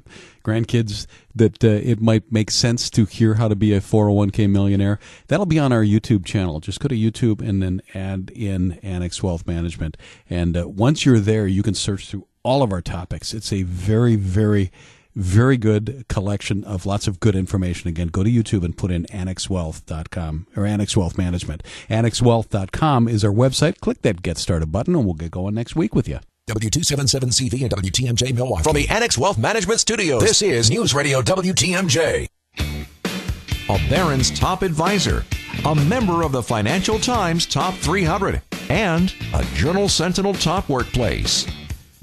grandkids, 0.44 1.06
that 1.36 1.64
uh, 1.64 1.68
it 1.68 2.02
might 2.02 2.32
make 2.32 2.50
sense 2.50 2.90
to 2.90 3.06
hear 3.06 3.36
how 3.36 3.48
to 3.48 3.56
be 3.56 3.76
a 3.76 3.80
401k 3.80 4.50
millionaire, 4.50 4.98
that'll 5.28 5.46
be 5.46 5.60
on 5.60 5.72
our 5.72 5.84
YouTube 5.84 6.26
channel. 6.26 6.60
Just 6.60 6.80
go 6.80 6.88
to 6.88 6.96
YouTube 6.96 7.48
and 7.48 7.62
then 7.62 7.84
add 7.94 8.32
in 8.34 8.80
Annex 8.82 9.22
Wealth 9.22 9.46
Management. 9.46 9.98
And 10.32 10.58
uh, 10.58 10.68
once 10.68 11.06
you're 11.06 11.20
there, 11.20 11.46
you 11.46 11.62
can 11.62 11.76
search 11.76 12.10
through 12.10 12.26
all 12.42 12.64
of 12.64 12.74
our 12.74 12.82
topics. 12.82 13.36
It's 13.36 13.54
a 13.54 13.62
very, 13.62 14.16
very 14.16 14.72
very 15.16 15.58
good 15.58 16.06
collection 16.10 16.64
of 16.64 16.86
lots 16.86 17.08
of 17.08 17.20
good 17.20 17.36
information. 17.36 17.88
Again, 17.88 18.08
go 18.08 18.24
to 18.24 18.30
YouTube 18.30 18.64
and 18.64 18.76
put 18.78 18.92
in 18.92 19.06
annexwealth.com 19.06 20.48
or 20.56 20.66
Annex 20.66 20.98
Wealth 20.98 21.18
Management. 21.18 21.64
Annexwealth.com 21.90 23.08
is 23.08 23.24
our 23.24 23.32
website. 23.32 23.80
Click 23.80 24.02
that 24.02 24.22
Get 24.22 24.38
Started 24.38 24.72
button 24.72 24.96
and 24.96 25.06
we'll 25.06 25.14
get 25.14 25.32
going 25.32 25.56
next 25.56 25.76
week 25.76 25.96
with 25.96 26.08
you. 26.08 26.20
W277CV 26.50 27.62
and 27.62 27.72
WTMJ 27.72 28.34
Milwaukee. 28.36 28.64
From 28.64 28.76
the 28.76 28.90
Annex 28.90 29.18
Wealth 29.18 29.38
Management 29.38 29.80
Studios, 29.80 30.22
this 30.22 30.42
is 30.42 30.70
News 30.70 30.94
Radio 30.94 31.22
WTMJ. 31.22 32.28
A 33.70 33.90
Barron's 33.90 34.38
top 34.38 34.62
advisor, 34.62 35.24
a 35.64 35.74
member 35.74 36.22
of 36.22 36.34
the 36.34 36.44
Financial 36.44 37.00
Times 37.00 37.46
Top 37.46 37.76
300, 37.76 38.42
and 38.70 39.14
a 39.34 39.46
Journal 39.56 39.88
Sentinel 39.88 40.34
Top 40.34 40.68
Workplace. 40.68 41.48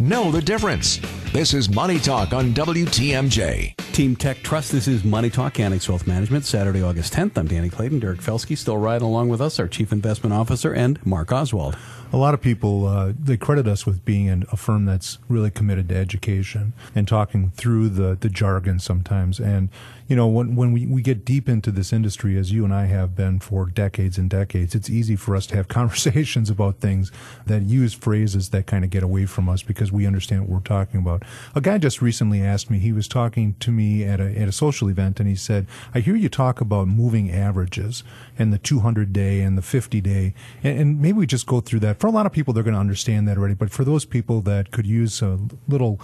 Know 0.00 0.30
the 0.30 0.40
difference. 0.40 0.98
This 1.30 1.52
is 1.52 1.68
Money 1.68 1.98
Talk 1.98 2.32
on 2.32 2.54
WTMJ. 2.54 3.76
Team 3.92 4.16
Tech 4.16 4.42
Trust. 4.42 4.72
This 4.72 4.88
is 4.88 5.04
Money 5.04 5.28
Talk, 5.28 5.60
Annex 5.60 5.90
Wealth 5.90 6.06
Management, 6.06 6.46
Saturday, 6.46 6.82
August 6.82 7.12
10th. 7.12 7.36
I'm 7.36 7.46
Danny 7.46 7.68
Clayton. 7.68 8.00
Derek 8.00 8.20
Felske 8.20 8.56
still 8.56 8.78
riding 8.78 9.06
along 9.06 9.28
with 9.28 9.42
us, 9.42 9.60
our 9.60 9.68
Chief 9.68 9.92
Investment 9.92 10.32
Officer, 10.32 10.72
and 10.72 11.04
Mark 11.04 11.32
Oswald. 11.32 11.76
A 12.12 12.16
lot 12.16 12.34
of 12.34 12.40
people 12.40 12.86
uh, 12.88 13.12
they 13.16 13.36
credit 13.36 13.68
us 13.68 13.86
with 13.86 14.04
being 14.04 14.28
an, 14.28 14.44
a 14.50 14.56
firm 14.56 14.84
that's 14.84 15.18
really 15.28 15.50
committed 15.50 15.88
to 15.90 15.96
education 15.96 16.72
and 16.94 17.06
talking 17.06 17.50
through 17.50 17.88
the 17.90 18.16
the 18.20 18.28
jargon 18.28 18.80
sometimes. 18.80 19.38
And 19.38 19.68
you 20.10 20.16
know, 20.16 20.26
when 20.26 20.56
when 20.56 20.72
we, 20.72 20.86
we 20.86 21.02
get 21.02 21.24
deep 21.24 21.48
into 21.48 21.70
this 21.70 21.92
industry, 21.92 22.36
as 22.36 22.50
you 22.50 22.64
and 22.64 22.74
I 22.74 22.86
have 22.86 23.14
been 23.14 23.38
for 23.38 23.66
decades 23.66 24.18
and 24.18 24.28
decades, 24.28 24.74
it's 24.74 24.90
easy 24.90 25.14
for 25.14 25.36
us 25.36 25.46
to 25.46 25.56
have 25.56 25.68
conversations 25.80 26.50
about 26.50 26.80
things 26.80 27.12
that 27.46 27.62
use 27.62 27.94
phrases 27.94 28.48
that 28.48 28.66
kind 28.66 28.82
of 28.82 28.90
get 28.90 29.04
away 29.04 29.26
from 29.26 29.48
us 29.48 29.62
because 29.62 29.92
we 29.92 30.08
understand 30.08 30.42
what 30.42 30.50
we're 30.50 30.60
talking 30.60 30.98
about. 30.98 31.22
A 31.54 31.60
guy 31.60 31.78
just 31.78 32.02
recently 32.02 32.42
asked 32.42 32.70
me. 32.70 32.80
He 32.80 32.92
was 32.92 33.06
talking 33.06 33.54
to 33.60 33.70
me 33.70 34.02
at 34.02 34.18
a 34.18 34.36
at 34.36 34.48
a 34.48 34.52
social 34.52 34.90
event, 34.90 35.20
and 35.20 35.28
he 35.28 35.36
said, 35.36 35.68
"I 35.94 36.00
hear 36.00 36.16
you 36.16 36.28
talk 36.28 36.60
about 36.60 36.88
moving 36.88 37.30
averages 37.30 38.02
and 38.36 38.52
the 38.52 38.58
200 38.58 39.12
day 39.12 39.42
and 39.42 39.56
the 39.56 39.62
50 39.62 40.00
day, 40.00 40.34
and, 40.64 40.80
and 40.80 41.00
maybe 41.00 41.18
we 41.18 41.26
just 41.28 41.46
go 41.46 41.60
through 41.60 41.80
that." 41.80 41.99
For 42.00 42.06
a 42.06 42.10
lot 42.10 42.24
of 42.24 42.32
people, 42.32 42.54
they're 42.54 42.62
going 42.62 42.72
to 42.72 42.80
understand 42.80 43.28
that 43.28 43.36
already, 43.36 43.52
but 43.52 43.70
for 43.70 43.84
those 43.84 44.06
people 44.06 44.40
that 44.40 44.70
could 44.70 44.86
use 44.86 45.20
a 45.20 45.38
little 45.68 46.00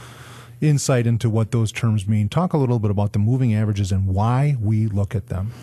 insight 0.61 1.07
into 1.07 1.31
what 1.31 1.53
those 1.53 1.73
terms 1.73 2.07
mean, 2.07 2.29
talk 2.29 2.53
a 2.53 2.59
little 2.59 2.79
bit 2.79 2.91
about 2.91 3.15
the 3.15 3.19
moving 3.19 3.55
averages 3.55 3.91
and 3.93 4.07
why 4.07 4.59
we 4.61 4.89
look 4.89 5.15
at 5.15 5.29
them. 5.29 5.55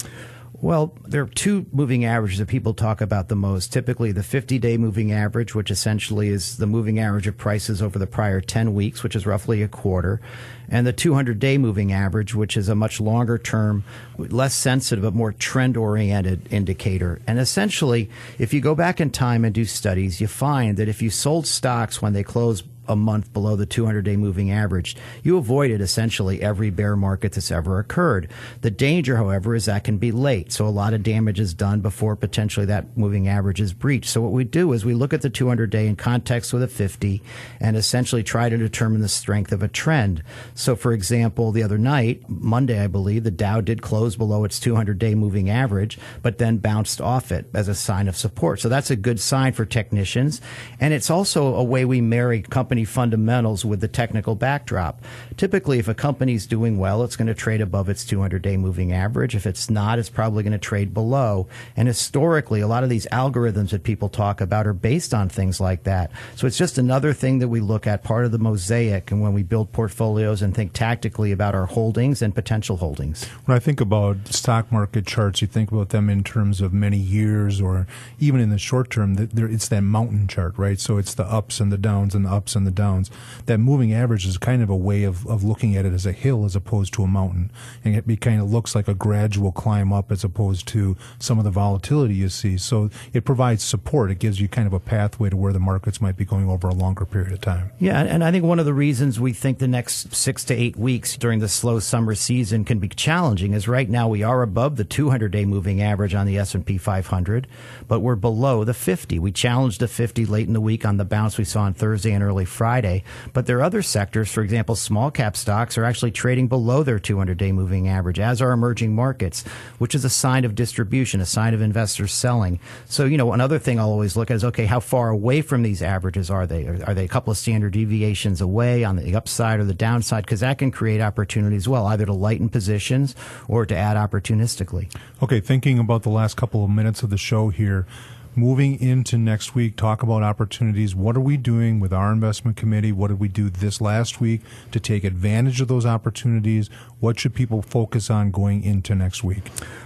Well, 0.64 0.96
there 1.06 1.22
are 1.22 1.28
two 1.28 1.66
moving 1.74 2.06
averages 2.06 2.40
that 2.40 2.48
people 2.48 2.74
talk 2.74 3.02
about 3.02 3.28
the 3.28 3.36
most. 3.36 3.74
Typically, 3.74 4.14
the 4.14 4.24
50 4.24 4.60
day 4.60 4.78
moving 4.78 5.12
average, 5.12 5.54
which 5.54 5.70
essentially 5.70 6.30
is 6.30 6.56
the 6.56 6.66
moving 6.66 7.00
average 7.00 7.28
of 7.28 7.36
prices 7.36 7.82
over 7.82 8.00
the 8.00 8.08
prior 8.08 8.40
10 8.40 8.74
weeks, 8.74 9.04
which 9.04 9.14
is 9.14 9.26
roughly 9.26 9.62
a 9.62 9.68
quarter, 9.68 10.22
and 10.70 10.88
the 10.88 10.94
200 10.94 11.38
day 11.38 11.58
moving 11.58 11.92
average, 11.92 12.34
which 12.34 12.56
is 12.56 12.70
a 12.70 12.76
much 12.76 13.02
longer 13.02 13.38
term, 13.38 13.84
less 14.18 14.56
sensitive, 14.56 15.04
but 15.04 15.14
more 15.14 15.34
trend 15.34 15.76
oriented 15.76 16.48
indicator. 16.50 17.20
And 17.28 17.40
essentially, 17.40 18.10
if 18.40 18.54
you 18.54 18.62
go 18.62 18.74
back 18.74 19.02
in 19.02 19.10
time 19.10 19.44
and 19.44 19.54
do 19.54 19.66
studies, 19.66 20.22
you 20.22 20.28
find 20.28 20.78
that 20.78 20.88
if 20.88 21.02
you 21.02 21.10
sold 21.10 21.46
stocks 21.46 22.02
when 22.02 22.14
they 22.14 22.24
closed 22.24 22.64
a 22.88 22.96
month 22.96 23.32
below 23.34 23.56
the 23.56 23.66
200 23.66 24.04
day 24.04 24.16
moving 24.16 24.52
average, 24.52 24.96
you 25.24 25.38
avoided 25.38 25.82
essentially 25.82 26.42
every 26.42 26.70
bear 26.70 26.96
market 26.96 27.34
that's 27.34 27.52
ever 27.52 27.80
occurred. 27.80 28.30
The 28.62 28.72
danger, 28.72 29.18
however, 29.18 29.56
is 29.56 29.66
that 29.66 29.84
can 29.84 29.98
be 29.98 30.12
late. 30.12 30.52
So 30.52 30.68
a 30.68 30.70
lot 30.70 30.94
of 30.94 31.04
damage 31.04 31.40
is 31.40 31.54
done 31.54 31.82
before 31.82 32.16
potentially 32.16 32.66
that 32.68 32.98
moving 32.98 33.28
average 33.28 33.62
is 33.62 33.74
breached. 33.74 34.10
So 34.10 34.22
what 34.22 34.32
we 34.32 34.44
do 34.44 34.74
is 34.74 34.84
we 34.84 34.94
look 34.94 35.14
at 35.14 35.22
the 35.22 35.30
200 35.30 35.70
day 35.70 35.88
in 35.88 35.96
context 35.96 36.54
with 36.54 36.64
a 36.64 36.68
50 36.68 37.22
and 37.60 37.78
essentially 37.78 38.24
try 38.24 38.50
to 38.50 38.58
determine 38.58 39.02
the 39.02 39.10
strength 39.10 39.52
of 39.52 39.64
a 39.64 39.68
trend. 39.68 40.24
So 40.54 40.76
for 40.76 40.92
example, 40.92 41.52
the 41.52 41.64
other 41.64 41.78
night, 41.78 42.24
Monday, 42.28 42.80
I 42.80 42.88
believe, 42.88 43.24
the 43.24 43.32
Dow 43.32 43.62
did 43.62 43.82
close 43.82 44.16
below 44.16 44.44
its 44.44 44.60
200 44.60 45.00
day 45.00 45.16
moving 45.16 45.50
average, 45.50 45.98
but 46.22 46.38
then 46.38 46.58
bounced 46.58 47.00
off 47.00 47.32
it 47.32 47.50
as 47.54 47.68
a 47.68 47.76
sign 47.76 48.08
of 48.08 48.18
support. 48.18 48.60
So 48.60 48.70
that's 48.70 48.92
a 48.92 48.96
good 48.96 49.20
sign 49.20 49.54
for 49.54 49.66
technicians. 49.66 50.42
And 50.80 50.94
it's 50.94 51.10
also 51.10 51.56
a 51.56 51.64
way 51.64 51.86
we 51.86 52.02
marry 52.02 52.42
companies 52.42 52.73
company 52.74 52.86
fundamentals 52.86 53.64
with 53.64 53.82
the 53.82 53.88
technical 53.88 54.34
backdrop. 54.34 55.00
Typically, 55.38 55.78
if 55.78 55.88
a 55.88 55.94
company's 55.94 56.48
doing 56.48 56.80
well, 56.80 57.04
it's 57.04 57.16
going 57.16 57.28
to 57.28 57.34
trade 57.36 57.62
above 57.62 57.88
its 57.88 58.04
200 58.04 58.42
day 58.42 58.58
moving 58.58 58.92
average. 58.92 59.36
If 59.36 59.46
it's 59.46 59.70
not, 59.70 60.00
it's 60.00 60.10
probably 60.10 60.42
going 60.42 60.54
to 60.54 60.58
trade 60.58 60.92
below. 60.92 61.48
And 61.78 61.88
historically, 61.88 62.62
a 62.62 62.68
lot 62.68 62.84
of 62.84 62.90
these 62.90 63.06
algorithms 63.12 63.70
that 63.70 63.84
people 63.84 64.10
talk 64.10 64.42
about 64.42 64.66
are 64.66 64.74
based 64.74 65.14
on 65.14 65.30
things 65.30 65.60
like 65.62 65.84
that. 65.84 66.10
So 66.36 66.48
it's 66.48 66.58
just 66.58 66.80
another 66.80 67.14
thing 67.14 67.38
that 67.40 67.48
we 67.48 67.60
look 67.60 67.86
at, 67.86 68.04
part 68.04 68.26
of 68.26 68.32
the 68.32 68.40
mosaic, 68.40 69.12
and 69.12 69.22
when 69.22 69.34
we 69.34 69.44
build 69.44 69.72
portfolios 69.72 70.42
and 70.42 70.56
think 70.56 70.74
tactically 70.74 71.32
about 71.32 71.54
our 71.54 71.68
holdings 71.68 72.24
and 72.24 72.34
potential 72.34 72.78
holdings. 72.78 73.24
When 73.46 73.56
I 73.56 73.60
think 73.60 73.82
about 73.82 74.30
stock 74.30 74.72
market 74.72 75.06
charts, 75.06 75.44
you 75.44 75.48
think 75.48 75.72
about 75.72 75.90
them 75.90 76.10
in 76.10 76.24
terms 76.24 76.60
of 76.60 76.74
many 76.74 76.98
years 76.98 77.62
or 77.62 77.86
even 78.20 78.42
in 78.42 78.50
the 78.50 78.58
short 78.58 78.90
term, 78.90 79.16
it's 79.20 79.68
that 79.68 79.82
mountain 79.82 80.28
chart, 80.28 80.58
right? 80.58 80.80
So 80.80 80.98
it's 80.98 81.14
the 81.14 81.26
ups 81.26 81.60
and 81.60 81.72
the 81.72 81.78
downs 81.78 82.16
and 82.16 82.26
the 82.26 82.32
ups 82.32 82.56
and 82.56 82.63
and 82.64 82.68
the 82.68 82.82
downs. 82.82 83.12
That 83.46 83.60
moving 83.60 83.94
average 83.94 84.26
is 84.26 84.38
kind 84.38 84.62
of 84.62 84.70
a 84.70 84.76
way 84.76 85.04
of, 85.04 85.28
of 85.28 85.44
looking 85.44 85.76
at 85.76 85.86
it 85.86 85.94
as 85.94 86.06
a 86.06 86.12
hill 86.12 86.46
as 86.46 86.56
opposed 86.56 86.94
to 86.94 87.04
a 87.04 87.08
mountain. 87.08 87.52
And 87.84 87.96
it 87.96 88.22
kind 88.22 88.42
of 88.42 88.52
looks 88.52 88.76
like 88.76 88.88
a 88.88 88.94
gradual 88.94 89.52
climb 89.52 89.92
up 89.92 90.12
as 90.12 90.24
opposed 90.24 90.68
to 90.70 90.96
some 91.20 91.38
of 91.38 91.44
the 91.44 91.52
volatility 91.52 92.16
you 92.16 92.30
see. 92.30 92.58
So 92.58 92.90
it 93.12 93.26
provides 93.26 93.64
support. 93.64 94.12
It 94.12 94.20
gives 94.20 94.40
you 94.40 94.48
kind 94.48 94.68
of 94.68 94.74
a 94.74 94.80
pathway 94.80 95.30
to 95.30 95.38
where 95.38 95.54
the 95.54 95.60
markets 95.60 96.02
might 96.02 96.16
be 96.16 96.26
going 96.26 96.50
over 96.50 96.68
a 96.68 96.74
longer 96.74 97.06
period 97.06 97.34
of 97.34 97.42
time. 97.42 97.72
Yeah, 97.80 98.02
and 98.02 98.24
I 98.24 98.32
think 98.32 98.46
one 98.46 98.60
of 98.60 98.66
the 98.66 98.74
reasons 98.74 99.20
we 99.20 99.34
think 99.34 99.60
the 99.60 99.68
next 99.68 100.16
six 100.16 100.44
to 100.46 100.54
eight 100.54 100.78
weeks 100.78 101.18
during 101.18 101.40
the 101.40 101.50
slow 101.50 101.80
summer 101.80 102.16
season 102.16 102.64
can 102.66 102.80
be 102.80 102.88
challenging 102.88 103.54
is 103.54 103.68
right 103.68 103.90
now 103.90 104.08
we 104.08 104.24
are 104.24 104.42
above 104.42 104.78
the 104.78 104.86
200-day 104.86 105.46
moving 105.46 105.82
average 105.82 106.14
on 106.14 106.26
the 106.26 106.38
S&P 106.38 106.78
500, 106.78 107.48
but 107.88 108.00
we're 108.00 108.16
below 108.16 108.64
the 108.64 108.74
50. 108.74 109.20
We 109.20 109.32
challenged 109.32 109.80
the 109.80 109.88
50 109.88 110.26
late 110.26 110.48
in 110.48 110.54
the 110.54 110.62
week 110.62 110.86
on 110.86 110.98
the 110.98 111.06
bounce 111.06 111.38
we 111.38 111.44
saw 111.44 111.64
on 111.64 111.74
Thursday 111.74 112.12
and 112.12 112.24
early 112.24 112.46
Friday. 112.54 113.04
But 113.34 113.46
there 113.46 113.58
are 113.58 113.64
other 113.64 113.82
sectors, 113.82 114.32
for 114.32 114.42
example, 114.42 114.76
small 114.76 115.12
cap 115.12 115.36
stocks 115.36 115.78
are 115.78 115.84
actually 115.84 116.12
trading 116.12 116.48
below 116.48 116.84
their 116.84 117.00
200 117.00 117.38
day 117.38 117.52
moving 117.52 117.90
average, 117.90 118.20
as 118.20 118.42
are 118.42 118.52
emerging 118.52 118.96
markets, 118.96 119.44
which 119.80 119.96
is 119.96 120.06
a 120.06 120.10
sign 120.10 120.46
of 120.46 120.56
distribution, 120.56 121.20
a 121.20 121.26
sign 121.26 121.54
of 121.54 121.62
investors 121.62 122.14
selling. 122.14 122.60
So, 122.86 123.06
you 123.06 123.18
know, 123.18 123.34
another 123.34 123.60
thing 123.60 123.80
I'll 123.80 123.90
always 123.90 124.16
look 124.16 124.32
at 124.32 124.36
is 124.36 124.46
okay, 124.46 124.66
how 124.66 124.80
far 124.80 125.10
away 125.10 125.42
from 125.42 125.64
these 125.64 125.82
averages 125.82 126.30
are 126.30 126.46
they? 126.46 126.66
Are, 126.68 126.84
are 126.86 126.94
they 126.94 127.06
a 127.06 127.10
couple 127.10 127.32
of 127.32 127.38
standard 127.38 127.74
deviations 127.74 128.40
away 128.40 128.84
on 128.84 128.96
the 128.96 129.16
upside 129.16 129.60
or 129.60 129.66
the 129.66 129.74
downside? 129.74 130.26
Because 130.26 130.42
that 130.42 130.60
can 130.60 130.72
create 130.72 131.02
opportunity 131.02 131.56
as 131.56 131.68
well, 131.68 131.88
either 131.88 132.06
to 132.06 132.14
lighten 132.14 132.50
positions 132.50 133.16
or 133.48 133.66
to 133.66 133.76
add 133.76 133.98
opportunistically. 133.98 134.94
Okay, 135.22 135.40
thinking 135.40 135.80
about 135.80 136.04
the 136.04 136.10
last 136.10 136.38
couple 136.38 136.64
of 136.64 136.70
minutes 136.70 137.04
of 137.04 137.10
the 137.10 137.18
show 137.18 137.50
here 137.50 137.88
moving 138.36 138.80
into 138.80 139.18
next 139.18 139.56
week, 139.56 139.76
talk 139.76 140.04
about 140.04 140.24
opportunities. 140.24 140.96
What 140.96 141.16
are 141.16 141.22
we 141.22 141.38
doing 141.38 141.80
with 141.80 141.94
our 141.94 142.12
investment 142.12 142.58
committee? 142.58 142.92
What 142.92 143.10
did 143.10 143.20
we 143.20 143.28
do 143.28 143.50
this 143.50 143.82
last 143.82 144.20
week 144.20 144.42
to 144.72 144.80
take 144.80 145.04
advantage 145.04 145.62
of 145.62 145.68
those 145.68 145.86
opportunities? 145.86 146.70
What 147.00 147.20
should 147.20 147.34
people 147.34 147.62
focus 147.62 148.10
on 148.10 148.32
going 148.32 148.64
into 148.64 148.96
next 148.96 149.24
week? 149.24 149.44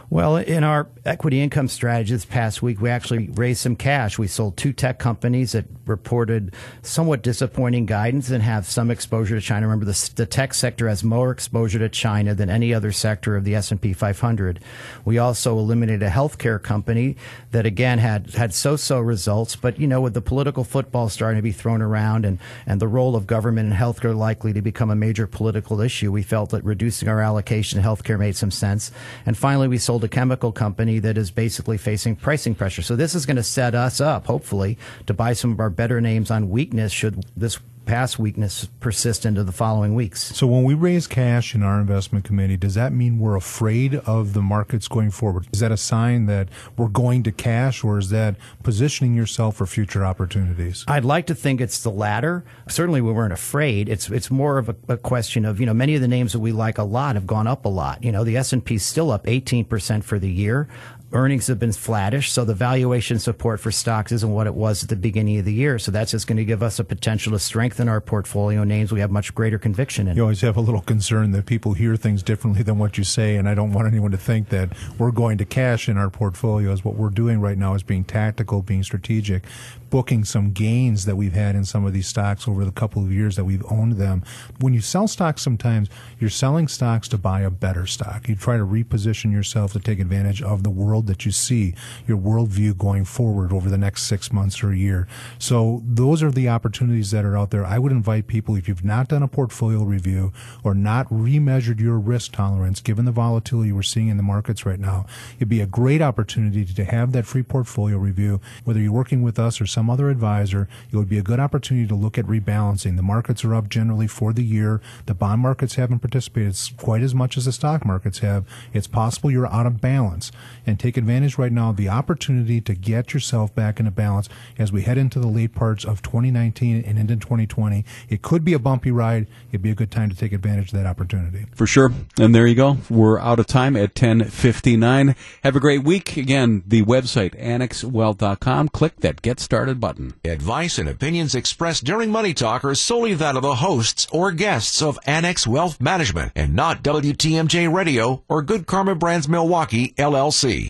Well, 0.09 0.37
in 0.37 0.63
our 0.63 0.87
equity 1.05 1.41
income 1.41 1.67
strategy 1.67 2.13
this 2.13 2.23
past 2.23 2.61
week, 2.61 2.79
we 2.79 2.89
actually 2.89 3.27
raised 3.29 3.59
some 3.59 3.75
cash. 3.75 4.17
We 4.17 4.27
sold 4.27 4.55
two 4.55 4.71
tech 4.71 4.99
companies 4.99 5.51
that 5.51 5.65
reported 5.85 6.53
somewhat 6.81 7.21
disappointing 7.21 7.87
guidance 7.87 8.29
and 8.29 8.41
have 8.41 8.65
some 8.65 8.89
exposure 8.89 9.35
to 9.35 9.41
China. 9.41 9.67
Remember, 9.67 9.85
the, 9.85 10.11
the 10.15 10.25
tech 10.25 10.53
sector 10.53 10.87
has 10.87 11.03
more 11.03 11.31
exposure 11.31 11.79
to 11.79 11.89
China 11.89 12.33
than 12.33 12.49
any 12.49 12.73
other 12.73 12.93
sector 12.93 13.35
of 13.35 13.43
the 13.43 13.55
S&P 13.55 13.91
500. 13.91 14.61
We 15.03 15.17
also 15.17 15.57
eliminated 15.57 16.03
a 16.03 16.09
healthcare 16.09 16.61
company 16.61 17.17
that 17.51 17.65
again 17.65 17.99
had 17.99 18.31
had 18.37 18.53
so-so 18.53 18.99
results, 18.99 19.55
but 19.55 19.79
you 19.79 19.87
know, 19.87 20.01
with 20.01 20.13
the 20.13 20.21
political 20.21 20.63
football 20.63 21.09
starting 21.09 21.37
to 21.37 21.43
be 21.43 21.51
thrown 21.51 21.81
around 21.81 22.25
and 22.25 22.39
and 22.65 22.79
the 22.79 22.87
role 22.87 23.15
of 23.15 23.27
government 23.27 23.71
in 23.71 23.77
healthcare 23.77 24.15
likely 24.15 24.53
to 24.53 24.61
become 24.61 24.89
a 24.89 24.95
major 24.95 25.27
political 25.27 25.81
issue, 25.81 26.11
we 26.11 26.23
felt 26.23 26.51
that 26.51 26.63
reducing 26.63 27.09
our 27.09 27.21
allocation 27.21 27.81
to 27.81 27.87
healthcare 27.87 28.19
made 28.19 28.35
some 28.35 28.51
sense. 28.51 28.91
And 29.25 29.37
finally, 29.37 29.67
we 29.67 29.77
sold 29.77 30.03
a 30.03 30.07
chemical 30.07 30.51
company 30.51 30.99
that 30.99 31.17
is 31.17 31.31
basically 31.31 31.77
facing 31.77 32.15
pricing 32.15 32.55
pressure. 32.55 32.81
So 32.81 32.95
this 32.95 33.15
is 33.15 33.25
going 33.25 33.37
to 33.37 33.43
set 33.43 33.75
us 33.75 33.99
up, 33.99 34.27
hopefully, 34.27 34.77
to 35.05 35.13
buy 35.13 35.33
some 35.33 35.51
of 35.51 35.59
our 35.59 35.69
better 35.69 35.99
names 35.99 36.31
on 36.31 36.49
weakness 36.49 36.91
should 36.91 37.25
this 37.35 37.59
past 37.87 38.19
weakness 38.19 38.65
persist 38.79 39.25
into 39.25 39.43
the 39.43 39.51
following 39.51 39.95
weeks. 39.95 40.35
So 40.35 40.45
when 40.45 40.63
we 40.63 40.73
raise 40.73 41.07
cash 41.07 41.55
in 41.55 41.63
our 41.63 41.79
investment 41.79 42.25
committee, 42.25 42.57
does 42.57 42.75
that 42.75 42.91
mean 42.91 43.17
we're 43.17 43.35
afraid 43.35 43.95
of 43.95 44.33
the 44.33 44.41
markets 44.41 44.87
going 44.87 45.09
forward? 45.09 45.47
Is 45.53 45.61
that 45.61 45.71
a 45.71 45.77
sign 45.77 46.25
that 46.25 46.49
we're 46.75 46.89
going 46.89 47.23
to 47.23 47.31
cash 47.31 47.83
or 47.83 47.97
is 47.97 48.09
that 48.09 48.35
positioning 48.61 49.15
yourself 49.15 49.55
for 49.55 49.65
future 49.65 50.05
opportunities? 50.05 50.83
I'd 50.87 51.05
like 51.05 51.27
to 51.27 51.35
think 51.35 51.61
it's 51.61 51.81
the 51.81 51.89
latter. 51.89 52.43
Certainly 52.67 53.01
we 53.01 53.13
weren't 53.13 53.33
afraid. 53.33 53.87
It's 53.89 54.09
it's 54.09 54.29
more 54.29 54.57
of 54.57 54.69
a, 54.69 54.75
a 54.89 54.97
question 54.97 55.45
of, 55.45 55.59
you 55.59 55.65
know, 55.65 55.73
many 55.73 55.95
of 55.95 56.01
the 56.01 56.07
names 56.07 56.33
that 56.33 56.39
we 56.39 56.51
like 56.51 56.77
a 56.77 56.83
lot 56.83 57.15
have 57.15 57.25
gone 57.25 57.47
up 57.47 57.65
a 57.65 57.69
lot. 57.69 58.03
You 58.03 58.11
know, 58.11 58.25
the 58.25 58.35
S&P 58.35 58.75
is 58.75 58.83
still 58.83 59.11
up 59.11 59.25
18% 59.25 60.03
for 60.03 60.19
the 60.19 60.29
year 60.29 60.67
earnings 61.13 61.47
have 61.47 61.59
been 61.59 61.71
flattish, 61.71 62.31
so 62.31 62.43
the 62.43 62.53
valuation 62.53 63.19
support 63.19 63.59
for 63.59 63.71
stocks 63.71 64.11
isn't 64.11 64.29
what 64.29 64.47
it 64.47 64.53
was 64.53 64.83
at 64.83 64.89
the 64.89 64.95
beginning 64.95 65.39
of 65.39 65.45
the 65.45 65.53
year. 65.53 65.79
So 65.79 65.91
that's 65.91 66.11
just 66.11 66.27
going 66.27 66.37
to 66.37 66.45
give 66.45 66.61
us 66.61 66.79
a 66.79 66.83
potential 66.83 67.31
to 67.31 67.39
strengthen 67.39 67.87
our 67.87 68.01
portfolio 68.01 68.63
names 68.63 68.91
we 68.91 68.99
have 68.99 69.11
much 69.11 69.33
greater 69.33 69.57
conviction 69.57 70.07
in. 70.07 70.17
You 70.17 70.23
always 70.23 70.41
have 70.41 70.57
a 70.57 70.61
little 70.61 70.81
concern 70.81 71.31
that 71.31 71.45
people 71.45 71.73
hear 71.73 71.95
things 71.95 72.23
differently 72.23 72.63
than 72.63 72.77
what 72.77 72.97
you 72.97 73.03
say, 73.03 73.37
and 73.37 73.47
I 73.47 73.55
don't 73.55 73.71
want 73.71 73.87
anyone 73.87 74.11
to 74.11 74.17
think 74.17 74.49
that 74.49 74.69
we're 74.97 75.11
going 75.11 75.37
to 75.37 75.45
cash 75.45 75.87
in 75.87 75.97
our 75.97 76.09
portfolios. 76.09 76.83
What 76.83 76.95
we're 76.95 77.09
doing 77.09 77.39
right 77.39 77.57
now 77.57 77.73
is 77.73 77.83
being 77.83 78.03
tactical, 78.03 78.61
being 78.61 78.83
strategic, 78.83 79.43
booking 79.89 80.23
some 80.23 80.51
gains 80.51 81.05
that 81.05 81.15
we've 81.15 81.33
had 81.33 81.55
in 81.55 81.65
some 81.65 81.85
of 81.85 81.93
these 81.93 82.07
stocks 82.07 82.47
over 82.47 82.65
the 82.65 82.71
couple 82.71 83.03
of 83.03 83.11
years 83.11 83.35
that 83.35 83.45
we've 83.45 83.65
owned 83.71 83.93
them. 83.93 84.23
When 84.59 84.73
you 84.73 84.81
sell 84.81 85.07
stocks, 85.07 85.41
sometimes 85.41 85.89
you're 86.19 86.29
selling 86.29 86.67
stocks 86.67 87.07
to 87.09 87.17
buy 87.17 87.41
a 87.41 87.49
better 87.49 87.85
stock. 87.85 88.27
You 88.27 88.35
try 88.35 88.57
to 88.57 88.65
reposition 88.65 89.31
yourself 89.31 89.73
to 89.73 89.79
take 89.79 89.99
advantage 89.99 90.41
of 90.41 90.63
the 90.63 90.69
world 90.69 91.07
that 91.07 91.25
you 91.25 91.31
see, 91.31 91.75
your 92.07 92.17
worldview 92.17 92.77
going 92.77 93.05
forward 93.05 93.53
over 93.53 93.69
the 93.69 93.77
next 93.77 94.03
six 94.03 94.31
months 94.31 94.63
or 94.63 94.71
a 94.71 94.77
year. 94.77 95.07
So 95.39 95.81
those 95.85 96.23
are 96.23 96.31
the 96.31 96.49
opportunities 96.49 97.11
that 97.11 97.25
are 97.25 97.37
out 97.37 97.51
there. 97.51 97.65
I 97.65 97.79
would 97.79 97.91
invite 97.91 98.27
people, 98.27 98.55
if 98.55 98.67
you've 98.67 98.83
not 98.83 99.07
done 99.07 99.23
a 99.23 99.27
portfolio 99.27 99.83
review 99.83 100.33
or 100.63 100.73
not 100.73 101.07
remeasured 101.09 101.79
your 101.79 101.97
risk 101.97 102.33
tolerance, 102.33 102.81
given 102.81 103.05
the 103.05 103.11
volatility 103.11 103.71
we're 103.71 103.81
seeing 103.83 104.09
in 104.09 104.17
the 104.17 104.23
markets 104.23 104.65
right 104.65 104.79
now, 104.79 105.05
it'd 105.37 105.49
be 105.49 105.61
a 105.61 105.65
great 105.65 106.01
opportunity 106.01 106.65
to 106.65 106.85
have 106.85 107.11
that 107.11 107.25
free 107.25 107.43
portfolio 107.43 107.97
review, 107.97 108.41
whether 108.63 108.79
you're 108.79 108.91
working 108.91 109.21
with 109.21 109.39
us 109.39 109.61
or 109.61 109.65
some 109.77 109.91
other 109.91 110.09
advisor, 110.09 110.67
it 110.91 110.97
would 110.97 111.07
be 111.07 111.19
a 111.19 111.21
good 111.21 111.39
opportunity 111.39 111.87
to 111.87 111.93
look 111.93 112.17
at 112.17 112.25
rebalancing. 112.25 112.95
The 112.95 113.03
markets 113.03 113.45
are 113.45 113.53
up 113.53 113.69
generally 113.69 114.07
for 114.07 114.33
the 114.33 114.43
year. 114.43 114.81
The 115.05 115.13
bond 115.13 115.43
markets 115.43 115.75
haven't 115.75 115.99
participated 115.99 116.57
quite 116.77 117.03
as 117.03 117.13
much 117.13 117.37
as 117.37 117.45
the 117.45 117.51
stock 117.51 117.85
markets 117.85 118.17
have. 118.19 118.43
It's 118.73 118.87
possible 118.87 119.29
you're 119.29 119.53
out 119.53 119.67
of 119.67 119.79
balance 119.79 120.31
and 120.65 120.79
take 120.79 120.97
advantage 120.97 121.37
right 121.37 121.51
now 121.51 121.69
of 121.69 121.77
the 121.77 121.89
opportunity 121.89 122.59
to 122.59 122.73
get 122.73 123.13
yourself 123.13 123.53
back 123.53 123.77
into 123.79 123.91
balance 123.91 124.29
as 124.57 124.71
we 124.71 124.81
head 124.81 124.97
into 124.97 125.19
the 125.19 125.27
late 125.27 125.53
parts 125.53 125.85
of 125.85 126.01
2019 126.01 126.83
and 126.83 126.97
into 126.97 127.15
2020. 127.15 127.85
It 128.09 128.23
could 128.23 128.43
be 128.43 128.53
a 128.53 128.59
bumpy 128.59 128.89
ride. 128.89 129.27
It'd 129.51 129.61
be 129.61 129.69
a 129.69 129.75
good 129.75 129.91
time 129.91 130.09
to 130.09 130.15
take 130.15 130.33
advantage 130.33 130.73
of 130.73 130.79
that 130.79 130.87
opportunity. 130.87 131.45
For 131.53 131.67
sure. 131.67 131.91
And 132.17 132.33
there 132.33 132.47
you 132.47 132.55
go. 132.55 132.77
We're 132.89 133.19
out 133.19 133.39
of 133.39 133.45
time 133.45 133.75
at 133.75 133.93
10:59. 133.93 135.15
Have 135.43 135.55
a 135.55 135.59
great 135.59 135.83
week. 135.83 136.17
Again, 136.17 136.63
the 136.65 136.81
website 136.81 137.39
annexwealth.com. 137.39 138.69
Click 138.69 138.95
that 139.01 139.21
get 139.21 139.39
started 139.67 139.81
button. 139.81 140.13
Advice 140.23 140.79
and 140.79 140.87
opinions 140.87 141.35
expressed 141.35 141.83
during 141.83 142.09
Money 142.09 142.33
Talk 142.33 142.63
are 142.63 142.75
solely 142.75 143.13
that 143.15 143.35
of 143.35 143.41
the 143.41 143.55
hosts 143.55 144.07
or 144.11 144.31
guests 144.31 144.81
of 144.81 144.97
Annex 145.05 145.45
Wealth 145.45 145.81
Management 145.81 146.31
and 146.35 146.55
not 146.55 146.83
WTMJ 146.83 147.73
Radio 147.73 148.23
or 148.29 148.41
Good 148.43 148.65
Karma 148.65 148.95
Brands 148.95 149.27
Milwaukee, 149.27 149.93
LLC. 149.97 150.65